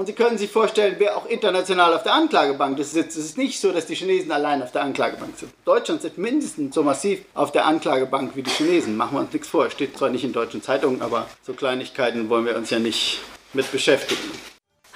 Und 0.00 0.06
Sie 0.06 0.14
können 0.14 0.38
sich 0.38 0.50
vorstellen, 0.50 0.94
wer 0.96 1.14
auch 1.14 1.26
international 1.26 1.92
auf 1.92 2.04
der 2.04 2.14
Anklagebank 2.14 2.78
sitzt. 2.82 3.18
Es 3.18 3.22
ist 3.26 3.36
nicht 3.36 3.60
so, 3.60 3.70
dass 3.70 3.84
die 3.84 3.94
Chinesen 3.94 4.32
allein 4.32 4.62
auf 4.62 4.72
der 4.72 4.80
Anklagebank 4.80 5.36
sind. 5.36 5.52
Deutschland 5.66 6.00
sitzt 6.00 6.16
mindestens 6.16 6.74
so 6.74 6.82
massiv 6.82 7.20
auf 7.34 7.52
der 7.52 7.66
Anklagebank 7.66 8.34
wie 8.34 8.42
die 8.42 8.50
Chinesen. 8.50 8.96
Machen 8.96 9.18
wir 9.18 9.20
uns 9.20 9.34
nichts 9.34 9.48
vor. 9.48 9.68
Steht 9.68 9.98
zwar 9.98 10.08
nicht 10.08 10.24
in 10.24 10.32
deutschen 10.32 10.62
Zeitungen, 10.62 11.02
aber 11.02 11.26
so 11.42 11.52
Kleinigkeiten 11.52 12.30
wollen 12.30 12.46
wir 12.46 12.56
uns 12.56 12.70
ja 12.70 12.78
nicht 12.78 13.20
mit 13.52 13.70
beschäftigen. 13.70 14.22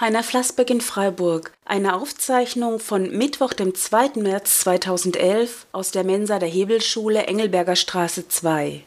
Heiner 0.01 0.23
Flassbeck 0.23 0.71
in 0.71 0.81
Freiburg. 0.81 1.53
Eine 1.67 1.97
Aufzeichnung 1.97 2.81
von 2.81 3.11
Mittwoch, 3.11 3.53
dem 3.53 3.75
2. 3.75 4.13
März 4.23 4.61
2011 4.61 5.67
aus 5.73 5.91
der 5.91 6.05
Mensa 6.05 6.39
der 6.39 6.49
Hebelschule 6.49 7.25
Engelberger 7.25 7.77
Straße 7.77 8.29
2. 8.29 8.85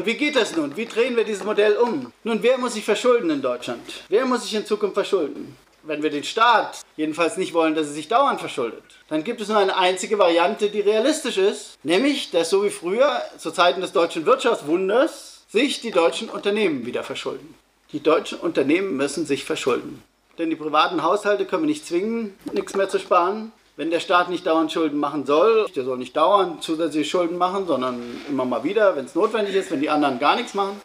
Und 0.00 0.06
wie 0.06 0.14
geht 0.14 0.34
das 0.34 0.56
nun? 0.56 0.74
Wie 0.78 0.86
drehen 0.86 1.14
wir 1.14 1.24
dieses 1.24 1.44
Modell 1.44 1.76
um? 1.76 2.10
Nun, 2.24 2.42
wer 2.42 2.56
muss 2.56 2.72
sich 2.72 2.86
verschulden 2.86 3.28
in 3.28 3.42
Deutschland? 3.42 3.82
Wer 4.08 4.24
muss 4.24 4.44
sich 4.44 4.54
in 4.54 4.64
Zukunft 4.64 4.94
verschulden? 4.94 5.54
Wenn 5.82 6.02
wir 6.02 6.08
den 6.08 6.24
Staat 6.24 6.80
jedenfalls 6.96 7.36
nicht 7.36 7.52
wollen, 7.52 7.74
dass 7.74 7.88
er 7.88 7.92
sich 7.92 8.08
dauernd 8.08 8.40
verschuldet, 8.40 8.82
dann 9.10 9.24
gibt 9.24 9.42
es 9.42 9.48
nur 9.48 9.58
eine 9.58 9.76
einzige 9.76 10.18
Variante, 10.18 10.70
die 10.70 10.80
realistisch 10.80 11.36
ist, 11.36 11.76
nämlich, 11.82 12.30
dass 12.30 12.48
so 12.48 12.64
wie 12.64 12.70
früher 12.70 13.20
zu 13.36 13.50
Zeiten 13.50 13.82
des 13.82 13.92
deutschen 13.92 14.24
Wirtschaftswunders 14.24 15.42
sich 15.50 15.82
die 15.82 15.90
deutschen 15.90 16.30
Unternehmen 16.30 16.86
wieder 16.86 17.02
verschulden. 17.02 17.54
Die 17.92 18.02
deutschen 18.02 18.38
Unternehmen 18.38 18.96
müssen 18.96 19.26
sich 19.26 19.44
verschulden. 19.44 20.02
Denn 20.38 20.48
die 20.48 20.56
privaten 20.56 21.02
Haushalte 21.02 21.44
können 21.44 21.64
wir 21.64 21.68
nicht 21.68 21.86
zwingen, 21.86 22.38
nichts 22.54 22.74
mehr 22.74 22.88
zu 22.88 22.98
sparen. 22.98 23.52
Wenn 23.80 23.90
der 23.90 24.00
Staat 24.00 24.28
nicht 24.28 24.46
dauernd 24.46 24.70
Schulden 24.70 24.98
machen 24.98 25.24
soll, 25.24 25.66
der 25.74 25.84
soll 25.84 25.96
nicht 25.96 26.14
dauernd 26.14 26.62
zusätzliche 26.62 27.08
Schulden 27.08 27.38
machen, 27.38 27.66
sondern 27.66 28.20
immer 28.28 28.44
mal 28.44 28.62
wieder, 28.62 28.94
wenn 28.94 29.06
es 29.06 29.14
notwendig 29.14 29.54
ist, 29.54 29.70
wenn 29.70 29.80
die 29.80 29.88
anderen 29.88 30.18
gar 30.18 30.36
nichts 30.36 30.52
machen. 30.52 30.78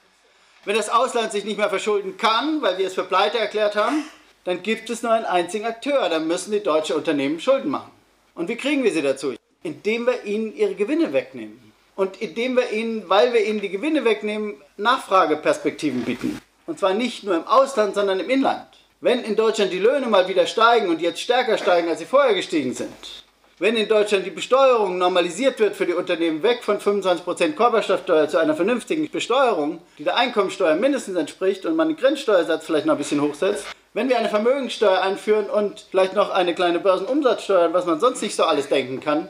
Wenn 0.64 0.78
das 0.78 0.88
Ausland 0.88 1.34
sich 1.34 1.44
nicht 1.44 1.58
mehr 1.58 1.68
verschulden 1.68 2.16
kann, 2.16 2.62
weil 2.62 2.78
wir 2.78 2.88
es 2.88 2.94
für 2.94 3.04
pleite 3.04 3.38
erklärt 3.38 3.76
haben, 3.76 4.06
dann 4.46 4.64
gibt 4.64 4.90
es 4.90 5.04
nur 5.04 5.12
einen 5.12 5.26
einzigen 5.26 5.66
Akteur. 5.66 6.08
Dann 6.08 6.26
müssen 6.26 6.54
die 6.54 6.64
deutschen 6.64 6.96
Unternehmen 6.96 7.42
Schulden 7.42 7.70
machen. 7.70 7.92
Und 8.34 8.48
wie 8.48 8.56
kriegen 8.56 8.86
wir 8.86 8.94
sie 8.94 9.02
dazu? 9.02 9.34
Indem 9.62 10.06
wir 10.06 10.24
ihnen 10.24 10.56
ihre 10.56 10.76
Gewinne 10.76 11.12
wegnehmen. 11.12 11.74
Und 11.98 12.22
indem 12.22 12.56
wir 12.56 12.72
ihnen, 12.72 13.10
weil 13.10 13.34
wir 13.34 13.46
ihnen 13.46 13.60
die 13.60 13.72
Gewinne 13.72 14.06
wegnehmen, 14.06 14.56
Nachfrageperspektiven 14.78 16.06
bieten. 16.06 16.40
Und 16.66 16.80
zwar 16.80 16.94
nicht 16.94 17.26
nur 17.26 17.36
im 17.36 17.46
Ausland, 17.46 17.94
sondern 17.94 18.22
im 18.22 18.30
Inland. 18.30 18.70
Wenn 19.02 19.24
in 19.24 19.36
Deutschland 19.36 19.74
die 19.74 19.80
Löhne 19.80 20.08
mal 20.08 20.30
wieder 20.30 20.48
steigen 20.48 20.90
und 20.90 21.02
jetzt 21.02 21.20
stärker 21.20 21.58
steigen, 21.58 21.90
als 21.90 22.00
sie 22.00 22.06
vorher 22.06 22.34
gestiegen 22.34 22.74
sind, 22.74 23.24
wenn 23.60 23.76
in 23.76 23.90
Deutschland 23.90 24.26
die 24.26 24.32
Besteuerung 24.32 24.98
normalisiert 24.98 25.60
wird 25.60 25.76
für 25.76 25.86
die 25.86 25.94
Unternehmen 25.94 26.44
weg 26.44 26.64
von 26.64 26.80
25% 26.80 27.54
Körperschaftssteuer 27.54 28.30
zu 28.30 28.38
einer 28.38 28.56
vernünftigen 28.56 29.10
Besteuerung, 29.12 29.80
die 29.98 30.06
der 30.06 30.16
Einkommensteuer 30.16 30.76
mindestens 30.76 31.18
entspricht 31.18 31.66
und 31.66 31.76
man 31.76 31.90
den 31.90 31.98
Grenzsteuersatz 31.98 32.66
vielleicht 32.66 32.86
noch 32.86 32.96
ein 32.96 32.98
bisschen 32.98 33.22
hochsetzt, 33.22 33.66
wenn 33.94 34.08
wir 34.08 34.18
eine 34.18 34.30
Vermögensteuer 34.30 35.02
einführen 35.02 35.50
und 35.50 35.86
vielleicht 35.92 36.14
noch 36.14 36.30
eine 36.30 36.56
kleine 36.56 36.80
Börsenumsatzsteuer, 36.80 37.74
was 37.74 37.86
man 37.86 38.00
sonst 38.00 38.22
nicht 38.22 38.36
so 38.36 38.46
alles 38.46 38.70
denken 38.70 39.02
kann, 39.02 39.28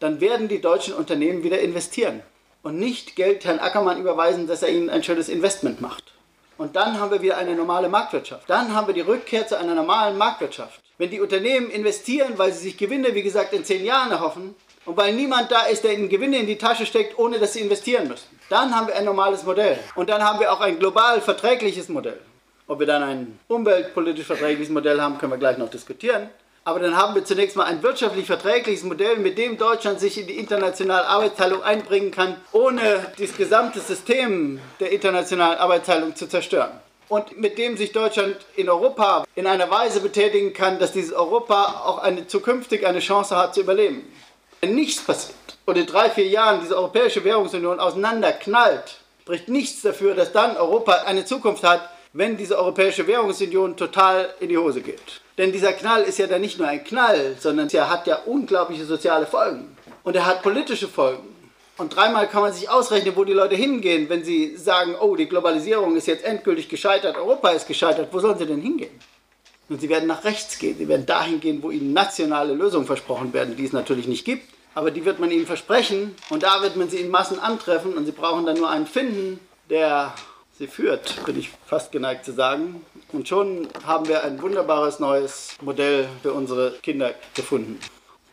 dann 0.00 0.20
werden 0.20 0.48
die 0.48 0.60
deutschen 0.60 0.92
Unternehmen 0.92 1.44
wieder 1.44 1.60
investieren 1.60 2.20
und 2.62 2.78
nicht 2.78 3.14
Geld 3.14 3.44
Herrn 3.44 3.60
Ackermann 3.60 4.00
überweisen, 4.00 4.48
dass 4.48 4.62
er 4.62 4.70
ihnen 4.70 4.90
ein 4.90 5.04
schönes 5.04 5.28
Investment 5.28 5.80
macht. 5.80 6.14
Und 6.56 6.76
dann 6.76 7.00
haben 7.00 7.10
wir 7.10 7.20
wieder 7.20 7.36
eine 7.36 7.54
normale 7.54 7.88
Marktwirtschaft. 7.88 8.48
Dann 8.48 8.74
haben 8.74 8.86
wir 8.86 8.94
die 8.94 9.00
Rückkehr 9.00 9.46
zu 9.46 9.58
einer 9.58 9.74
normalen 9.74 10.16
Marktwirtschaft. 10.16 10.80
Wenn 10.98 11.10
die 11.10 11.20
Unternehmen 11.20 11.70
investieren, 11.70 12.34
weil 12.36 12.52
sie 12.52 12.64
sich 12.64 12.76
Gewinne, 12.76 13.14
wie 13.14 13.22
gesagt, 13.22 13.52
in 13.52 13.64
zehn 13.64 13.84
Jahren 13.84 14.12
erhoffen 14.12 14.54
und 14.84 14.96
weil 14.96 15.12
niemand 15.12 15.50
da 15.50 15.62
ist, 15.62 15.82
der 15.82 15.94
ihnen 15.94 16.08
Gewinne 16.08 16.38
in 16.38 16.46
die 16.46 16.58
Tasche 16.58 16.86
steckt, 16.86 17.18
ohne 17.18 17.40
dass 17.40 17.54
sie 17.54 17.60
investieren 17.60 18.06
müssen, 18.06 18.28
dann 18.48 18.74
haben 18.74 18.86
wir 18.86 18.94
ein 18.94 19.04
normales 19.04 19.42
Modell. 19.42 19.78
Und 19.96 20.08
dann 20.08 20.22
haben 20.22 20.38
wir 20.38 20.52
auch 20.52 20.60
ein 20.60 20.78
global 20.78 21.20
verträgliches 21.20 21.88
Modell. 21.88 22.20
Ob 22.68 22.78
wir 22.78 22.86
dann 22.86 23.02
ein 23.02 23.40
umweltpolitisch 23.48 24.26
verträgliches 24.26 24.70
Modell 24.70 25.00
haben, 25.00 25.18
können 25.18 25.32
wir 25.32 25.38
gleich 25.38 25.58
noch 25.58 25.68
diskutieren. 25.68 26.30
Aber 26.66 26.80
dann 26.80 26.96
haben 26.96 27.14
wir 27.14 27.26
zunächst 27.26 27.56
mal 27.56 27.64
ein 27.64 27.82
wirtschaftlich 27.82 28.26
verträgliches 28.26 28.84
Modell, 28.84 29.18
mit 29.18 29.36
dem 29.36 29.58
Deutschland 29.58 30.00
sich 30.00 30.18
in 30.18 30.26
die 30.26 30.38
internationale 30.38 31.06
Arbeitsteilung 31.06 31.62
einbringen 31.62 32.10
kann, 32.10 32.36
ohne 32.52 33.12
das 33.18 33.36
gesamte 33.36 33.80
System 33.80 34.58
der 34.80 34.90
internationalen 34.90 35.58
Arbeitsteilung 35.58 36.16
zu 36.16 36.26
zerstören. 36.26 36.70
Und 37.08 37.38
mit 37.38 37.58
dem 37.58 37.76
sich 37.76 37.92
Deutschland 37.92 38.36
in 38.56 38.70
Europa 38.70 39.26
in 39.34 39.46
einer 39.46 39.70
Weise 39.70 40.00
betätigen 40.00 40.54
kann, 40.54 40.78
dass 40.78 40.92
dieses 40.92 41.12
Europa 41.12 41.82
auch 41.84 41.98
eine, 41.98 42.26
zukünftig 42.26 42.86
eine 42.86 43.00
Chance 43.00 43.36
hat 43.36 43.54
zu 43.54 43.60
überleben. 43.60 44.10
Wenn 44.62 44.74
nichts 44.74 45.04
passiert 45.04 45.36
und 45.66 45.76
in 45.76 45.84
drei, 45.84 46.08
vier 46.08 46.28
Jahren 46.28 46.62
diese 46.62 46.78
Europäische 46.78 47.24
Währungsunion 47.24 47.78
auseinanderknallt, 47.78 49.00
spricht 49.20 49.50
nichts 49.50 49.82
dafür, 49.82 50.14
dass 50.14 50.32
dann 50.32 50.56
Europa 50.56 50.92
eine 51.04 51.26
Zukunft 51.26 51.62
hat, 51.62 51.90
wenn 52.14 52.38
diese 52.38 52.56
Europäische 52.56 53.06
Währungsunion 53.06 53.76
total 53.76 54.32
in 54.40 54.48
die 54.48 54.56
Hose 54.56 54.80
geht. 54.80 55.20
Denn 55.36 55.50
dieser 55.50 55.72
Knall 55.72 56.02
ist 56.02 56.18
ja 56.18 56.26
dann 56.26 56.40
nicht 56.40 56.58
nur 56.58 56.68
ein 56.68 56.84
Knall, 56.84 57.36
sondern 57.40 57.68
er 57.70 57.90
hat 57.90 58.06
ja 58.06 58.16
unglaubliche 58.24 58.84
soziale 58.84 59.26
Folgen. 59.26 59.76
Und 60.04 60.14
er 60.14 60.26
hat 60.26 60.42
politische 60.42 60.86
Folgen. 60.86 61.34
Und 61.76 61.96
dreimal 61.96 62.28
kann 62.28 62.42
man 62.42 62.52
sich 62.52 62.70
ausrechnen, 62.70 63.16
wo 63.16 63.24
die 63.24 63.32
Leute 63.32 63.56
hingehen, 63.56 64.08
wenn 64.08 64.24
sie 64.24 64.56
sagen, 64.56 64.94
oh, 65.00 65.16
die 65.16 65.26
Globalisierung 65.26 65.96
ist 65.96 66.06
jetzt 66.06 66.24
endgültig 66.24 66.68
gescheitert, 66.68 67.16
Europa 67.16 67.48
ist 67.50 67.66
gescheitert. 67.66 68.10
Wo 68.12 68.20
sollen 68.20 68.38
sie 68.38 68.46
denn 68.46 68.60
hingehen? 68.60 68.92
Und 69.68 69.80
sie 69.80 69.88
werden 69.88 70.06
nach 70.06 70.22
rechts 70.22 70.58
gehen. 70.58 70.78
Sie 70.78 70.86
werden 70.86 71.06
dahin 71.06 71.40
gehen, 71.40 71.62
wo 71.62 71.70
ihnen 71.70 71.92
nationale 71.92 72.54
Lösungen 72.54 72.86
versprochen 72.86 73.32
werden, 73.32 73.56
die 73.56 73.64
es 73.64 73.72
natürlich 73.72 74.06
nicht 74.06 74.24
gibt. 74.24 74.48
Aber 74.76 74.92
die 74.92 75.04
wird 75.04 75.18
man 75.18 75.30
ihnen 75.30 75.46
versprechen 75.46 76.14
und 76.30 76.42
da 76.42 76.62
wird 76.62 76.76
man 76.76 76.90
sie 76.90 76.98
in 76.98 77.10
Massen 77.10 77.38
antreffen 77.38 77.94
und 77.96 78.06
sie 78.06 78.12
brauchen 78.12 78.44
dann 78.44 78.56
nur 78.56 78.70
einen 78.70 78.86
finden, 78.86 79.40
der 79.70 80.12
sie 80.58 80.66
führt, 80.66 81.24
bin 81.24 81.38
ich 81.38 81.50
fast 81.66 81.92
geneigt 81.92 82.24
zu 82.24 82.32
sagen. 82.32 82.84
Und 83.12 83.28
schon 83.28 83.68
haben 83.84 84.08
wir 84.08 84.24
ein 84.24 84.40
wunderbares 84.40 85.00
neues 85.00 85.56
Modell 85.60 86.08
für 86.22 86.32
unsere 86.32 86.72
Kinder 86.82 87.14
gefunden. 87.34 87.78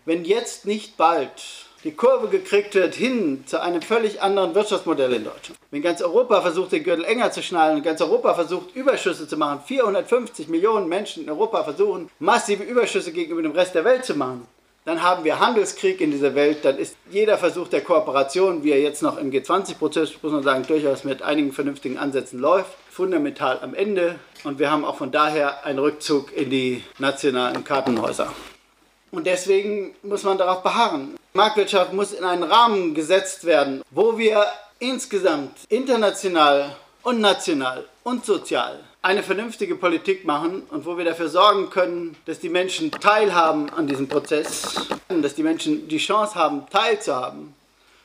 Wenn 0.06 0.26
jetzt 0.26 0.66
nicht 0.66 0.98
bald 0.98 1.32
die 1.84 1.94
Kurve 1.94 2.28
gekriegt 2.28 2.76
wird 2.76 2.94
hin 2.94 3.44
zu 3.48 3.60
einem 3.62 3.82
völlig 3.82 4.22
anderen 4.22 4.54
Wirtschaftsmodell 4.54 5.14
in 5.14 5.24
Deutschland. 5.24 5.60
Wenn 5.72 5.82
ganz 5.82 6.02
Europa 6.02 6.42
versucht, 6.42 6.72
den 6.72 6.84
Gürtel 6.84 7.06
enger 7.06 7.32
zu 7.32 7.42
schnallen 7.42 7.78
und 7.78 7.84
ganz 7.84 8.02
Europa 8.02 8.36
versucht, 8.36 8.76
Überschüsse 8.76 9.28
zu 9.28 9.36
machen, 9.36 9.62
450 9.66 10.48
Millionen 10.48 10.88
Menschen 10.88 11.24
in 11.24 11.30
Europa 11.30 11.64
versuchen, 11.64 12.10
massive 12.20 12.64
Überschüsse 12.64 13.12
gegenüber 13.12 13.42
dem 13.42 13.54
Rest 13.54 13.74
der 13.74 13.84
Welt 13.84 14.06
zu 14.06 14.16
machen, 14.16 14.48
dann 14.86 15.04
haben 15.04 15.24
wir 15.24 15.40
Handelskrieg 15.40 16.02
in 16.02 16.12
dieser 16.12 16.34
Welt, 16.34 16.66
dann 16.66 16.78
ist 16.78 16.96
jeder 17.10 17.38
Versuch 17.38 17.68
der 17.68 17.82
Kooperation, 17.82 18.64
wie 18.64 18.72
er 18.72 18.82
jetzt 18.82 19.04
noch 19.04 19.18
im 19.18 19.32
G20-Prozess, 19.32 20.12
muss 20.22 20.32
man 20.32 20.44
sagen, 20.44 20.66
durchaus 20.66 21.04
mit 21.04 21.22
einigen 21.22 21.54
vernünftigen 21.54 21.98
Ansätzen 21.98 22.40
läuft, 22.40 22.72
fundamental 22.90 23.60
am 23.62 23.76
Ende. 23.76 24.20
Und 24.44 24.58
wir 24.58 24.72
haben 24.72 24.84
auch 24.84 24.96
von 24.96 25.12
daher 25.12 25.66
einen 25.66 25.80
Rückzug 25.80 26.36
in 26.36 26.50
die 26.50 26.84
nationalen 26.98 27.64
Kartenhäuser. 27.64 28.34
Und 29.12 29.28
deswegen 29.28 29.94
muss 30.02 30.24
man 30.24 30.38
darauf 30.38 30.64
beharren. 30.64 31.16
Marktwirtschaft 31.34 31.94
muss 31.94 32.14
in 32.14 32.24
einen 32.24 32.44
Rahmen 32.44 32.96
gesetzt 32.96 33.46
werden, 33.46 33.84
wo 33.92 34.18
wir 34.18 34.46
insgesamt 34.80 35.60
international 35.70 36.76
und 37.04 37.22
national 37.22 37.86
und 38.04 38.26
sozial 38.26 38.80
eine 39.04 39.24
vernünftige 39.24 39.76
Politik 39.76 40.26
machen 40.26 40.64
und 40.70 40.86
wo 40.86 40.98
wir 40.98 41.06
dafür 41.06 41.28
sorgen 41.28 41.70
können, 41.70 42.16
dass 42.26 42.40
die 42.40 42.50
Menschen 42.50 42.92
teilhaben 42.92 43.70
an 43.72 43.88
diesem 43.88 44.08
Prozess, 44.08 44.76
dass 45.10 45.34
die 45.34 45.44
Menschen 45.44 45.88
die 45.88 45.98
Chance 45.98 46.36
haben, 46.36 46.68
teilzuhaben. 46.70 47.56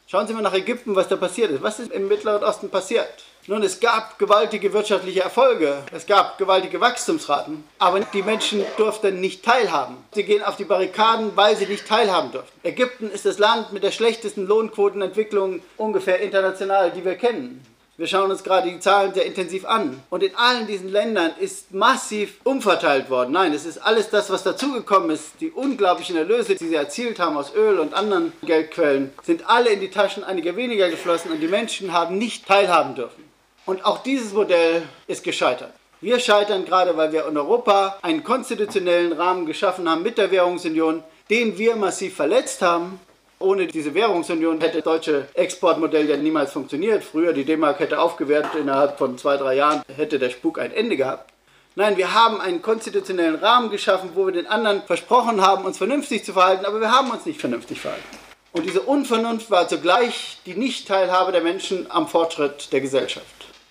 Schauen 0.07 0.27
Sie 0.27 0.33
mal 0.33 0.43
nach 0.43 0.55
Ägypten, 0.55 0.95
was 0.95 1.09
da 1.09 1.17
passiert 1.17 1.51
ist. 1.51 1.63
Was 1.63 1.81
ist 1.81 1.93
im 1.93 2.09
Mittleren 2.09 2.43
Osten 2.43 2.71
passiert? 2.71 3.25
Nun, 3.49 3.63
es 3.63 3.79
gab 3.79 4.19
gewaltige 4.19 4.73
wirtschaftliche 4.73 5.21
Erfolge, 5.21 5.83
es 5.93 6.07
gab 6.07 6.37
gewaltige 6.37 6.81
Wachstumsraten, 6.81 7.63
aber 7.79 8.01
die 8.01 8.23
Menschen 8.23 8.65
durften 8.77 9.21
nicht 9.21 9.45
teilhaben. 9.45 9.97
Sie 10.13 10.25
gehen 10.25 10.43
auf 10.43 10.57
die 10.57 10.65
Barrikaden, 10.65 11.37
weil 11.37 11.57
sie 11.57 11.67
nicht 11.67 11.87
teilhaben 11.87 12.33
durften. 12.33 12.59
Ägypten 12.67 13.09
ist 13.09 13.25
das 13.25 13.39
Land 13.39 13.73
mit 13.73 13.85
der 13.85 13.93
schlechtesten 13.93 14.47
Lohnquotenentwicklung 14.47 15.61
ungefähr 15.77 16.21
international, 16.21 16.91
die 16.91 17.05
wir 17.05 17.15
kennen. 17.15 17.65
Wir 17.99 18.07
schauen 18.07 18.31
uns 18.31 18.45
gerade 18.45 18.71
die 18.71 18.79
Zahlen 18.79 19.15
sehr 19.15 19.25
intensiv 19.25 19.65
an. 19.65 20.03
Und 20.11 20.23
in 20.23 20.37
allen 20.37 20.67
diesen 20.67 20.91
Ländern 20.91 21.31
ist 21.41 21.73
massiv 21.73 22.35
umverteilt 22.45 23.09
worden. 23.09 23.33
Nein, 23.33 23.55
es 23.55 23.65
ist 23.65 23.79
alles 23.79 24.11
das, 24.11 24.29
was 24.29 24.43
dazugekommen 24.43 25.09
ist. 25.09 25.41
Die 25.41 25.51
unglaublichen 25.51 26.15
Erlöse, 26.15 26.57
die 26.57 26.69
sie 26.69 26.75
erzielt 26.75 27.19
haben 27.19 27.39
aus 27.39 27.55
Öl 27.55 27.79
und 27.79 27.95
anderen 27.95 28.35
Geldquellen, 28.43 29.15
sind 29.23 29.49
alle 29.49 29.71
in 29.71 29.81
die 29.81 29.89
Taschen 29.89 30.25
einiger 30.25 30.57
weniger 30.57 30.91
geflossen 30.91 31.31
und 31.31 31.41
die 31.41 31.49
Menschen 31.49 31.95
haben 31.95 32.19
nicht 32.19 32.47
teilhaben 32.47 32.95
dürfen. 32.95 33.25
Und 33.65 33.87
auch 33.87 34.03
dieses 34.03 34.35
Modell 34.35 34.83
ist 35.07 35.25
gescheitert. 35.25 35.73
Wir 36.03 36.21
scheitern 36.21 36.67
gerade, 36.67 36.99
weil 36.99 37.13
wir 37.13 37.27
in 37.27 37.39
Europa 37.39 37.97
einen 38.03 38.23
konstitutionellen 38.23 39.15
Rahmen 39.15 39.47
geschaffen 39.47 39.89
haben 39.89 40.03
mit 40.03 40.19
der 40.19 40.31
Währungsunion, 40.31 41.03
den 41.31 41.57
wir 41.57 41.77
massiv 41.77 42.15
verletzt 42.15 42.61
haben 42.61 43.01
ohne 43.39 43.67
diese 43.67 43.95
Währungsunion 43.95 44.61
hätte 44.61 44.77
das 44.79 44.85
deutsche 44.85 45.29
Exportmodell 45.35 46.09
ja 46.09 46.17
niemals 46.17 46.53
funktioniert. 46.53 47.05
Früher 47.05 47.33
die 47.33 47.45
D-Mark 47.45 47.81
hätte 47.81 48.01
aufgewertet, 48.01 48.53
innerhalb 48.59 48.99
von 48.99 49.19
zwei, 49.19 49.37
drei 49.37 49.55
Jahren 49.55 49.83
hätte 49.95 50.19
der 50.19 50.31
Spuk 50.31 50.59
ein 50.59 50.73
Ende 50.73 50.97
gehabt. 50.97 51.31
Nein, 51.75 51.99
wir 51.99 52.15
haben 52.15 52.41
einen 52.41 52.63
konstitutionellen 52.63 53.35
Rahmen 53.35 53.71
geschaffen, 53.71 54.11
wo 54.15 54.25
wir 54.25 54.33
den 54.33 54.47
anderen 54.47 54.83
versprochen 54.83 55.43
haben, 55.43 55.67
uns 55.67 55.77
vernünftig 55.77 56.25
zu 56.25 56.33
verhalten, 56.33 56.65
aber 56.65 56.81
wir 56.81 56.91
haben 56.91 57.11
uns 57.11 57.27
nicht 57.27 57.39
vernünftig 57.39 57.81
verhalten. 57.81 58.05
Und 58.53 58.65
diese 58.65 58.81
Unvernunft 58.81 59.51
war 59.51 59.69
zugleich 59.69 60.39
die 60.47 60.55
Nichtteilhabe 60.55 61.33
der 61.33 61.43
Menschen 61.43 61.91
am 61.91 62.09
Fortschritt 62.09 62.73
der 62.73 62.81
Gesellschaft. 62.81 63.27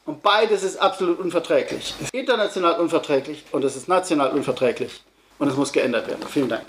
Und 0.06 0.22
beides 0.22 0.62
ist 0.62 0.78
absolut 0.78 1.20
unverträglich. 1.20 1.96
Es 2.00 2.02
ist 2.02 2.14
international 2.14 2.80
unverträglich 2.80 3.44
und 3.52 3.64
es 3.64 3.76
ist 3.76 3.88
national 3.88 4.30
unverträglich. 4.30 5.02
Und 5.40 5.48
es 5.48 5.56
muss 5.56 5.74
geändert 5.74 6.08
werden. 6.08 6.24
Vielen 6.30 6.50
Dank. 6.50 6.68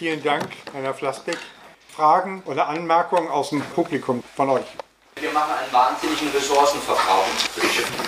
Vielen 0.00 0.22
Dank, 0.22 0.48
Herr 0.72 0.94
Flassbeck. 0.94 1.36
Fragen 1.94 2.42
oder 2.46 2.68
Anmerkungen 2.68 3.28
aus 3.28 3.50
dem 3.50 3.60
Publikum 3.60 4.22
von 4.34 4.48
euch? 4.48 4.64
Wir 5.20 5.30
machen 5.30 5.52
einen 5.52 5.70
wahnsinnigen 5.70 6.30
Ressourcenverbrauch. 6.34 7.26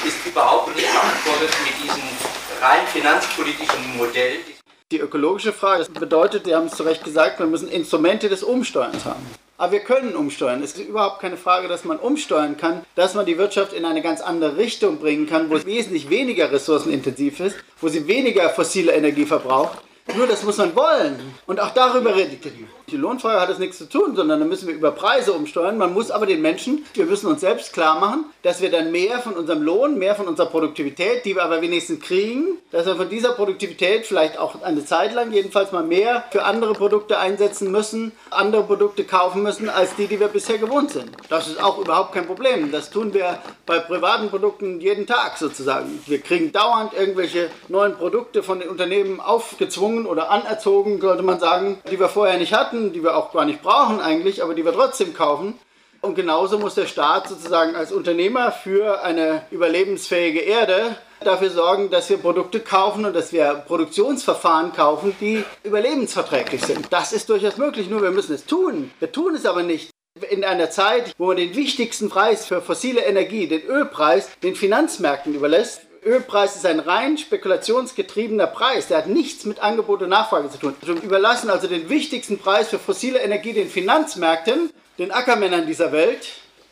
Ist 0.02 0.26
überhaupt 0.26 0.74
nicht 0.74 0.88
beantwortet 0.90 1.54
mit 1.66 1.84
diesem 1.84 2.02
rein 2.62 2.86
finanzpolitischen 2.86 3.98
Modell. 3.98 4.38
Die 4.90 5.00
ökologische 5.00 5.52
Frage 5.52 5.80
das 5.80 5.90
bedeutet, 5.90 6.46
Sie 6.46 6.54
haben 6.54 6.68
es 6.68 6.76
zu 6.76 6.84
Recht 6.84 7.04
gesagt, 7.04 7.38
wir 7.38 7.44
müssen 7.44 7.68
Instrumente 7.68 8.30
des 8.30 8.42
Umsteuerns 8.42 9.04
haben. 9.04 9.26
Aber 9.58 9.72
wir 9.72 9.80
können 9.80 10.16
umsteuern. 10.16 10.62
Es 10.62 10.72
ist 10.72 10.88
überhaupt 10.88 11.20
keine 11.20 11.36
Frage, 11.36 11.68
dass 11.68 11.84
man 11.84 11.98
umsteuern 11.98 12.56
kann, 12.56 12.86
dass 12.94 13.12
man 13.12 13.26
die 13.26 13.36
Wirtschaft 13.36 13.74
in 13.74 13.84
eine 13.84 14.00
ganz 14.00 14.22
andere 14.22 14.56
Richtung 14.56 14.98
bringen 14.98 15.28
kann, 15.28 15.50
wo 15.50 15.56
es 15.56 15.66
wesentlich 15.66 16.08
weniger 16.08 16.50
ressourcenintensiv 16.50 17.38
ist, 17.40 17.56
wo 17.82 17.88
sie 17.88 18.06
weniger 18.06 18.48
fossile 18.48 18.92
Energie 18.92 19.26
verbraucht 19.26 19.76
nur 20.16 20.26
das 20.26 20.42
muss 20.42 20.56
man 20.56 20.74
wollen. 20.74 21.34
Und 21.46 21.60
auch 21.60 21.70
darüber 21.70 22.14
redet 22.14 22.44
ihr. 22.44 22.52
Die 22.92 22.98
Lohnfrage 22.98 23.40
hat 23.40 23.48
das 23.48 23.58
nichts 23.58 23.78
zu 23.78 23.88
tun, 23.88 24.14
sondern 24.14 24.38
da 24.38 24.44
müssen 24.44 24.68
wir 24.68 24.74
über 24.74 24.90
Preise 24.90 25.32
umsteuern. 25.32 25.78
Man 25.78 25.94
muss 25.94 26.10
aber 26.10 26.26
den 26.26 26.42
Menschen, 26.42 26.84
wir 26.92 27.06
müssen 27.06 27.26
uns 27.26 27.40
selbst 27.40 27.72
klar 27.72 27.98
machen, 27.98 28.26
dass 28.42 28.60
wir 28.60 28.70
dann 28.70 28.92
mehr 28.92 29.20
von 29.20 29.32
unserem 29.32 29.62
Lohn, 29.62 29.98
mehr 29.98 30.14
von 30.14 30.28
unserer 30.28 30.46
Produktivität, 30.46 31.24
die 31.24 31.34
wir 31.34 31.42
aber 31.42 31.62
wenigstens 31.62 32.00
kriegen, 32.00 32.58
dass 32.70 32.84
wir 32.84 32.96
von 32.96 33.08
dieser 33.08 33.32
Produktivität 33.32 34.04
vielleicht 34.04 34.38
auch 34.38 34.62
eine 34.62 34.84
Zeit 34.84 35.14
lang 35.14 35.32
jedenfalls 35.32 35.72
mal 35.72 35.84
mehr 35.84 36.24
für 36.30 36.44
andere 36.44 36.74
Produkte 36.74 37.18
einsetzen 37.18 37.72
müssen, 37.72 38.12
andere 38.28 38.64
Produkte 38.64 39.04
kaufen 39.04 39.42
müssen, 39.42 39.70
als 39.70 39.96
die, 39.96 40.06
die 40.06 40.20
wir 40.20 40.28
bisher 40.28 40.58
gewohnt 40.58 40.90
sind. 40.90 41.10
Das 41.30 41.48
ist 41.48 41.62
auch 41.62 41.78
überhaupt 41.78 42.12
kein 42.12 42.26
Problem. 42.26 42.72
Das 42.72 42.90
tun 42.90 43.14
wir 43.14 43.38
bei 43.64 43.78
privaten 43.78 44.28
Produkten 44.28 44.82
jeden 44.82 45.06
Tag 45.06 45.38
sozusagen. 45.38 46.02
Wir 46.06 46.20
kriegen 46.20 46.52
dauernd 46.52 46.92
irgendwelche 46.92 47.48
neuen 47.68 47.94
Produkte 47.94 48.42
von 48.42 48.60
den 48.60 48.68
Unternehmen 48.68 49.18
aufgezwungen 49.18 50.04
oder 50.04 50.30
anerzogen, 50.30 51.00
könnte 51.00 51.22
man 51.22 51.40
sagen, 51.40 51.78
die 51.90 51.98
wir 51.98 52.10
vorher 52.10 52.36
nicht 52.36 52.52
hatten, 52.52 52.81
die 52.90 53.04
wir 53.04 53.16
auch 53.16 53.32
gar 53.32 53.44
nicht 53.44 53.62
brauchen 53.62 54.00
eigentlich, 54.00 54.42
aber 54.42 54.54
die 54.54 54.64
wir 54.64 54.72
trotzdem 54.72 55.14
kaufen. 55.14 55.58
Und 56.00 56.16
genauso 56.16 56.58
muss 56.58 56.74
der 56.74 56.86
Staat 56.86 57.28
sozusagen 57.28 57.76
als 57.76 57.92
Unternehmer 57.92 58.50
für 58.50 59.04
eine 59.04 59.42
überlebensfähige 59.52 60.40
Erde 60.40 60.96
dafür 61.20 61.50
sorgen, 61.50 61.90
dass 61.90 62.10
wir 62.10 62.16
Produkte 62.16 62.58
kaufen 62.58 63.04
und 63.04 63.14
dass 63.14 63.32
wir 63.32 63.62
Produktionsverfahren 63.68 64.72
kaufen, 64.72 65.14
die 65.20 65.44
überlebensverträglich 65.62 66.62
sind. 66.62 66.92
Das 66.92 67.12
ist 67.12 67.28
durchaus 67.28 67.56
möglich, 67.56 67.88
nur 67.88 68.02
wir 68.02 68.10
müssen 68.10 68.34
es 68.34 68.46
tun. 68.46 68.90
Wir 68.98 69.12
tun 69.12 69.36
es 69.36 69.46
aber 69.46 69.62
nicht. 69.62 69.90
In 70.30 70.44
einer 70.44 70.70
Zeit, 70.70 71.14
wo 71.18 71.26
man 71.26 71.36
den 71.36 71.54
wichtigsten 71.54 72.08
Preis 72.08 72.46
für 72.46 72.60
fossile 72.60 73.02
Energie, 73.02 73.46
den 73.46 73.62
Ölpreis, 73.62 74.28
den 74.42 74.56
Finanzmärkten 74.56 75.34
überlässt, 75.34 75.82
Ölpreis 76.04 76.56
ist 76.56 76.66
ein 76.66 76.80
rein 76.80 77.16
spekulationsgetriebener 77.16 78.48
Preis. 78.48 78.88
Der 78.88 78.98
hat 78.98 79.06
nichts 79.06 79.44
mit 79.44 79.62
Angebot 79.62 80.02
und 80.02 80.08
Nachfrage 80.08 80.50
zu 80.50 80.58
tun. 80.58 80.74
Wir 80.82 81.00
überlassen 81.00 81.48
also 81.48 81.68
den 81.68 81.88
wichtigsten 81.88 82.38
Preis 82.38 82.68
für 82.68 82.80
fossile 82.80 83.20
Energie 83.20 83.52
den 83.52 83.68
Finanzmärkten, 83.68 84.70
den 84.98 85.12
Ackermännern 85.12 85.66
dieser 85.66 85.92
Welt. 85.92 86.26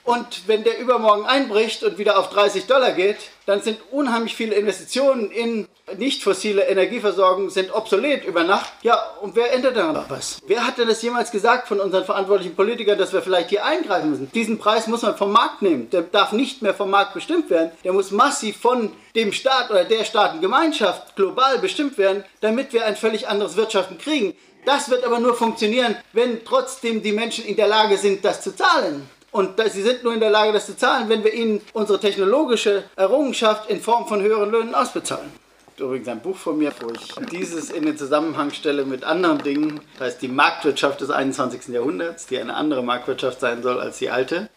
Und 0.04 0.48
wenn 0.48 0.64
der 0.64 0.78
übermorgen 0.78 1.26
einbricht 1.26 1.82
und 1.82 1.98
wieder 1.98 2.18
auf 2.18 2.30
30 2.30 2.66
Dollar 2.66 2.92
geht, 2.92 3.18
dann 3.46 3.62
sind 3.62 3.78
unheimlich 3.90 4.34
viele 4.34 4.54
Investitionen 4.54 5.30
in 5.30 5.68
nicht 5.98 6.22
fossile 6.22 6.62
Energieversorgung 6.62 7.50
sind 7.50 7.74
obsolet 7.74 8.24
über 8.24 8.44
Nacht. 8.44 8.72
Ja, 8.82 8.98
und 9.20 9.34
wer 9.36 9.52
ändert 9.52 9.76
da 9.76 9.92
noch 9.92 10.08
was? 10.08 10.38
Wer 10.46 10.66
hat 10.66 10.78
denn 10.78 10.88
das 10.88 11.02
jemals 11.02 11.30
gesagt 11.30 11.68
von 11.68 11.80
unseren 11.80 12.04
verantwortlichen 12.04 12.54
Politikern, 12.54 12.98
dass 12.98 13.12
wir 13.12 13.22
vielleicht 13.22 13.50
hier 13.50 13.64
eingreifen 13.64 14.10
müssen? 14.10 14.30
Diesen 14.32 14.58
Preis 14.58 14.86
muss 14.86 15.02
man 15.02 15.16
vom 15.16 15.32
Markt 15.32 15.62
nehmen. 15.62 15.90
Der 15.90 16.02
darf 16.02 16.32
nicht 16.32 16.62
mehr 16.62 16.74
vom 16.74 16.90
Markt 16.90 17.14
bestimmt 17.14 17.50
werden. 17.50 17.72
Der 17.84 17.92
muss 17.92 18.10
massiv 18.10 18.56
von 18.58 18.92
dem 19.14 19.32
Staat 19.32 19.70
oder 19.70 19.84
der 19.84 20.04
Staatengemeinschaft 20.04 21.16
global 21.16 21.58
bestimmt 21.58 21.98
werden, 21.98 22.24
damit 22.40 22.72
wir 22.72 22.86
ein 22.86 22.96
völlig 22.96 23.28
anderes 23.28 23.56
Wirtschaften 23.56 23.98
kriegen. 23.98 24.34
Das 24.64 24.90
wird 24.90 25.04
aber 25.04 25.18
nur 25.20 25.34
funktionieren, 25.34 25.96
wenn 26.12 26.44
trotzdem 26.44 27.02
die 27.02 27.12
Menschen 27.12 27.44
in 27.44 27.56
der 27.56 27.66
Lage 27.66 27.96
sind, 27.96 28.24
das 28.24 28.42
zu 28.42 28.54
zahlen. 28.54 29.08
Und 29.32 29.60
sie 29.70 29.82
sind 29.82 30.02
nur 30.02 30.12
in 30.12 30.20
der 30.20 30.30
Lage, 30.30 30.52
das 30.52 30.66
zu 30.66 30.76
zahlen, 30.76 31.08
wenn 31.08 31.22
wir 31.22 31.32
ihnen 31.32 31.60
unsere 31.72 32.00
technologische 32.00 32.84
Errungenschaft 32.96 33.70
in 33.70 33.80
Form 33.80 34.06
von 34.08 34.20
höheren 34.22 34.50
Löhnen 34.50 34.74
ausbezahlen. 34.74 35.30
Übrigens 35.78 36.08
ein 36.08 36.20
Buch 36.20 36.36
von 36.36 36.58
mir, 36.58 36.72
wo 36.80 36.90
ich 36.90 37.14
dieses 37.30 37.70
in 37.70 37.86
den 37.86 37.96
Zusammenhang 37.96 38.50
stelle 38.50 38.84
mit 38.84 39.02
anderen 39.02 39.38
Dingen. 39.38 39.80
Das 39.98 40.08
heißt, 40.08 40.22
die 40.22 40.28
Marktwirtschaft 40.28 41.00
des 41.00 41.10
21. 41.10 41.68
Jahrhunderts, 41.68 42.26
die 42.26 42.38
eine 42.38 42.54
andere 42.54 42.82
Marktwirtschaft 42.82 43.40
sein 43.40 43.62
soll 43.62 43.80
als 43.80 43.98
die 43.98 44.10
alte. 44.10 44.50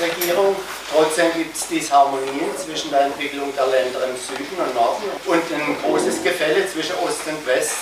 Bundesregierung. 0.00 0.56
Trotzdem 0.92 1.26
gibt 1.36 1.54
es 1.54 1.68
Disharmonien 1.68 2.56
zwischen 2.56 2.90
der 2.90 3.06
Entwicklung 3.06 3.52
der 3.56 3.66
Länder 3.66 4.00
im 4.06 4.16
Süden 4.16 4.56
und 4.58 4.74
Norden 4.74 5.04
und 5.26 5.36
ein 5.36 5.76
großes 5.82 6.22
Gefälle 6.24 6.66
zwischen 6.66 6.94
Ost 7.04 7.20
und 7.28 7.46
West. 7.46 7.76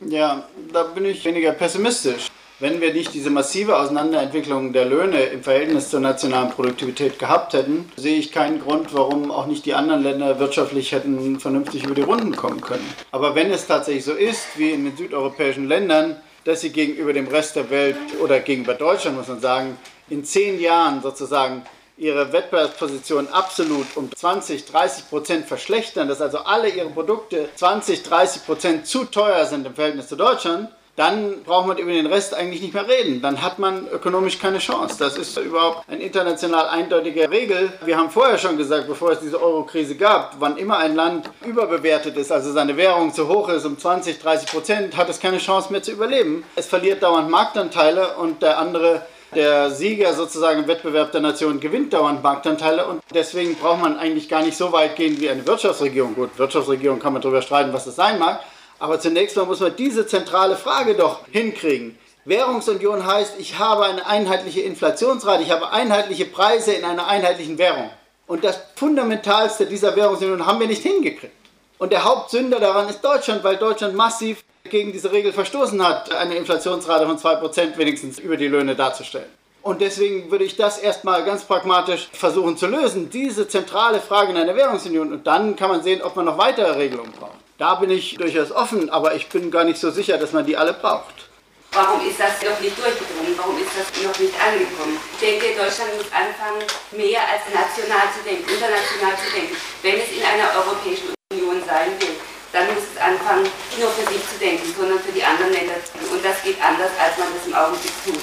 Ja, 0.00 0.48
da 0.72 0.84
bin 0.84 1.04
ich 1.04 1.24
weniger 1.24 1.52
pessimistisch. 1.52 2.28
Wenn 2.60 2.80
wir 2.80 2.94
nicht 2.94 3.12
diese 3.12 3.30
massive 3.30 3.76
Auseinanderentwicklung 3.76 4.72
der 4.72 4.84
Löhne 4.84 5.20
im 5.24 5.42
Verhältnis 5.42 5.90
zur 5.90 5.98
nationalen 5.98 6.50
Produktivität 6.50 7.18
gehabt 7.18 7.52
hätten, 7.52 7.90
sehe 7.96 8.16
ich 8.16 8.30
keinen 8.30 8.60
Grund, 8.60 8.94
warum 8.94 9.32
auch 9.32 9.46
nicht 9.46 9.66
die 9.66 9.74
anderen 9.74 10.04
Länder 10.04 10.38
wirtschaftlich 10.38 10.92
hätten 10.92 11.40
vernünftig 11.40 11.84
über 11.84 11.96
die 11.96 12.02
Runden 12.02 12.36
kommen 12.36 12.60
können. 12.60 12.88
Aber 13.10 13.34
wenn 13.34 13.50
es 13.50 13.66
tatsächlich 13.66 14.04
so 14.04 14.12
ist, 14.12 14.56
wie 14.56 14.70
in 14.70 14.84
den 14.84 14.96
südeuropäischen 14.96 15.66
Ländern, 15.66 16.16
dass 16.44 16.60
sie 16.60 16.70
gegenüber 16.70 17.12
dem 17.12 17.26
Rest 17.26 17.56
der 17.56 17.70
Welt 17.70 17.96
oder 18.22 18.38
gegenüber 18.38 18.74
Deutschland, 18.74 19.16
muss 19.16 19.28
man 19.28 19.40
sagen, 19.40 19.76
in 20.08 20.24
zehn 20.24 20.60
Jahren 20.60 21.02
sozusagen 21.02 21.64
ihre 21.96 22.32
Wettbewerbsposition 22.32 23.28
absolut 23.28 23.86
um 23.96 24.10
20, 24.14 24.66
30 24.66 25.08
Prozent 25.08 25.46
verschlechtern, 25.46 26.08
dass 26.08 26.20
also 26.20 26.38
alle 26.38 26.68
ihre 26.68 26.90
Produkte 26.90 27.48
20, 27.54 28.02
30 28.02 28.44
Prozent 28.44 28.86
zu 28.86 29.04
teuer 29.04 29.46
sind 29.46 29.66
im 29.66 29.74
Verhältnis 29.74 30.08
zu 30.08 30.16
Deutschland, 30.16 30.70
dann 30.96 31.42
braucht 31.42 31.66
man 31.66 31.78
über 31.78 31.90
den 31.90 32.06
Rest 32.06 32.34
eigentlich 32.34 32.62
nicht 32.62 32.74
mehr 32.74 32.86
reden. 32.86 33.20
Dann 33.20 33.42
hat 33.42 33.58
man 33.58 33.88
ökonomisch 33.88 34.38
keine 34.38 34.58
Chance. 34.58 34.96
Das 34.98 35.16
ist 35.16 35.36
überhaupt 35.38 35.88
eine 35.88 36.00
international 36.00 36.68
eindeutige 36.68 37.28
Regel. 37.30 37.72
Wir 37.84 37.96
haben 37.96 38.10
vorher 38.10 38.38
schon 38.38 38.56
gesagt, 38.56 38.86
bevor 38.86 39.10
es 39.10 39.18
diese 39.18 39.42
Euro-Krise 39.42 39.96
gab, 39.96 40.36
wann 40.38 40.56
immer 40.56 40.78
ein 40.78 40.94
Land 40.94 41.30
überbewertet 41.44 42.16
ist, 42.16 42.30
also 42.30 42.52
seine 42.52 42.76
Währung 42.76 43.12
zu 43.12 43.28
hoch 43.28 43.48
ist 43.48 43.64
um 43.64 43.76
20, 43.76 44.20
30 44.20 44.48
Prozent, 44.48 44.96
hat 44.96 45.08
es 45.08 45.18
keine 45.18 45.38
Chance 45.38 45.72
mehr 45.72 45.82
zu 45.82 45.90
überleben. 45.90 46.44
Es 46.54 46.66
verliert 46.66 47.02
dauernd 47.02 47.28
Marktanteile 47.28 48.16
und 48.16 48.42
der 48.42 48.58
andere 48.58 49.02
der 49.34 49.70
Sieger 49.70 50.14
sozusagen 50.14 50.60
im 50.60 50.68
Wettbewerb 50.68 51.12
der 51.12 51.20
Nationen 51.20 51.60
gewinnt 51.60 51.92
dauernd 51.92 52.22
Marktanteile 52.22 52.86
und 52.86 53.02
deswegen 53.12 53.54
braucht 53.54 53.80
man 53.80 53.98
eigentlich 53.98 54.28
gar 54.28 54.42
nicht 54.42 54.56
so 54.56 54.72
weit 54.72 54.96
gehen 54.96 55.20
wie 55.20 55.28
eine 55.28 55.46
Wirtschaftsregierung. 55.46 56.14
Gut, 56.14 56.38
Wirtschaftsregierung 56.38 56.98
kann 56.98 57.12
man 57.12 57.22
darüber 57.22 57.42
streiten, 57.42 57.72
was 57.72 57.84
das 57.84 57.96
sein 57.96 58.18
mag, 58.18 58.40
aber 58.78 59.00
zunächst 59.00 59.36
mal 59.36 59.46
muss 59.46 59.60
man 59.60 59.74
diese 59.76 60.06
zentrale 60.06 60.56
Frage 60.56 60.94
doch 60.94 61.20
hinkriegen. 61.30 61.98
Währungsunion 62.24 63.06
heißt, 63.06 63.34
ich 63.38 63.58
habe 63.58 63.84
eine 63.84 64.06
einheitliche 64.06 64.62
Inflationsrate, 64.62 65.42
ich 65.42 65.50
habe 65.50 65.70
einheitliche 65.72 66.24
Preise 66.24 66.72
in 66.72 66.84
einer 66.84 67.06
einheitlichen 67.06 67.58
Währung. 67.58 67.90
Und 68.26 68.44
das 68.44 68.58
Fundamentalste 68.76 69.66
dieser 69.66 69.94
Währungsunion 69.94 70.46
haben 70.46 70.60
wir 70.60 70.66
nicht 70.66 70.82
hingekriegt. 70.82 71.34
Und 71.78 71.92
der 71.92 72.04
Hauptsünder 72.04 72.60
daran 72.60 72.88
ist 72.88 73.04
Deutschland, 73.04 73.44
weil 73.44 73.56
Deutschland 73.56 73.94
massiv 73.94 74.42
gegen 74.70 74.92
diese 74.92 75.12
Regel 75.12 75.32
verstoßen 75.32 75.86
hat, 75.86 76.12
eine 76.14 76.36
Inflationsrate 76.36 77.06
von 77.06 77.18
2% 77.18 77.76
wenigstens 77.76 78.18
über 78.18 78.36
die 78.36 78.48
Löhne 78.48 78.74
darzustellen. 78.74 79.28
Und 79.62 79.80
deswegen 79.80 80.30
würde 80.30 80.44
ich 80.44 80.56
das 80.56 80.78
erstmal 80.78 81.24
ganz 81.24 81.44
pragmatisch 81.44 82.08
versuchen 82.12 82.56
zu 82.56 82.66
lösen, 82.66 83.10
diese 83.10 83.46
zentrale 83.46 84.00
Frage 84.00 84.30
in 84.32 84.36
einer 84.36 84.56
Währungsunion. 84.56 85.12
Und 85.12 85.26
dann 85.26 85.56
kann 85.56 85.70
man 85.70 85.82
sehen, 85.82 86.02
ob 86.02 86.16
man 86.16 86.24
noch 86.24 86.38
weitere 86.38 86.72
Regelungen 86.72 87.12
braucht. 87.12 87.38
Da 87.58 87.76
bin 87.76 87.90
ich 87.90 88.16
durchaus 88.16 88.52
offen, 88.52 88.90
aber 88.90 89.14
ich 89.14 89.28
bin 89.28 89.50
gar 89.50 89.64
nicht 89.64 89.78
so 89.78 89.90
sicher, 89.90 90.18
dass 90.18 90.32
man 90.32 90.44
die 90.44 90.56
alle 90.56 90.72
braucht. 90.72 91.28
Warum 91.72 92.06
ist 92.06 92.20
das 92.20 92.40
noch 92.42 92.60
nicht 92.60 92.76
durchgedrungen? 92.78 93.36
Warum 93.36 93.56
ist 93.58 93.72
das 93.76 93.88
noch 94.02 94.18
nicht 94.18 94.34
angekommen? 94.40 94.96
Ich 95.12 95.20
denke, 95.20 95.46
Deutschland 95.58 95.90
muss 95.96 96.06
anfangen, 96.12 96.64
mehr 96.96 97.20
als 97.20 97.44
national 97.52 98.08
zu 98.16 98.24
denken, 98.24 98.48
international 98.48 99.16
zu 99.16 99.28
denken. 99.34 99.56
Wenn 99.82 99.96
es 99.96 100.08
in 100.12 100.22
einer 100.24 100.48
Europäischen 100.60 101.12
Union 101.32 101.60
sein 101.66 101.92
will, 102.00 102.16
dann 102.54 102.66
muss 102.68 102.84
es 102.94 103.00
anfangen, 103.02 103.42
nicht 103.42 103.80
nur 103.80 103.90
für 103.90 104.10
sich 104.10 104.22
zu 104.28 104.38
denken, 104.38 104.72
sondern 104.78 105.00
für 105.00 105.12
die 105.12 105.24
anderen 105.24 105.52
Länder. 105.52 105.74
Und 106.10 106.24
das 106.24 106.40
geht 106.42 106.56
anders, 106.62 106.90
als 107.02 107.18
man 107.18 107.28
das 107.34 107.46
im 107.46 107.54
Augenblick 107.54 107.92
tut. 108.04 108.22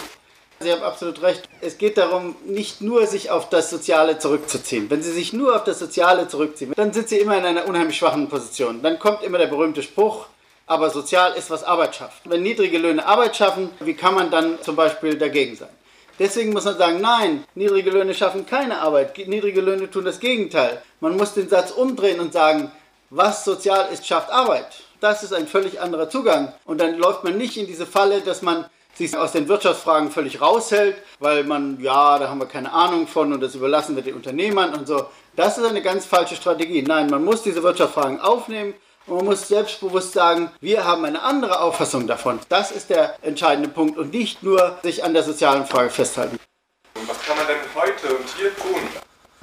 Sie 0.62 0.72
haben 0.72 0.84
absolut 0.84 1.22
recht. 1.22 1.50
Es 1.60 1.78
geht 1.78 1.98
darum, 1.98 2.36
nicht 2.46 2.82
nur 2.82 3.08
sich 3.08 3.30
auf 3.30 3.50
das 3.50 3.70
Soziale 3.70 4.20
zurückzuziehen. 4.20 4.90
Wenn 4.90 5.02
Sie 5.02 5.12
sich 5.12 5.34
nur 5.34 5.56
auf 5.56 5.64
das 5.64 5.80
Soziale 5.80 6.28
zurückziehen, 6.28 6.72
dann 6.76 6.94
sind 6.94 7.10
Sie 7.10 7.18
immer 7.18 7.38
in 7.38 7.46
einer 7.46 7.68
unheimlich 7.68 7.98
schwachen 7.98 8.30
Position. 8.30 8.82
Dann 8.82 9.00
kommt 9.00 9.24
immer 9.24 9.38
der 9.38 9.48
berühmte 9.48 9.84
Spruch, 9.84 10.28
aber 10.68 10.92
sozial 10.92 11.34
ist, 11.34 11.50
was 11.50 11.64
Arbeit 11.64 11.96
schafft. 11.96 12.22
Wenn 12.30 12.44
niedrige 12.44 12.78
Löhne 12.78 13.06
Arbeit 13.06 13.36
schaffen, 13.36 13.72
wie 13.80 13.96
kann 13.96 14.14
man 14.14 14.32
dann 14.32 14.62
zum 14.62 14.76
Beispiel 14.76 15.18
dagegen 15.18 15.58
sein? 15.58 15.70
Deswegen 16.20 16.54
muss 16.54 16.66
man 16.66 16.78
sagen, 16.78 17.02
nein, 17.02 17.44
niedrige 17.56 17.90
Löhne 17.90 18.14
schaffen 18.14 18.46
keine 18.46 18.80
Arbeit. 18.80 19.18
Niedrige 19.18 19.60
Löhne 19.60 19.90
tun 19.90 20.06
das 20.06 20.20
Gegenteil. 20.20 20.82
Man 21.00 21.18
muss 21.18 21.34
den 21.34 21.50
Satz 21.50 21.72
umdrehen 21.72 22.20
und 22.20 22.32
sagen, 22.32 22.72
was 23.12 23.43
sozial 23.43 23.89
ist, 23.91 24.07
schafft 24.07 24.32
Arbeit. 24.32 24.68
Das 25.01 25.22
ist 25.22 25.34
ein 25.34 25.45
völlig 25.45 25.80
anderer 25.80 26.09
Zugang. 26.09 26.53
Und 26.66 26.82
dann 26.82 26.95
läuft 26.97 27.24
man 27.24 27.38
nicht 27.38 27.57
in 27.57 27.68
diese 27.68 27.86
Falle, 27.86 28.22
dass 28.22 28.41
man 28.41 28.66
sich 28.93 29.16
aus 29.18 29.34
den 29.34 29.47
Wirtschaftsfragen 29.47 30.12
völlig 30.12 30.41
raushält, 30.41 30.95
weil 31.20 31.43
man, 31.43 31.80
ja, 31.82 32.18
da 32.20 32.30
haben 32.30 32.39
wir 32.39 32.47
keine 32.47 32.72
Ahnung 32.72 33.07
von 33.07 33.34
und 33.34 33.41
das 33.41 33.55
überlassen 33.55 33.95
wir 33.95 34.03
den 34.03 34.16
Unternehmern 34.16 34.74
und 34.74 34.88
so. 34.88 35.05
Das 35.36 35.57
ist 35.57 35.66
eine 35.66 35.82
ganz 35.82 36.05
falsche 36.05 36.36
Strategie. 36.36 36.82
Nein, 36.82 37.07
man 37.07 37.24
muss 37.24 37.41
diese 37.41 37.64
Wirtschaftsfragen 37.64 38.20
aufnehmen 38.20 38.74
und 39.07 39.18
man 39.18 39.26
muss 39.26 39.47
selbstbewusst 39.47 40.14
sagen, 40.14 40.51
wir 40.62 40.86
haben 40.86 41.03
eine 41.05 41.22
andere 41.22 41.62
Auffassung 41.62 42.07
davon. 42.07 42.39
Das 42.49 42.72
ist 42.72 42.89
der 42.89 43.16
entscheidende 43.22 43.70
Punkt 43.70 43.97
und 43.97 44.14
nicht 44.14 44.43
nur 44.43 44.78
sich 44.84 45.03
an 45.03 45.14
der 45.14 45.24
sozialen 45.24 45.66
Frage 45.66 45.89
festhalten. 45.89 46.39
Was 47.07 47.22
kann 47.24 47.38
man 47.38 47.47
denn 47.47 47.57
heute 47.76 48.16
und 48.16 48.30
hier 48.38 48.55
tun? 48.55 49.01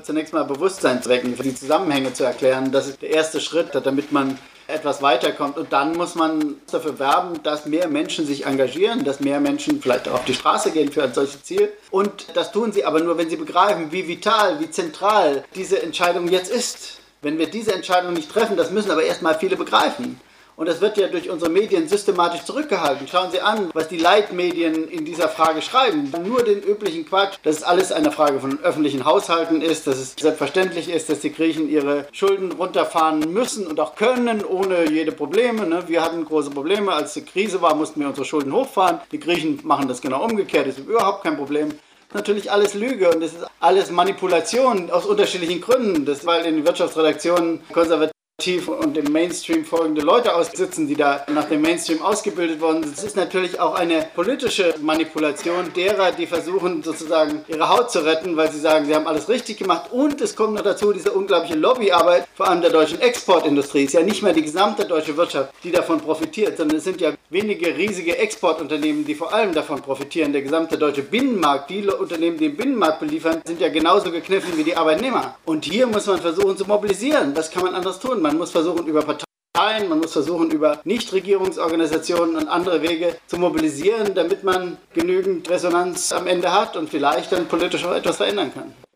Zunächst 0.09 0.33
mal 0.33 0.45
Bewusstsein 0.45 1.05
wecken, 1.05 1.37
die 1.37 1.55
Zusammenhänge 1.55 2.15
zu 2.15 2.25
erklären. 2.25 2.73
Das 2.73 2.89
ist 2.89 3.03
der 3.03 3.11
erste 3.11 3.43
Schritt, 3.43 3.75
damit 3.75 4.11
man 4.11 4.39
etwas 4.67 5.03
weiterkommt. 5.03 5.59
Und 5.59 5.71
dann 5.71 5.99
muss 5.99 6.15
man 6.15 6.55
dafür 6.73 6.99
werben, 6.99 7.43
dass 7.43 7.67
mehr 7.67 7.89
Menschen 7.89 8.25
sich 8.27 8.47
engagieren, 8.47 9.05
dass 9.05 9.21
mehr 9.21 9.39
Menschen 9.39 9.83
vielleicht 9.83 10.09
auch 10.09 10.15
auf 10.15 10.25
die 10.25 10.33
Straße 10.33 10.71
gehen 10.71 10.91
für 10.91 11.05
ein 11.05 11.13
solches 11.13 11.43
Ziel. 11.43 11.71
Und 11.91 12.29
das 12.33 12.53
tun 12.53 12.73
sie 12.73 12.87
aber 12.87 13.01
nur, 13.01 13.19
wenn 13.19 13.29
sie 13.29 13.37
begreifen, 13.37 13.93
wie 13.93 14.09
vital, 14.09 14.59
wie 14.61 14.71
zentral 14.71 15.45
diese 15.55 15.83
Entscheidung 15.83 16.27
jetzt 16.29 16.51
ist. 16.51 17.01
Wenn 17.21 17.37
wir 17.37 17.51
diese 17.51 17.75
Entscheidung 17.75 18.15
nicht 18.15 18.33
treffen, 18.33 18.57
das 18.57 18.71
müssen 18.71 18.91
aber 18.91 19.03
erstmal 19.03 19.39
viele 19.39 19.57
begreifen. 19.57 20.19
Und 20.59 20.67
das 20.67 20.81
wird 20.81 20.97
ja 20.97 21.07
durch 21.07 21.31
unsere 21.31 21.53
Medien 21.53 21.87
systematisch 21.87 22.43
zurückgehalten. 22.43 23.07
Schauen 23.07 23.31
Sie 23.31 23.41
an, 23.41 23.71
was 23.75 23.87
die 23.87 23.97
Leitmedien 23.97 24.89
in 24.89 25.05
dieser 25.05 25.29
Frage 25.29 25.63
schreiben. 25.63 26.13
Nur 26.27 26.43
den 26.43 26.61
üblichen 26.61 27.07
Quatsch, 27.07 27.37
dass 27.45 27.59
es 27.59 27.63
alles 27.63 27.93
eine 27.93 28.11
Frage 28.11 28.41
von 28.41 28.59
öffentlichen 28.65 29.05
Haushalten 29.05 29.63
ist, 29.63 29.87
dass 29.87 29.99
es 29.99 30.17
selbstverständlich 30.19 30.91
ist, 30.91 31.09
dass 31.11 31.21
die 31.21 31.33
Griechen 31.33 31.69
ihre 31.71 32.09
Schulden 32.11 32.51
runterfahren 32.51 33.33
müssen 33.33 33.69
und 33.69 33.79
auch 33.79 33.95
können, 33.95 34.45
ohne 34.45 34.91
jede 34.91 35.13
Probleme. 35.13 35.65
Ne? 35.65 35.85
Wir 35.87 36.03
hatten 36.03 36.25
große 36.25 36.51
Probleme. 36.51 36.93
Als 36.93 37.15
die 37.15 37.25
Krise 37.25 37.63
war, 37.63 37.77
mussten 37.77 38.01
wir 38.01 38.09
unsere 38.09 38.27
Schulden 38.27 38.53
hochfahren. 38.53 39.01
Die 39.13 39.21
Griechen 39.21 39.61
machen 39.63 39.87
das 39.87 40.01
genau 40.01 40.25
umgekehrt. 40.25 40.67
Das 40.67 40.77
ist 40.77 40.89
überhaupt 40.89 41.23
kein 41.23 41.37
Problem 41.37 41.71
natürlich 42.15 42.51
alles 42.51 42.73
Lüge 42.73 43.11
und 43.11 43.23
das 43.23 43.35
ist 43.35 43.47
alles 43.61 43.91
Manipulation 43.91 44.91
aus 44.91 45.05
unterschiedlichen 45.05 45.61
Gründen. 45.61 46.07
Das, 46.07 46.25
weil 46.25 46.47
in 46.47 46.57
den 46.57 46.67
Wirtschaftsredaktionen 46.67 47.61
konservativ 47.71 48.13
und 48.47 48.97
dem 48.97 49.11
Mainstream 49.11 49.65
folgende 49.65 50.01
Leute 50.01 50.33
aussitzen, 50.33 50.87
die 50.87 50.95
da 50.95 51.27
nach 51.27 51.47
dem 51.47 51.61
Mainstream 51.61 52.01
ausgebildet 52.01 52.61
worden 52.61 52.85
sind. 52.85 52.97
Es 52.97 53.03
ist 53.03 53.17
natürlich 53.17 53.59
auch 53.59 53.75
eine 53.75 54.07
politische 54.15 54.77
Manipulation 54.81 55.73
derer, 55.75 56.13
die 56.13 56.25
versuchen 56.25 56.85
sozusagen 56.85 57.45
ihre 57.49 57.69
Haut 57.69 57.91
zu 57.91 58.05
retten, 58.05 58.37
weil 58.37 58.53
sie 58.53 58.61
sagen, 58.61 58.87
sie 58.87 58.95
haben 58.95 59.09
alles 59.09 59.29
richtig 59.29 59.57
gemacht. 59.57 59.91
Und 59.91 60.21
es 60.21 60.37
kommt 60.37 60.55
noch 60.55 60.63
dazu 60.63 60.93
diese 60.93 61.11
unglaubliche 61.11 61.57
Lobbyarbeit, 61.57 62.29
vor 62.37 62.47
allem 62.47 62.61
der 62.61 62.71
deutschen 62.71 63.01
Exportindustrie. 63.01 63.81
Es 63.81 63.87
ist 63.87 63.95
ja 63.95 64.03
nicht 64.03 64.23
mehr 64.23 64.33
die 64.33 64.43
gesamte 64.43 64.85
deutsche 64.85 65.17
Wirtschaft, 65.17 65.53
die 65.65 65.73
davon 65.73 66.01
profitiert, 66.01 66.59
sondern 66.59 66.79
es 66.79 66.85
sind 66.85 67.01
ja 67.01 67.15
wenige 67.31 67.77
riesige 67.77 68.17
Exportunternehmen, 68.17 69.05
die 69.05 69.15
vor 69.15 69.33
allem 69.33 69.53
davon 69.53 69.83
profitieren. 69.83 70.33
Der 70.33 70.43
gesamte 70.43 70.79
deutsche 70.79 71.03
Binnenmarkt, 71.03 71.71
die 71.71 71.87
Unternehmen, 71.87 72.39
die 72.39 72.49
den 72.49 72.57
Binnenmarkt 72.57 73.01
beliefern, 73.01 73.43
sind 73.45 73.61
ja 73.61 73.69
genauso 73.69 74.11
gekniffen 74.11 74.57
wie 74.57 74.65
die 74.65 74.77
Arbeitnehmer. 74.77 75.37
Und 75.45 75.65
hier 75.65 75.87
muss 75.87 76.07
man 76.07 76.21
versuchen 76.21 76.57
zu 76.57 76.65
mobilisieren. 76.65 77.37
Was 77.37 77.51
kann 77.51 77.63
man 77.63 77.75
anders 77.75 78.01
tun? 78.01 78.23
Man 78.23 78.39
muss 78.39 78.51
versuchen, 78.51 78.87
über 78.87 79.03
Parteien, 79.03 79.89
man 79.89 79.99
muss 79.99 80.13
versuchen, 80.13 80.51
über 80.51 80.81
Nichtregierungsorganisationen 80.85 82.37
und 82.37 82.49
andere 82.49 82.83
Wege 82.83 83.17
zu 83.27 83.39
mobilisieren, 83.39 84.15
damit 84.15 84.45
man 84.45 84.79
genügend 84.95 85.49
Resonanz 85.51 86.13
am 86.13 86.27
Ende 86.27 86.53
hat 86.53 86.77
und 86.77 86.89
vielleicht 86.89 87.33
dann 87.33 87.47
politisch 87.47 87.85
auch 87.85 87.95
etwas 87.95 88.17
verändern 88.17 88.53
kann. 88.55 88.88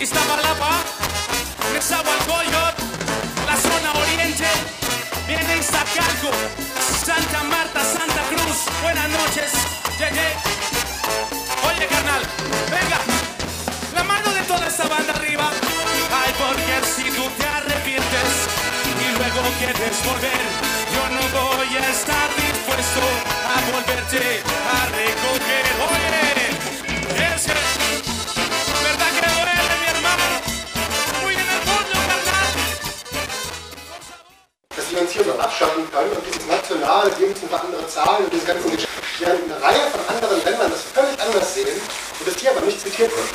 Iztapalapa, 0.00 0.70
Nezahualcóyotl, 1.72 2.82
viene 5.26 5.56
Iztacalco, 5.58 6.30
Santa 7.04 7.42
Marta, 7.42 7.82
Santa 7.82 8.22
Cruz. 8.30 8.58
Buenas 8.80 9.08
noches, 9.08 9.50
llegué. 9.98 10.28
Oye, 11.66 11.86
carnal, 11.88 12.22
venga, 12.70 12.98
la 13.94 14.04
mano 14.04 14.32
de 14.32 14.42
toda 14.42 14.68
esta 14.68 14.86
banda 14.86 15.12
arriba. 15.14 15.50
Ay, 15.50 16.32
porque 16.38 16.86
si 16.94 17.10
tú 17.10 17.28
te 17.36 17.46
arrepientes 17.46 18.30
y 19.02 19.18
luego 19.18 19.40
quieres 19.58 19.96
volver, 20.06 20.42
yo 20.94 21.08
no 21.10 21.22
voy 21.40 21.76
a 21.76 21.90
estar 21.90 22.28
dispuesto 22.36 23.02
a 23.50 23.72
volverte 23.72 24.42
a 24.72 24.86
recoger. 24.94 25.66
Oye, 25.90 27.34
ese. 27.34 27.67
Finanzieren 34.98 35.30
und 35.30 35.40
abschaffen 35.40 35.84
kann. 35.92 36.04
Und 36.10 36.26
dieses 36.26 36.46
nationale, 36.46 37.10
wir 37.18 37.28
müssen 37.28 37.48
für 37.48 37.60
andere 37.60 37.86
zahlen 37.86 38.24
und 38.24 38.32
diese 38.32 38.46
ganzen 38.46 38.70
Geschichten, 38.70 39.02
während 39.18 39.44
eine 39.44 39.62
Reihe 39.62 39.90
von 39.90 40.14
anderen 40.14 40.44
Ländern 40.44 40.70
das 40.70 40.82
völlig 40.82 41.20
anders 41.20 41.54
sehen 41.54 41.80
und 42.18 42.28
das 42.28 42.38
hier 42.38 42.50
aber 42.50 42.60
nicht 42.62 42.80
zitiert 42.80 43.10
wird. 43.10 43.28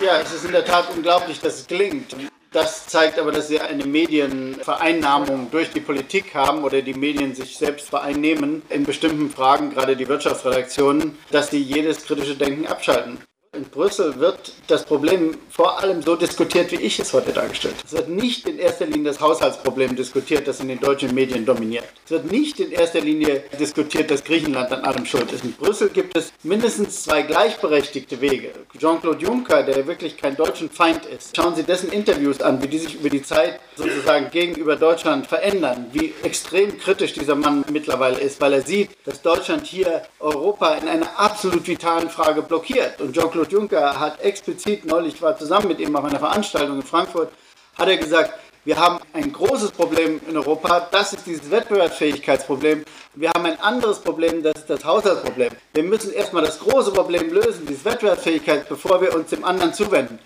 Ja, 0.00 0.20
es 0.20 0.32
ist 0.32 0.44
in 0.44 0.52
der 0.52 0.64
Tat 0.64 0.86
unglaublich, 0.94 1.40
dass 1.40 1.60
es 1.60 1.66
gelingt. 1.66 2.16
Das 2.50 2.86
zeigt 2.86 3.18
aber, 3.18 3.32
dass 3.32 3.48
wir 3.48 3.64
eine 3.64 3.84
Medienvereinnahmung 3.84 5.50
durch 5.50 5.70
die 5.70 5.80
Politik 5.80 6.34
haben 6.34 6.64
oder 6.64 6.82
die 6.82 6.92
Medien 6.92 7.34
sich 7.34 7.56
selbst 7.56 7.88
vereinnehmen 7.88 8.62
in 8.68 8.84
bestimmten 8.84 9.30
Fragen, 9.30 9.70
gerade 9.70 9.96
die 9.96 10.06
Wirtschaftsredaktionen, 10.06 11.18
dass 11.30 11.50
sie 11.50 11.62
jedes 11.62 12.04
kritische 12.04 12.36
Denken 12.36 12.66
abschalten. 12.66 13.18
In 13.54 13.64
Brüssel 13.64 14.18
wird 14.18 14.54
das 14.66 14.82
Problem 14.82 15.36
vor 15.50 15.78
allem 15.78 16.00
so 16.00 16.16
diskutiert, 16.16 16.72
wie 16.72 16.76
ich 16.76 16.98
es 16.98 17.12
heute 17.12 17.32
dargestellt 17.34 17.74
habe. 17.74 17.86
Es 17.86 17.92
wird 17.92 18.08
nicht 18.08 18.48
in 18.48 18.58
erster 18.58 18.86
Linie 18.86 19.10
das 19.10 19.20
Haushaltsproblem 19.20 19.94
diskutiert, 19.94 20.48
das 20.48 20.60
in 20.60 20.68
den 20.68 20.80
deutschen 20.80 21.14
Medien 21.14 21.44
dominiert. 21.44 21.84
Es 22.06 22.12
wird 22.12 22.32
nicht 22.32 22.60
in 22.60 22.72
erster 22.72 23.02
Linie 23.02 23.44
diskutiert, 23.60 24.10
dass 24.10 24.24
Griechenland 24.24 24.72
an 24.72 24.84
allem 24.84 25.04
schuld 25.04 25.30
ist. 25.32 25.44
In 25.44 25.52
Brüssel 25.52 25.90
gibt 25.90 26.16
es 26.16 26.32
mindestens 26.42 27.02
zwei 27.02 27.20
gleichberechtigte 27.20 28.22
Wege. 28.22 28.52
Jean-Claude 28.78 29.22
Juncker, 29.22 29.62
der 29.62 29.86
wirklich 29.86 30.16
kein 30.16 30.34
deutschen 30.34 30.70
Feind 30.70 31.04
ist, 31.04 31.36
schauen 31.36 31.54
Sie 31.54 31.62
dessen 31.62 31.92
Interviews 31.92 32.40
an, 32.40 32.62
wie 32.62 32.68
die 32.68 32.78
sich 32.78 32.94
über 32.94 33.10
die 33.10 33.22
Zeit 33.22 33.60
sozusagen 33.76 34.30
gegenüber 34.30 34.76
Deutschland 34.76 35.26
verändern, 35.26 35.90
wie 35.92 36.14
extrem 36.22 36.78
kritisch 36.78 37.12
dieser 37.12 37.34
Mann 37.34 37.66
mittlerweile 37.70 38.18
ist, 38.18 38.40
weil 38.40 38.54
er 38.54 38.62
sieht, 38.62 38.92
dass 39.04 39.20
Deutschland 39.20 39.66
hier 39.66 40.04
Europa 40.20 40.74
in 40.76 40.88
einer 40.88 41.20
absolut 41.20 41.66
vitalen 41.66 42.08
Frage 42.08 42.40
blockiert. 42.40 42.98
Und 43.02 43.12
Jean-Claude 43.14 43.41
Jean-Claude 43.42 43.52
Juncker 43.52 43.98
hat 43.98 44.20
explizit 44.20 44.84
neulich, 44.84 45.14
ich 45.14 45.22
war 45.22 45.36
zusammen 45.36 45.68
mit 45.68 45.80
ihm 45.80 45.96
auf 45.96 46.04
einer 46.04 46.18
Veranstaltung 46.18 46.76
in 46.76 46.82
Frankfurt, 46.82 47.32
hat 47.76 47.88
er 47.88 47.96
gesagt, 47.96 48.32
wir 48.64 48.78
haben 48.78 49.00
ein 49.12 49.32
großes 49.32 49.72
Problem 49.72 50.20
in 50.28 50.36
Europa, 50.36 50.86
das 50.92 51.12
ist 51.12 51.26
dieses 51.26 51.50
Wettbewerbsfähigkeitsproblem. 51.50 52.84
Wir 53.14 53.30
haben 53.30 53.44
ein 53.44 53.58
anderes 53.60 53.98
Problem, 53.98 54.42
das 54.42 54.54
ist 54.54 54.70
das 54.70 54.84
Haushaltsproblem. 54.84 55.50
Wir 55.74 55.82
müssen 55.82 56.12
erstmal 56.12 56.44
das 56.44 56.60
große 56.60 56.92
Problem 56.92 57.32
lösen, 57.32 57.66
diese 57.66 57.84
Wettbewerbsfähigkeit, 57.84 58.68
bevor 58.68 59.00
wir 59.00 59.14
uns 59.16 59.30
dem 59.30 59.44
anderen 59.44 59.74
zuwenden. 59.74 60.20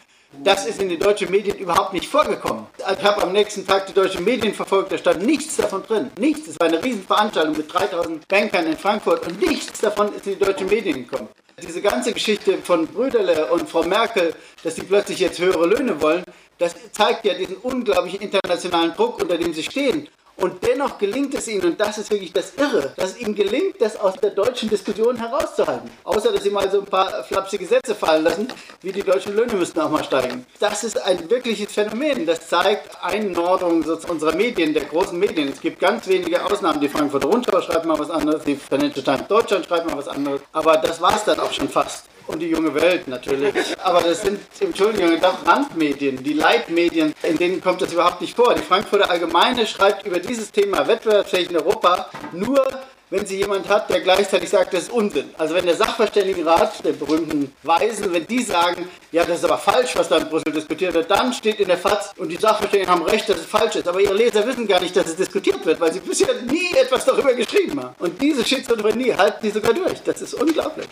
Das 0.44 0.66
ist 0.66 0.82
in 0.82 0.90
den 0.90 1.00
deutschen 1.00 1.30
Medien 1.30 1.56
überhaupt 1.56 1.94
nicht 1.94 2.08
vorgekommen. 2.08 2.66
Ich 2.76 3.04
habe 3.04 3.22
am 3.22 3.32
nächsten 3.32 3.66
Tag 3.66 3.86
die 3.86 3.94
deutschen 3.94 4.24
Medien 4.24 4.52
verfolgt, 4.52 4.92
da 4.92 4.98
stand 4.98 5.24
nichts 5.24 5.56
davon 5.56 5.82
drin. 5.84 6.10
Nichts. 6.18 6.48
Es 6.48 6.60
war 6.60 6.66
eine 6.66 6.84
Riesenveranstaltung 6.84 7.56
mit 7.56 7.72
3000 7.72 8.28
Bankern 8.28 8.66
in 8.66 8.76
Frankfurt 8.76 9.26
und 9.26 9.40
nichts 9.40 9.80
davon 9.80 10.12
ist 10.12 10.26
in 10.26 10.38
die 10.38 10.44
deutschen 10.44 10.66
Medien 10.66 11.08
gekommen. 11.08 11.28
Diese 11.62 11.80
ganze 11.80 12.12
Geschichte 12.12 12.58
von 12.58 12.86
Brüderle 12.86 13.46
und 13.46 13.66
Frau 13.66 13.82
Merkel, 13.82 14.34
dass 14.62 14.74
sie 14.74 14.82
plötzlich 14.82 15.20
jetzt 15.20 15.38
höhere 15.38 15.66
Löhne 15.66 16.02
wollen, 16.02 16.22
das 16.58 16.74
zeigt 16.92 17.24
ja 17.24 17.32
diesen 17.32 17.56
unglaublichen 17.56 18.20
internationalen 18.20 18.92
Druck, 18.92 19.22
unter 19.22 19.38
dem 19.38 19.54
sie 19.54 19.62
stehen. 19.62 20.06
Und 20.36 20.62
dennoch 20.66 20.98
gelingt 20.98 21.34
es 21.34 21.48
ihnen, 21.48 21.64
und 21.64 21.80
das 21.80 21.96
ist 21.96 22.10
wirklich 22.10 22.32
das 22.32 22.52
Irre, 22.56 22.92
dass 22.96 23.12
es 23.12 23.20
ihnen 23.20 23.34
gelingt, 23.34 23.80
das 23.80 23.98
aus 23.98 24.14
der 24.16 24.30
deutschen 24.30 24.68
Diskussion 24.68 25.16
herauszuhalten. 25.16 25.90
Außer, 26.04 26.30
dass 26.30 26.42
sie 26.42 26.50
mal 26.50 26.70
so 26.70 26.80
ein 26.80 26.86
paar 26.86 27.24
flapsige 27.24 27.64
Sätze 27.66 27.94
fallen 27.94 28.24
lassen, 28.24 28.48
wie 28.82 28.92
die 28.92 29.02
deutschen 29.02 29.34
Löhne 29.34 29.54
müssten 29.54 29.80
auch 29.80 29.90
mal 29.90 30.04
steigen. 30.04 30.44
Das 30.60 30.84
ist 30.84 31.02
ein 31.02 31.30
wirkliches 31.30 31.72
Phänomen. 31.72 32.26
Das 32.26 32.48
zeigt 32.48 33.02
Einordnung 33.02 33.82
unserer 34.08 34.34
Medien, 34.34 34.74
der 34.74 34.84
großen 34.84 35.18
Medien. 35.18 35.48
Es 35.48 35.60
gibt 35.60 35.80
ganz 35.80 36.06
wenige 36.06 36.44
Ausnahmen. 36.44 36.80
Die 36.80 36.88
Frankfurter 36.88 37.28
Rundschau 37.28 37.62
schreibt 37.62 37.86
mal 37.86 37.98
was 37.98 38.10
anderes, 38.10 38.44
die 38.44 38.56
Financial 38.56 39.02
Times 39.02 39.28
Deutschland 39.28 39.64
schreibt 39.64 39.88
mal 39.88 39.96
was 39.96 40.08
anderes. 40.08 40.42
Aber 40.52 40.76
das 40.76 41.00
war 41.00 41.16
es 41.16 41.24
dann 41.24 41.40
auch 41.40 41.52
schon 41.52 41.68
fast 41.68 42.04
und 42.26 42.40
die 42.40 42.48
junge 42.48 42.74
Welt 42.74 43.08
natürlich. 43.08 43.54
Aber 43.82 44.00
das 44.00 44.22
sind, 44.22 44.40
Entschuldigung, 44.60 45.20
doch 45.20 45.46
Randmedien, 45.46 46.22
die 46.22 46.32
Leitmedien, 46.32 47.14
in 47.22 47.36
denen 47.36 47.60
kommt 47.60 47.82
das 47.82 47.92
überhaupt 47.92 48.20
nicht 48.20 48.36
vor. 48.36 48.54
Die 48.54 48.62
Frankfurter 48.62 49.10
Allgemeine 49.10 49.66
schreibt 49.66 50.06
über 50.06 50.18
dieses 50.18 50.50
Thema 50.50 50.86
Wettbewerbsfähig 50.86 51.50
in 51.50 51.56
Europa 51.56 52.10
nur 52.32 52.64
wenn 53.08 53.24
sie 53.24 53.36
jemand 53.36 53.68
hat, 53.68 53.88
der 53.88 54.00
gleichzeitig 54.00 54.50
sagt, 54.50 54.74
das 54.74 54.84
ist 54.84 54.90
Unsinn. 54.90 55.30
Also 55.38 55.54
wenn 55.54 55.64
der 55.64 55.76
Sachverständigenrat, 55.76 56.84
der 56.84 56.92
berühmten 56.92 57.52
Weisen, 57.62 58.12
wenn 58.12 58.26
die 58.26 58.42
sagen, 58.42 58.88
ja, 59.12 59.24
das 59.24 59.38
ist 59.38 59.44
aber 59.44 59.58
falsch, 59.58 59.94
was 59.94 60.08
da 60.08 60.18
in 60.18 60.28
Brüssel 60.28 60.52
diskutiert 60.52 60.94
wird, 60.94 61.10
dann 61.10 61.32
steht 61.32 61.60
in 61.60 61.68
der 61.68 61.78
FAZ 61.78 62.14
und 62.16 62.28
die 62.28 62.36
Sachverständigen 62.36 62.92
haben 62.92 63.02
recht, 63.02 63.28
dass 63.28 63.38
es 63.38 63.46
falsch 63.46 63.76
ist. 63.76 63.86
Aber 63.86 64.00
ihre 64.00 64.14
Leser 64.14 64.44
wissen 64.46 64.66
gar 64.66 64.80
nicht, 64.80 64.96
dass 64.96 65.06
es 65.06 65.16
diskutiert 65.16 65.64
wird, 65.64 65.80
weil 65.80 65.92
sie 65.92 66.00
bisher 66.00 66.34
nie 66.42 66.74
etwas 66.76 67.04
darüber 67.04 67.32
geschrieben 67.34 67.80
haben. 67.80 67.94
Und 68.00 68.20
diese 68.20 68.44
Schizophrenie 68.44 69.14
halten 69.14 69.38
die 69.42 69.50
sogar 69.50 69.72
durch. 69.72 70.02
Das 70.02 70.20
ist 70.20 70.34
unglaublich. 70.34 70.88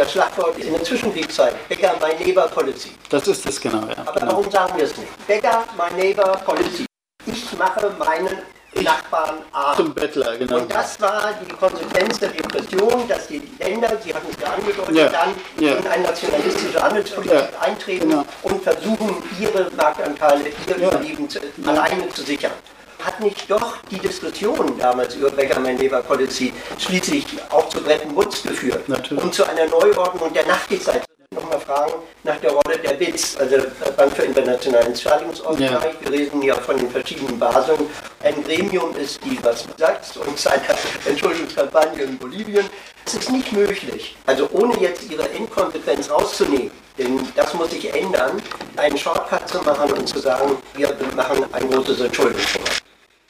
Das 0.00 0.12
Schlagwort 0.12 0.56
ist 0.56 0.66
in 0.66 0.74
der 0.74 0.84
Zwischenkriegszeit 0.84 1.68
Bigger 1.68 1.92
My 2.00 2.24
Neighbor 2.24 2.46
Policy. 2.46 2.90
Das 3.10 3.26
ist 3.26 3.44
es 3.44 3.60
genau, 3.60 3.80
ja. 3.88 3.96
Aber 4.06 4.12
genau. 4.20 4.30
warum 4.30 4.48
sagen 4.48 4.72
wir 4.76 4.84
es 4.84 4.96
nicht? 4.96 5.26
Bigger 5.26 5.64
My 5.76 6.00
Neighbor 6.00 6.36
Policy. 6.36 6.86
Ich 7.26 7.58
mache 7.58 7.90
meinen 7.98 8.38
Nachbarn 8.80 9.38
arm. 9.50 9.76
Zum 9.76 9.92
Bettler, 9.92 10.36
genau. 10.36 10.58
Und 10.58 10.72
das 10.72 11.00
war 11.00 11.34
die 11.44 11.52
Konsequenz 11.52 12.20
der 12.20 12.32
Repression, 12.32 13.08
dass 13.08 13.26
die 13.26 13.42
Länder, 13.58 13.88
Sie 14.00 14.14
hatten 14.14 14.28
es 14.30 14.40
ja 14.40 14.52
angedeutet, 14.52 14.94
ja. 14.94 15.08
dann 15.08 15.34
ja. 15.58 15.74
in 15.74 15.86
eine 15.88 16.02
nationalistische 16.04 16.80
Handelspolitik 16.80 17.34
ja. 17.34 17.48
eintreten 17.60 18.08
genau. 18.08 18.24
und 18.44 18.62
versuchen, 18.62 19.20
ihre 19.40 19.68
Marktanteile, 19.76 20.44
ihr 20.68 20.76
Überleben 20.76 21.28
alleine 21.66 22.08
zu 22.10 22.22
sichern 22.22 22.52
hat 23.04 23.20
nicht 23.20 23.50
doch 23.50 23.76
die 23.90 23.98
Diskussion 23.98 24.78
damals 24.78 25.14
über 25.14 25.30
Beckermann-Leber-Policy 25.30 26.52
schließlich 26.78 27.26
auch 27.50 27.68
zu 27.68 27.82
Bretton 27.82 28.14
Woods 28.16 28.42
geführt 28.42 28.88
Natürlich. 28.88 29.22
und 29.22 29.34
zu 29.34 29.44
einer 29.44 29.66
Neuordnung 29.66 30.32
der 30.32 30.46
Nachkriegszeit? 30.46 31.04
Nochmal 31.34 31.60
fragen 31.60 31.92
nach 32.24 32.36
der 32.38 32.50
Rolle 32.50 32.78
der 32.78 32.94
BITS, 32.94 33.36
also 33.36 33.58
der 33.58 33.90
Bank 33.92 34.16
für 34.16 34.22
internationalen 34.22 34.94
Zahlungsausgleich. 34.94 35.70
Ja. 35.70 35.92
Wir 36.00 36.10
reden 36.10 36.42
ja 36.42 36.54
von 36.54 36.76
den 36.76 36.90
verschiedenen 36.90 37.38
Baseln. 37.38 37.86
Ein 38.22 38.42
Gremium 38.44 38.96
ist, 38.96 39.22
die 39.24 39.38
was 39.42 39.66
sagt 39.76 40.16
und 40.16 40.38
seiner 40.38 40.62
Entschuldigungskampagne 41.06 42.04
in 42.04 42.18
Bolivien. 42.18 42.64
Es 43.04 43.14
ist 43.14 43.30
nicht 43.30 43.52
möglich, 43.52 44.16
also 44.26 44.48
ohne 44.52 44.78
jetzt 44.80 45.10
ihre 45.10 45.26
Inkonsequenz 45.28 46.10
rauszunehmen, 46.10 46.70
denn 46.98 47.20
das 47.36 47.54
muss 47.54 47.70
sich 47.70 47.94
ändern, 47.94 48.42
einen 48.76 48.98
Shortcut 48.98 49.48
zu 49.48 49.58
machen 49.62 49.92
und 49.92 50.08
zu 50.08 50.18
sagen, 50.18 50.56
wir 50.74 50.94
machen 51.14 51.44
ein 51.52 51.70
großes 51.70 52.00
Entschuldigungsprogramm 52.00 52.87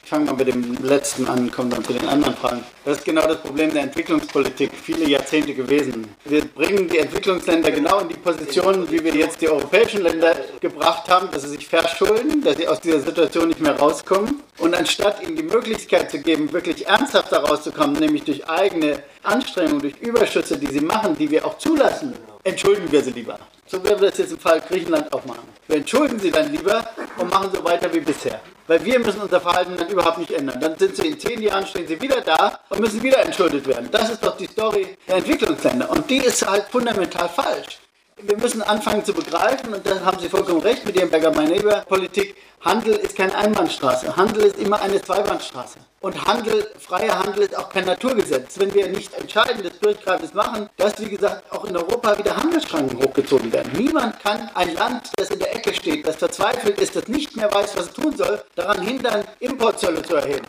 fangen 0.09 0.25
wir 0.25 0.33
mit 0.33 0.47
dem 0.47 0.83
letzten 0.83 1.27
an, 1.27 1.51
kommen 1.51 1.69
dann 1.69 1.83
zu 1.83 1.93
den 1.93 2.07
anderen 2.07 2.35
Fragen. 2.35 2.63
Das 2.83 2.97
ist 2.97 3.05
genau 3.05 3.27
das 3.27 3.37
Problem 3.37 3.71
der 3.71 3.83
Entwicklungspolitik, 3.83 4.71
viele 4.73 5.07
Jahrzehnte 5.07 5.53
gewesen. 5.53 6.07
Wir 6.25 6.43
bringen 6.45 6.89
die 6.89 6.97
Entwicklungsländer 6.97 7.69
genau 7.69 7.99
in 7.99 8.09
die 8.09 8.15
Position, 8.15 8.89
wie 8.89 9.03
wir 9.03 9.13
jetzt 9.13 9.39
die 9.39 9.47
europäischen 9.47 10.01
Länder 10.01 10.35
gebracht 10.59 11.07
haben, 11.09 11.29
dass 11.31 11.43
sie 11.43 11.49
sich 11.49 11.67
verschulden, 11.67 12.41
dass 12.41 12.57
sie 12.57 12.67
aus 12.67 12.81
dieser 12.81 13.01
Situation 13.01 13.49
nicht 13.49 13.61
mehr 13.61 13.77
rauskommen. 13.77 14.41
Und 14.57 14.73
anstatt 14.73 15.21
ihnen 15.21 15.35
die 15.35 15.43
Möglichkeit 15.43 16.09
zu 16.09 16.19
geben, 16.19 16.51
wirklich 16.51 16.87
ernsthaft 16.87 17.31
daraus 17.31 17.61
zu 17.61 17.71
kommen, 17.71 17.93
nämlich 17.93 18.23
durch 18.23 18.49
eigene 18.49 19.03
Anstrengungen, 19.21 19.81
durch 19.81 19.99
Überschüsse, 20.01 20.57
die 20.57 20.67
sie 20.73 20.81
machen, 20.81 21.15
die 21.19 21.29
wir 21.29 21.45
auch 21.45 21.59
zulassen, 21.59 22.13
entschuldigen 22.43 22.91
wir 22.91 23.03
sie 23.03 23.11
lieber. 23.11 23.37
So 23.71 23.83
werden 23.83 24.01
wir 24.01 24.09
das 24.09 24.17
jetzt 24.17 24.31
im 24.31 24.39
Fall 24.39 24.59
Griechenland 24.61 25.13
auch 25.13 25.23
machen. 25.25 25.47
Wir 25.67 25.77
entschuldigen 25.77 26.19
sie 26.19 26.31
dann 26.31 26.51
lieber 26.51 26.83
und 27.17 27.29
machen 27.29 27.51
so 27.53 27.63
weiter 27.63 27.93
wie 27.93 27.99
bisher. 27.99 28.41
Weil 28.65 28.83
wir 28.83 28.99
müssen 28.99 29.21
unser 29.21 29.39
Verhalten 29.39 29.77
dann 29.77 29.87
überhaupt 29.89 30.17
nicht 30.17 30.31
ändern. 30.31 30.59
Dann 30.59 30.75
sind 30.75 30.95
sie 30.95 31.07
in 31.09 31.19
zehn 31.19 31.39
Jahren, 31.39 31.67
stehen 31.67 31.87
sie 31.87 32.01
wieder 32.01 32.19
da 32.21 32.59
und 32.69 32.79
müssen 32.79 33.03
wieder 33.03 33.19
entschuldet 33.19 33.67
werden. 33.67 33.87
Das 33.91 34.09
ist 34.09 34.25
doch 34.25 34.35
die 34.37 34.47
Story 34.47 34.97
der 35.07 35.17
Entwicklungsländer. 35.17 35.87
Und 35.87 36.09
die 36.09 36.17
ist 36.17 36.49
halt 36.49 36.65
fundamental 36.71 37.29
falsch. 37.29 37.77
Wir 38.21 38.37
müssen 38.37 38.61
anfangen 38.61 39.05
zu 39.05 39.13
begreifen, 39.13 39.73
und 39.73 39.85
da 39.87 40.01
haben 40.01 40.19
Sie 40.19 40.27
vollkommen 40.27 40.61
recht 40.61 40.85
mit 40.85 40.95
Ihrem 40.95 41.09
Berger-Mein-Neighbor-Politik, 41.09 42.35
Handel 42.61 42.95
ist 42.95 43.15
keine 43.15 43.33
Einbahnstraße. 43.35 44.17
Handel 44.17 44.43
ist 44.43 44.57
immer 44.57 44.81
eine 44.81 45.01
Zweibahnstraße. 45.01 45.79
Und 46.01 46.25
Handel, 46.25 46.67
freier 46.77 47.17
Handel 47.17 47.43
ist 47.43 47.57
auch 47.57 47.69
kein 47.69 47.85
Naturgesetz. 47.85 48.59
Wenn 48.59 48.73
wir 48.73 48.89
nicht 48.89 49.13
entscheidendes, 49.13 49.79
durchgreifendes 49.79 50.33
machen, 50.33 50.69
dass, 50.75 50.99
wie 50.99 51.09
gesagt, 51.09 51.49
auch 51.51 51.63
in 51.63 51.77
Europa 51.77 52.17
wieder 52.17 52.35
Handelsschranken 52.35 52.99
hochgezogen 52.99 53.53
werden. 53.53 53.71
Niemand 53.77 54.19
kann 54.19 54.49
ein 54.53 54.73
Land, 54.73 55.11
das 55.15 55.29
in 55.29 55.39
der 55.39 55.55
Ecke 55.55 55.73
steht, 55.73 56.05
das 56.05 56.17
verzweifelt 56.17 56.77
ist, 56.79 56.97
das 56.97 57.07
nicht 57.07 57.37
mehr 57.37 57.53
weiß, 57.53 57.77
was 57.77 57.85
es 57.85 57.93
tun 57.93 58.17
soll, 58.17 58.43
daran 58.55 58.81
hindern, 58.81 59.23
Importzölle 59.39 60.01
zu 60.01 60.15
erheben. 60.15 60.47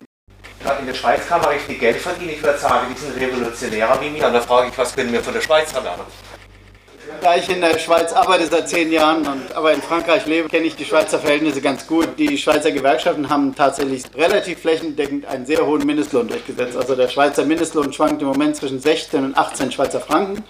In 0.79 0.85
der 0.85 0.93
Schweiz 0.93 1.25
kann 1.27 1.41
man 1.41 1.51
richtig 1.51 1.79
Geld 1.79 1.97
verdienen. 1.97 2.31
Ich 2.31 2.43
würde 2.43 2.59
sagen, 2.59 2.93
die 2.93 2.99
sind 2.99 3.15
revolutionärer 3.17 3.99
wie 4.01 4.09
mir. 4.09 4.27
Und 4.27 4.33
da 4.33 4.41
frage 4.41 4.67
ich, 4.67 4.77
was 4.77 4.93
können 4.93 5.11
wir 5.11 5.23
von 5.23 5.33
der 5.33 5.41
Schweiz 5.41 5.73
lernen? 5.73 6.03
Da 7.19 7.35
ich 7.35 7.49
in 7.49 7.61
der 7.61 7.77
Schweiz 7.77 8.13
arbeite 8.13 8.47
seit 8.47 8.69
zehn 8.69 8.91
Jahren 8.91 9.25
und 9.27 9.55
aber 9.55 9.73
in 9.73 9.81
Frankreich 9.81 10.25
lebe, 10.25 10.49
kenne 10.49 10.65
ich 10.65 10.75
die 10.75 10.85
Schweizer 10.85 11.19
Verhältnisse 11.19 11.61
ganz 11.61 11.85
gut. 11.85 12.07
Die 12.17 12.37
Schweizer 12.37 12.71
Gewerkschaften 12.71 13.29
haben 13.29 13.53
tatsächlich 13.53 14.03
relativ 14.15 14.59
flächendeckend 14.59 15.25
einen 15.25 15.45
sehr 15.45 15.65
hohen 15.65 15.85
Mindestlohn 15.85 16.27
durchgesetzt. 16.27 16.77
Also 16.77 16.95
der 16.95 17.09
Schweizer 17.09 17.45
Mindestlohn 17.45 17.91
schwankt 17.93 18.21
im 18.21 18.27
Moment 18.27 18.55
zwischen 18.55 18.79
16 18.79 19.23
und 19.25 19.37
18 19.37 19.71
Schweizer 19.71 19.99
Franken. 19.99 20.43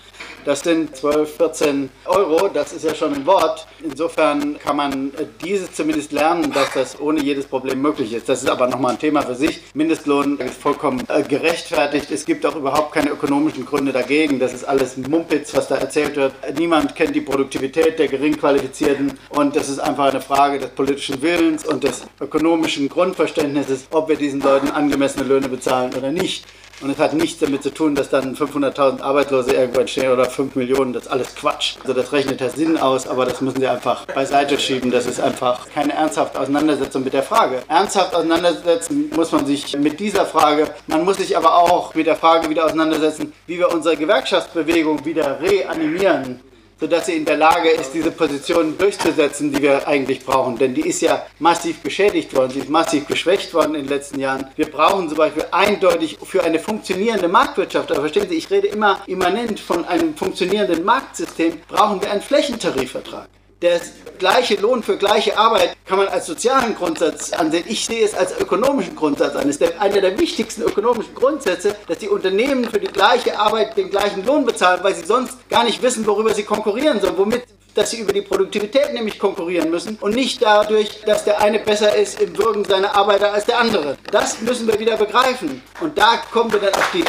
Das 0.44 0.62
sind 0.62 0.96
12, 0.96 1.38
14 1.38 1.90
Euro, 2.06 2.48
das 2.48 2.74
ist 2.74 2.84
ja 2.84 2.96
schon 2.96 3.14
ein 3.14 3.26
Wort. 3.28 3.68
Insofern 3.84 4.58
kann 4.58 4.76
man 4.76 5.12
dieses 5.44 5.74
zumindest 5.74 6.12
lernen, 6.12 6.52
dass 6.52 6.74
das 6.74 7.00
ohne 7.00 7.22
jedes 7.22 7.46
Problem 7.46 7.82
möglich 7.82 8.14
ist. 8.14 8.28
Das 8.28 8.42
ist 8.42 8.50
aber 8.50 8.68
nochmal 8.68 8.94
ein 8.94 9.00
Thema 9.00 9.22
für 9.22 9.36
sich. 9.36 9.62
Mindestlohn 9.76 10.40
ist 10.40 10.56
vollkommen 10.56 11.04
äh, 11.10 11.22
gerechtfertigt. 11.22 12.10
Es 12.10 12.26
gibt 12.26 12.46
auch 12.46 12.56
überhaupt 12.56 12.92
keine 12.92 13.12
ökonomischen 13.12 13.66
Gründe 13.66 13.92
dagegen. 13.92 14.40
Das 14.40 14.54
ist 14.54 14.64
alles 14.64 14.98
Mumpitz, 14.98 15.54
was 15.54 15.68
da 15.68 15.76
erzählt 15.76 16.16
wird. 16.16 16.34
Niemand 16.58 16.96
kennt 16.96 17.16
die 17.16 17.22
Produktivität 17.22 18.00
der 18.00 18.08
Geringqualifizierten 18.08 19.20
und 19.30 19.56
das 19.56 19.70
ist 19.70 19.80
einfach 19.80 20.06
eine 20.06 20.22
Frage 20.22 20.58
des 20.58 20.70
politischen 20.70 21.22
Willens 21.22 21.66
und 21.66 21.84
des 21.84 22.02
ökonomischen 22.20 22.90
Grundverständnisses, 22.90 23.88
ob 23.92 24.10
wir 24.10 24.16
diesen 24.16 24.42
Leuten 24.42 24.70
angemessene 24.72 25.26
Löhne 25.26 25.50
bezahlen 25.50 25.94
oder 25.96 26.12
nicht. 26.12 26.46
Und 26.82 26.90
es 26.90 26.98
hat 26.98 27.14
nichts 27.14 27.40
damit 27.40 27.62
zu 27.62 27.72
tun, 27.72 27.94
dass 27.94 28.10
dann 28.10 28.36
500.000 28.36 29.02
Arbeitslose 29.02 29.54
irgendwo 29.54 29.82
entstehen 29.82 30.12
oder 30.12 30.26
5 30.26 30.56
Millionen. 30.56 30.94
Das 30.94 31.04
ist 31.04 31.12
alles 31.12 31.36
Quatsch. 31.36 31.76
Also 31.82 31.94
das 31.94 32.12
rechnet 32.12 32.42
Herr 32.42 32.50
Sinn 32.50 32.78
aus, 32.78 33.08
aber 33.08 33.26
das 33.26 33.40
müssen 33.42 33.60
Sie 33.60 33.68
einfach 33.68 34.06
beiseite 34.08 34.58
schieben. 34.58 34.90
Das 34.90 35.06
ist 35.06 35.20
einfach 35.20 35.68
keine 35.70 35.94
ernsthafte 35.94 36.40
Auseinandersetzung 36.40 37.04
mit 37.04 37.14
der 37.14 37.24
Frage. 37.24 37.62
Ernsthaft 37.68 38.16
auseinandersetzen 38.16 39.12
muss 39.16 39.32
man 39.32 39.46
sich 39.46 39.78
mit 39.78 40.00
dieser 40.00 40.26
Frage. 40.26 40.70
Man 40.88 41.06
muss 41.06 41.18
sich 41.18 41.38
aber 41.38 41.56
auch 41.56 41.94
mit 41.94 42.08
der 42.08 42.16
Frage 42.16 42.50
wieder 42.50 42.66
auseinandersetzen, 42.66 43.32
wie 43.46 43.60
wir 43.60 43.72
unsere 43.72 43.96
Gewerkschaftsbewegung 43.96 45.06
wieder 45.06 45.40
reanimieren 45.40 46.40
sodass 46.82 47.06
sie 47.06 47.14
in 47.14 47.26
der 47.26 47.38
Lage 47.38 47.70
ist, 47.70 47.94
diese 47.94 48.10
Position 48.10 48.76
durchzusetzen, 48.78 49.54
die 49.54 49.62
wir 49.62 49.88
eigentlich 49.88 50.26
brauchen. 50.26 50.58
Denn 50.58 50.74
die 50.74 50.82
ist 50.82 51.02
ja 51.02 51.26
massiv 51.38 51.80
beschädigt 51.82 52.36
worden, 52.36 52.52
sie 52.52 52.60
ist 52.60 52.70
massiv 52.70 53.06
geschwächt 53.06 53.54
worden 53.54 53.76
in 53.76 53.84
den 53.84 53.90
letzten 53.90 54.20
Jahren. 54.20 54.48
Wir 54.56 54.70
brauchen 54.70 55.08
zum 55.08 55.18
Beispiel 55.20 55.46
eindeutig 55.52 56.18
für 56.24 56.44
eine 56.44 56.60
funktionierende 56.60 57.28
Marktwirtschaft, 57.28 57.92
aber 57.92 58.02
verstehen 58.02 58.28
Sie, 58.28 58.36
ich 58.36 58.50
rede 58.50 58.68
immer 58.68 59.00
immanent 59.06 59.60
von 59.60 59.86
einem 59.86 60.16
funktionierenden 60.16 60.84
Marktsystem, 60.84 61.62
brauchen 61.68 62.02
wir 62.02 62.12
einen 62.12 62.22
Flächentarifvertrag. 62.22 63.28
Der 63.62 63.80
gleiche 64.18 64.56
Lohn 64.56 64.82
für 64.82 64.98
gleiche 64.98 65.38
Arbeit 65.38 65.78
kann 65.86 66.00
man 66.00 66.08
als 66.08 66.26
sozialen 66.26 66.74
Grundsatz 66.74 67.32
ansehen. 67.32 67.64
Ich 67.68 67.86
sehe 67.86 68.04
es 68.04 68.16
als 68.16 68.40
ökonomischen 68.40 68.96
Grundsatz 68.96 69.36
an. 69.36 69.48
Es 69.48 69.58
ist 69.58 69.80
einer 69.80 70.02
der 70.02 70.18
wichtigsten 70.18 70.64
ökonomischen 70.64 71.14
Grundsätze, 71.14 71.76
dass 71.88 72.00
die 72.00 72.10
Unternehmen 72.10 72.66
für 72.66 72.80
die 72.80 72.88
gleiche 72.88 73.38
Arbeit 73.38 73.78
den 73.78 73.92
gleichen 73.92 74.26
Lohn 74.26 74.46
bezahlen, 74.46 74.84
weil 74.84 74.96
sie 74.96 75.06
sonst 75.06 75.48
gar 75.48 75.64
nicht 75.64 75.84
wissen, 75.84 76.08
worüber 76.08 76.34
sie 76.34 76.42
konkurrieren 76.42 77.00
sollen. 77.00 77.18
Womit 77.18 77.44
dass 77.74 77.92
sie 77.92 78.00
über 78.00 78.12
die 78.12 78.22
Produktivität 78.22 78.94
nämlich 78.94 79.18
konkurrieren 79.18 79.70
müssen 79.70 79.98
und 80.02 80.14
nicht 80.14 80.42
dadurch, 80.42 81.04
dass 81.06 81.24
der 81.24 81.40
eine 81.40 81.60
besser 81.60 81.96
ist 81.96 82.20
im 82.20 82.38
Würgen 82.38 82.66
seiner 82.66 82.94
Arbeiter 82.94 83.32
als 83.32 83.46
der 83.46 83.60
andere. 83.60 83.98
Das 84.12 84.42
müssen 84.42 84.68
wir 84.68 84.78
wieder 84.78 84.98
begreifen. 84.98 85.64
Und 85.80 85.98
da 85.98 86.18
kommen 86.32 86.52
wir 86.52 86.60
dann 86.60 86.74
auf 86.74 86.92
die 86.92 87.06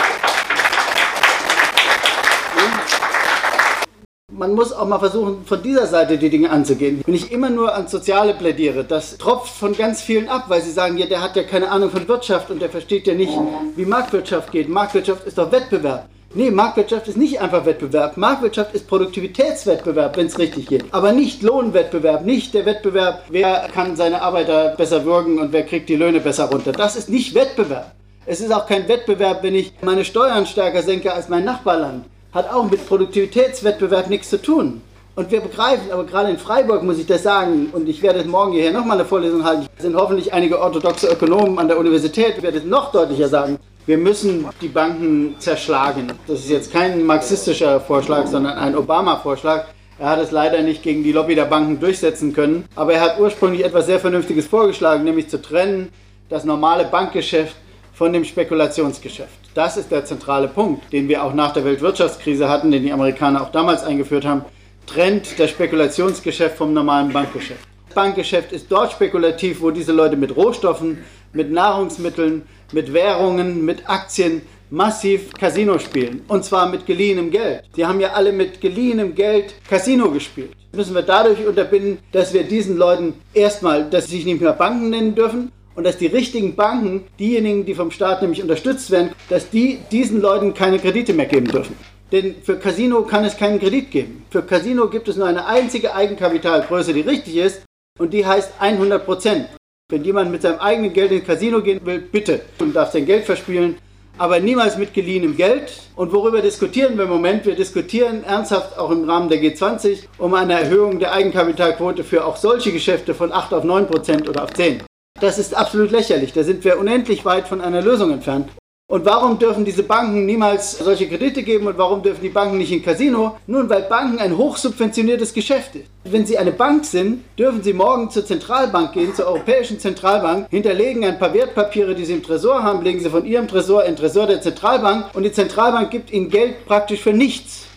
Man 4.34 4.54
muss 4.54 4.72
auch 4.72 4.86
mal 4.86 4.98
versuchen, 4.98 5.44
von 5.44 5.62
dieser 5.62 5.86
Seite 5.86 6.16
die 6.16 6.30
Dinge 6.30 6.50
anzugehen. 6.50 7.02
Wenn 7.04 7.14
ich 7.14 7.30
immer 7.30 7.50
nur 7.50 7.74
ans 7.74 7.90
Soziale 7.90 8.32
plädiere, 8.32 8.82
das 8.82 9.18
tropft 9.18 9.54
von 9.54 9.76
ganz 9.76 10.00
vielen 10.00 10.28
ab, 10.28 10.44
weil 10.48 10.62
sie 10.62 10.70
sagen, 10.70 10.96
ja, 10.96 11.04
der 11.04 11.20
hat 11.20 11.36
ja 11.36 11.42
keine 11.42 11.70
Ahnung 11.70 11.90
von 11.90 12.08
Wirtschaft 12.08 12.50
und 12.50 12.62
der 12.62 12.70
versteht 12.70 13.06
ja 13.06 13.12
nicht, 13.12 13.32
wie 13.76 13.84
Marktwirtschaft 13.84 14.50
geht. 14.50 14.70
Marktwirtschaft 14.70 15.26
ist 15.26 15.36
doch 15.36 15.52
Wettbewerb. 15.52 16.08
Nee, 16.34 16.50
Marktwirtschaft 16.50 17.08
ist 17.08 17.18
nicht 17.18 17.42
einfach 17.42 17.66
Wettbewerb. 17.66 18.16
Marktwirtschaft 18.16 18.74
ist 18.74 18.88
Produktivitätswettbewerb, 18.88 20.16
wenn 20.16 20.28
es 20.28 20.38
richtig 20.38 20.66
geht. 20.66 20.84
Aber 20.92 21.12
nicht 21.12 21.42
Lohnwettbewerb, 21.42 22.24
nicht 22.24 22.54
der 22.54 22.64
Wettbewerb, 22.64 23.24
wer 23.28 23.68
kann 23.74 23.96
seine 23.96 24.22
Arbeiter 24.22 24.74
besser 24.78 25.04
würgen 25.04 25.38
und 25.38 25.52
wer 25.52 25.66
kriegt 25.66 25.90
die 25.90 25.96
Löhne 25.96 26.20
besser 26.20 26.46
runter. 26.46 26.72
Das 26.72 26.96
ist 26.96 27.10
nicht 27.10 27.34
Wettbewerb. 27.34 27.92
Es 28.24 28.40
ist 28.40 28.50
auch 28.50 28.66
kein 28.66 28.88
Wettbewerb, 28.88 29.42
wenn 29.42 29.54
ich 29.54 29.74
meine 29.82 30.06
Steuern 30.06 30.46
stärker 30.46 30.82
senke 30.82 31.12
als 31.12 31.28
mein 31.28 31.44
Nachbarland. 31.44 32.06
Hat 32.32 32.50
auch 32.50 32.70
mit 32.70 32.86
Produktivitätswettbewerb 32.86 34.08
nichts 34.08 34.30
zu 34.30 34.40
tun. 34.40 34.80
Und 35.14 35.30
wir 35.30 35.40
begreifen, 35.40 35.92
aber 35.92 36.04
gerade 36.04 36.30
in 36.30 36.38
Freiburg 36.38 36.82
muss 36.82 36.98
ich 36.98 37.06
das 37.06 37.22
sagen, 37.22 37.68
und 37.72 37.86
ich 37.86 38.00
werde 38.00 38.24
morgen 38.24 38.52
hierher 38.52 38.72
nochmal 38.72 38.98
eine 38.98 39.06
Vorlesung 39.06 39.44
halten, 39.44 39.66
es 39.76 39.82
sind 39.82 39.94
hoffentlich 39.94 40.32
einige 40.32 40.58
orthodoxe 40.58 41.08
Ökonomen 41.08 41.58
an 41.58 41.68
der 41.68 41.78
Universität, 41.78 42.34
ich 42.38 42.42
werde 42.42 42.56
es 42.56 42.64
noch 42.64 42.90
deutlicher 42.92 43.28
sagen, 43.28 43.58
wir 43.84 43.98
müssen 43.98 44.46
die 44.62 44.68
Banken 44.68 45.34
zerschlagen. 45.38 46.10
Das 46.26 46.38
ist 46.38 46.48
jetzt 46.48 46.72
kein 46.72 47.04
marxistischer 47.04 47.80
Vorschlag, 47.80 48.26
sondern 48.26 48.56
ein 48.56 48.74
Obama-Vorschlag. 48.74 49.66
Er 49.98 50.08
hat 50.08 50.20
es 50.20 50.30
leider 50.30 50.62
nicht 50.62 50.82
gegen 50.82 51.04
die 51.04 51.12
Lobby 51.12 51.34
der 51.34 51.44
Banken 51.44 51.78
durchsetzen 51.78 52.32
können, 52.32 52.64
aber 52.74 52.94
er 52.94 53.02
hat 53.02 53.20
ursprünglich 53.20 53.64
etwas 53.64 53.84
sehr 53.86 54.00
Vernünftiges 54.00 54.46
vorgeschlagen, 54.46 55.04
nämlich 55.04 55.28
zu 55.28 55.42
trennen 55.42 55.92
das 56.30 56.44
normale 56.44 56.84
Bankgeschäft 56.84 57.56
von 57.92 58.14
dem 58.14 58.24
Spekulationsgeschäft. 58.24 59.41
Das 59.54 59.76
ist 59.76 59.90
der 59.90 60.06
zentrale 60.06 60.48
Punkt, 60.48 60.90
den 60.94 61.08
wir 61.08 61.22
auch 61.22 61.34
nach 61.34 61.52
der 61.52 61.66
Weltwirtschaftskrise 61.66 62.48
hatten, 62.48 62.70
den 62.70 62.82
die 62.82 62.92
Amerikaner 62.92 63.42
auch 63.42 63.52
damals 63.52 63.84
eingeführt 63.84 64.24
haben. 64.24 64.46
Trennt 64.86 65.38
das 65.38 65.50
Spekulationsgeschäft 65.50 66.56
vom 66.56 66.72
normalen 66.72 67.12
Bankgeschäft. 67.12 67.60
Bankgeschäft 67.94 68.52
ist 68.52 68.72
dort 68.72 68.92
spekulativ, 68.92 69.60
wo 69.60 69.70
diese 69.70 69.92
Leute 69.92 70.16
mit 70.16 70.34
Rohstoffen, 70.34 71.04
mit 71.34 71.52
Nahrungsmitteln, 71.52 72.42
mit 72.72 72.94
Währungen, 72.94 73.62
mit 73.66 73.90
Aktien 73.90 74.40
massiv 74.70 75.34
Casino 75.34 75.78
spielen. 75.78 76.22
Und 76.28 76.46
zwar 76.46 76.70
mit 76.70 76.86
geliehenem 76.86 77.30
Geld. 77.30 77.64
Sie 77.76 77.84
haben 77.84 78.00
ja 78.00 78.12
alle 78.14 78.32
mit 78.32 78.62
geliehenem 78.62 79.14
Geld 79.14 79.54
Casino 79.68 80.10
gespielt. 80.10 80.52
Müssen 80.74 80.94
wir 80.94 81.02
dadurch 81.02 81.46
unterbinden, 81.46 81.98
dass 82.12 82.32
wir 82.32 82.44
diesen 82.44 82.78
Leuten 82.78 83.12
erstmal, 83.34 83.84
dass 83.90 84.06
sie 84.06 84.16
sich 84.16 84.24
nicht 84.24 84.40
mehr 84.40 84.54
Banken 84.54 84.88
nennen 84.88 85.14
dürfen 85.14 85.52
und 85.74 85.84
dass 85.84 85.98
die 85.98 86.06
richtigen 86.06 86.54
Banken, 86.54 87.04
diejenigen, 87.18 87.64
die 87.64 87.74
vom 87.74 87.90
Staat 87.90 88.22
nämlich 88.22 88.42
unterstützt 88.42 88.90
werden, 88.90 89.10
dass 89.28 89.50
die 89.50 89.78
diesen 89.90 90.20
Leuten 90.20 90.54
keine 90.54 90.78
Kredite 90.78 91.12
mehr 91.12 91.26
geben 91.26 91.46
dürfen. 91.46 91.76
Denn 92.12 92.36
für 92.42 92.58
Casino 92.58 93.02
kann 93.02 93.24
es 93.24 93.36
keinen 93.36 93.58
Kredit 93.58 93.90
geben. 93.90 94.24
Für 94.30 94.42
Casino 94.42 94.88
gibt 94.88 95.08
es 95.08 95.16
nur 95.16 95.26
eine 95.26 95.46
einzige 95.46 95.94
Eigenkapitalgröße, 95.94 96.92
die 96.92 97.00
richtig 97.00 97.36
ist 97.36 97.62
und 97.98 98.12
die 98.12 98.26
heißt 98.26 98.52
100 98.58 99.04
Prozent. 99.04 99.48
Wenn 99.90 100.04
jemand 100.04 100.30
mit 100.30 100.42
seinem 100.42 100.58
eigenen 100.60 100.92
Geld 100.92 101.12
ins 101.12 101.26
Casino 101.26 101.62
gehen 101.62 101.80
will, 101.84 102.00
bitte. 102.00 102.42
Und 102.58 102.74
darf 102.74 102.92
sein 102.92 103.06
Geld 103.06 103.24
verspielen, 103.24 103.76
aber 104.18 104.40
niemals 104.40 104.76
mit 104.76 104.92
geliehenem 104.92 105.36
Geld. 105.36 105.72
Und 105.96 106.12
worüber 106.12 106.42
diskutieren 106.42 106.96
wir 106.96 107.04
im 107.04 107.10
Moment? 107.10 107.46
Wir 107.46 107.54
diskutieren 107.54 108.24
ernsthaft 108.24 108.78
auch 108.78 108.90
im 108.90 109.08
Rahmen 109.08 109.30
der 109.30 109.38
G20 109.42 110.04
um 110.18 110.34
eine 110.34 110.60
Erhöhung 110.60 110.98
der 110.98 111.12
Eigenkapitalquote 111.12 112.04
für 112.04 112.24
auch 112.26 112.36
solche 112.36 112.72
Geschäfte 112.72 113.14
von 113.14 113.32
8 113.32 113.54
auf 113.54 113.64
9 113.64 113.86
Prozent 113.86 114.28
oder 114.28 114.44
auf 114.44 114.52
10. 114.52 114.82
Das 115.22 115.38
ist 115.38 115.54
absolut 115.54 115.92
lächerlich. 115.92 116.32
Da 116.32 116.42
sind 116.42 116.64
wir 116.64 116.80
unendlich 116.80 117.24
weit 117.24 117.46
von 117.46 117.60
einer 117.60 117.80
Lösung 117.80 118.10
entfernt. 118.10 118.48
Und 118.90 119.04
warum 119.06 119.38
dürfen 119.38 119.64
diese 119.64 119.84
Banken 119.84 120.26
niemals 120.26 120.78
solche 120.78 121.08
Kredite 121.08 121.44
geben 121.44 121.68
und 121.68 121.78
warum 121.78 122.02
dürfen 122.02 122.22
die 122.22 122.28
Banken 122.28 122.58
nicht 122.58 122.72
in 122.72 122.82
Casino? 122.82 123.38
Nun, 123.46 123.70
weil 123.70 123.82
Banken 123.82 124.18
ein 124.18 124.36
hochsubventioniertes 124.36 125.32
Geschäft 125.32 125.76
ist. 125.76 125.86
Wenn 126.02 126.26
Sie 126.26 126.36
eine 126.36 126.50
Bank 126.50 126.84
sind, 126.84 127.22
dürfen 127.38 127.62
Sie 127.62 127.72
morgen 127.72 128.10
zur 128.10 128.26
Zentralbank 128.26 128.94
gehen, 128.94 129.14
zur 129.14 129.28
Europäischen 129.28 129.78
Zentralbank, 129.78 130.48
hinterlegen 130.50 131.04
ein 131.04 131.20
paar 131.20 131.32
Wertpapiere, 131.32 131.94
die 131.94 132.04
Sie 132.04 132.14
im 132.14 132.24
Tresor 132.24 132.64
haben, 132.64 132.82
legen 132.82 132.98
Sie 132.98 133.08
von 133.08 133.24
Ihrem 133.24 133.46
Tresor 133.46 133.84
in 133.84 133.92
den 133.92 133.96
Tresor 133.98 134.26
der 134.26 134.42
Zentralbank 134.42 135.14
und 135.14 135.22
die 135.22 135.32
Zentralbank 135.32 135.92
gibt 135.92 136.12
Ihnen 136.12 136.30
Geld 136.30 136.66
praktisch 136.66 137.00
für 137.00 137.12
nichts. 137.12 137.68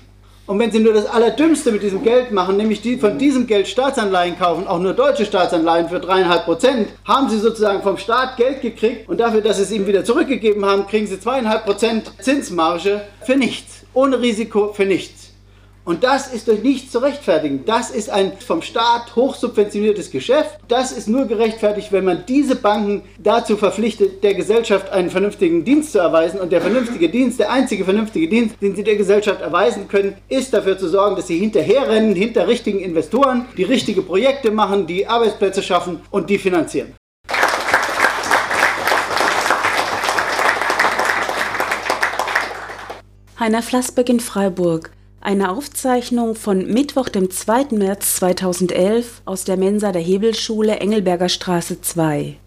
Und 0.47 0.59
wenn 0.59 0.71
sie 0.71 0.79
nur 0.79 0.93
das 0.93 1.07
Allerdümmste 1.07 1.71
mit 1.71 1.81
diesem 1.81 2.03
Geld 2.03 2.31
machen, 2.31 2.57
nämlich 2.57 2.81
die 2.81 2.97
von 2.97 3.17
diesem 3.17 3.47
Geld 3.47 3.67
Staatsanleihen 3.67 4.37
kaufen, 4.37 4.67
auch 4.67 4.79
nur 4.79 4.93
deutsche 4.93 5.25
Staatsanleihen 5.25 5.89
für 5.89 5.99
dreieinhalb 5.99 6.45
Prozent, 6.45 6.89
haben 7.03 7.29
sie 7.29 7.39
sozusagen 7.39 7.81
vom 7.81 7.97
Staat 7.97 8.37
Geld 8.37 8.61
gekriegt 8.61 9.09
und 9.09 9.19
dafür, 9.19 9.41
dass 9.41 9.57
sie 9.57 9.63
es 9.63 9.71
ihm 9.71 9.87
wieder 9.87 10.05
zurückgegeben 10.05 10.63
haben, 10.63 10.85
kriegen 10.85 11.07
sie 11.07 11.19
zweieinhalb 11.19 11.65
Prozent 11.65 12.11
Zinsmarge 12.19 13.01
für 13.25 13.35
nichts. 13.35 13.85
Ohne 13.95 14.21
Risiko 14.21 14.71
für 14.71 14.85
nichts. 14.85 15.24
Und 15.85 16.03
das 16.03 16.33
ist 16.33 16.47
durch 16.47 16.63
nichts 16.63 16.91
zu 16.91 16.97
rechtfertigen. 16.97 17.63
Das 17.63 17.91
ist 17.91 18.09
ein 18.09 18.33
vom 18.39 18.63
Staat 18.63 19.15
hochsubventioniertes 19.15 20.09
Geschäft. 20.09 20.57
Das 20.67 20.91
ist 20.91 21.07
nur 21.07 21.25
gerechtfertigt, 21.25 21.91
wenn 21.91 22.03
man 22.03 22.23
diese 22.27 22.55
Banken 22.55 23.03
dazu 23.19 23.55
verpflichtet, 23.55 24.23
der 24.23 24.33
Gesellschaft 24.33 24.91
einen 24.91 25.11
vernünftigen 25.11 25.63
Dienst 25.63 25.91
zu 25.91 25.99
erweisen. 25.99 26.39
Und 26.39 26.51
der 26.51 26.61
vernünftige 26.61 27.07
Dienst, 27.07 27.39
der 27.39 27.51
einzige 27.51 27.85
vernünftige 27.85 28.27
Dienst, 28.27 28.55
den 28.63 28.75
sie 28.75 28.83
der 28.83 28.95
Gesellschaft 28.95 29.41
erweisen 29.41 29.87
können, 29.87 30.15
ist 30.27 30.55
dafür 30.55 30.75
zu 30.79 30.89
sorgen, 30.89 31.15
dass 31.15 31.27
sie 31.27 31.37
hinterherrennen, 31.37 32.15
hinter 32.15 32.47
richtigen 32.47 32.79
Investoren, 32.79 33.45
die 33.55 33.63
richtige 33.63 34.01
Projekte 34.01 34.49
machen, 34.49 34.87
die 34.87 35.05
Arbeitsplätze 35.05 35.61
schaffen 35.61 36.01
und 36.09 36.31
die 36.31 36.39
finanzieren. 36.39 36.95
Heiner 43.39 43.61
Flassbeck 43.61 44.09
in 44.09 44.19
Freiburg. 44.19 44.94
Eine 45.25 45.49
Aufzeichnung 45.49 46.35
von 46.35 46.67
Mittwoch, 46.67 47.09
dem 47.09 47.31
2. 47.31 47.69
März 47.71 48.17
2011 48.17 49.23
aus 49.25 49.43
der 49.43 49.57
Mensa 49.57 49.91
der 49.91 50.03
Hebelschule 50.03 50.75
Engelberger 50.75 51.29
Straße 51.29 51.81
2. 51.81 52.37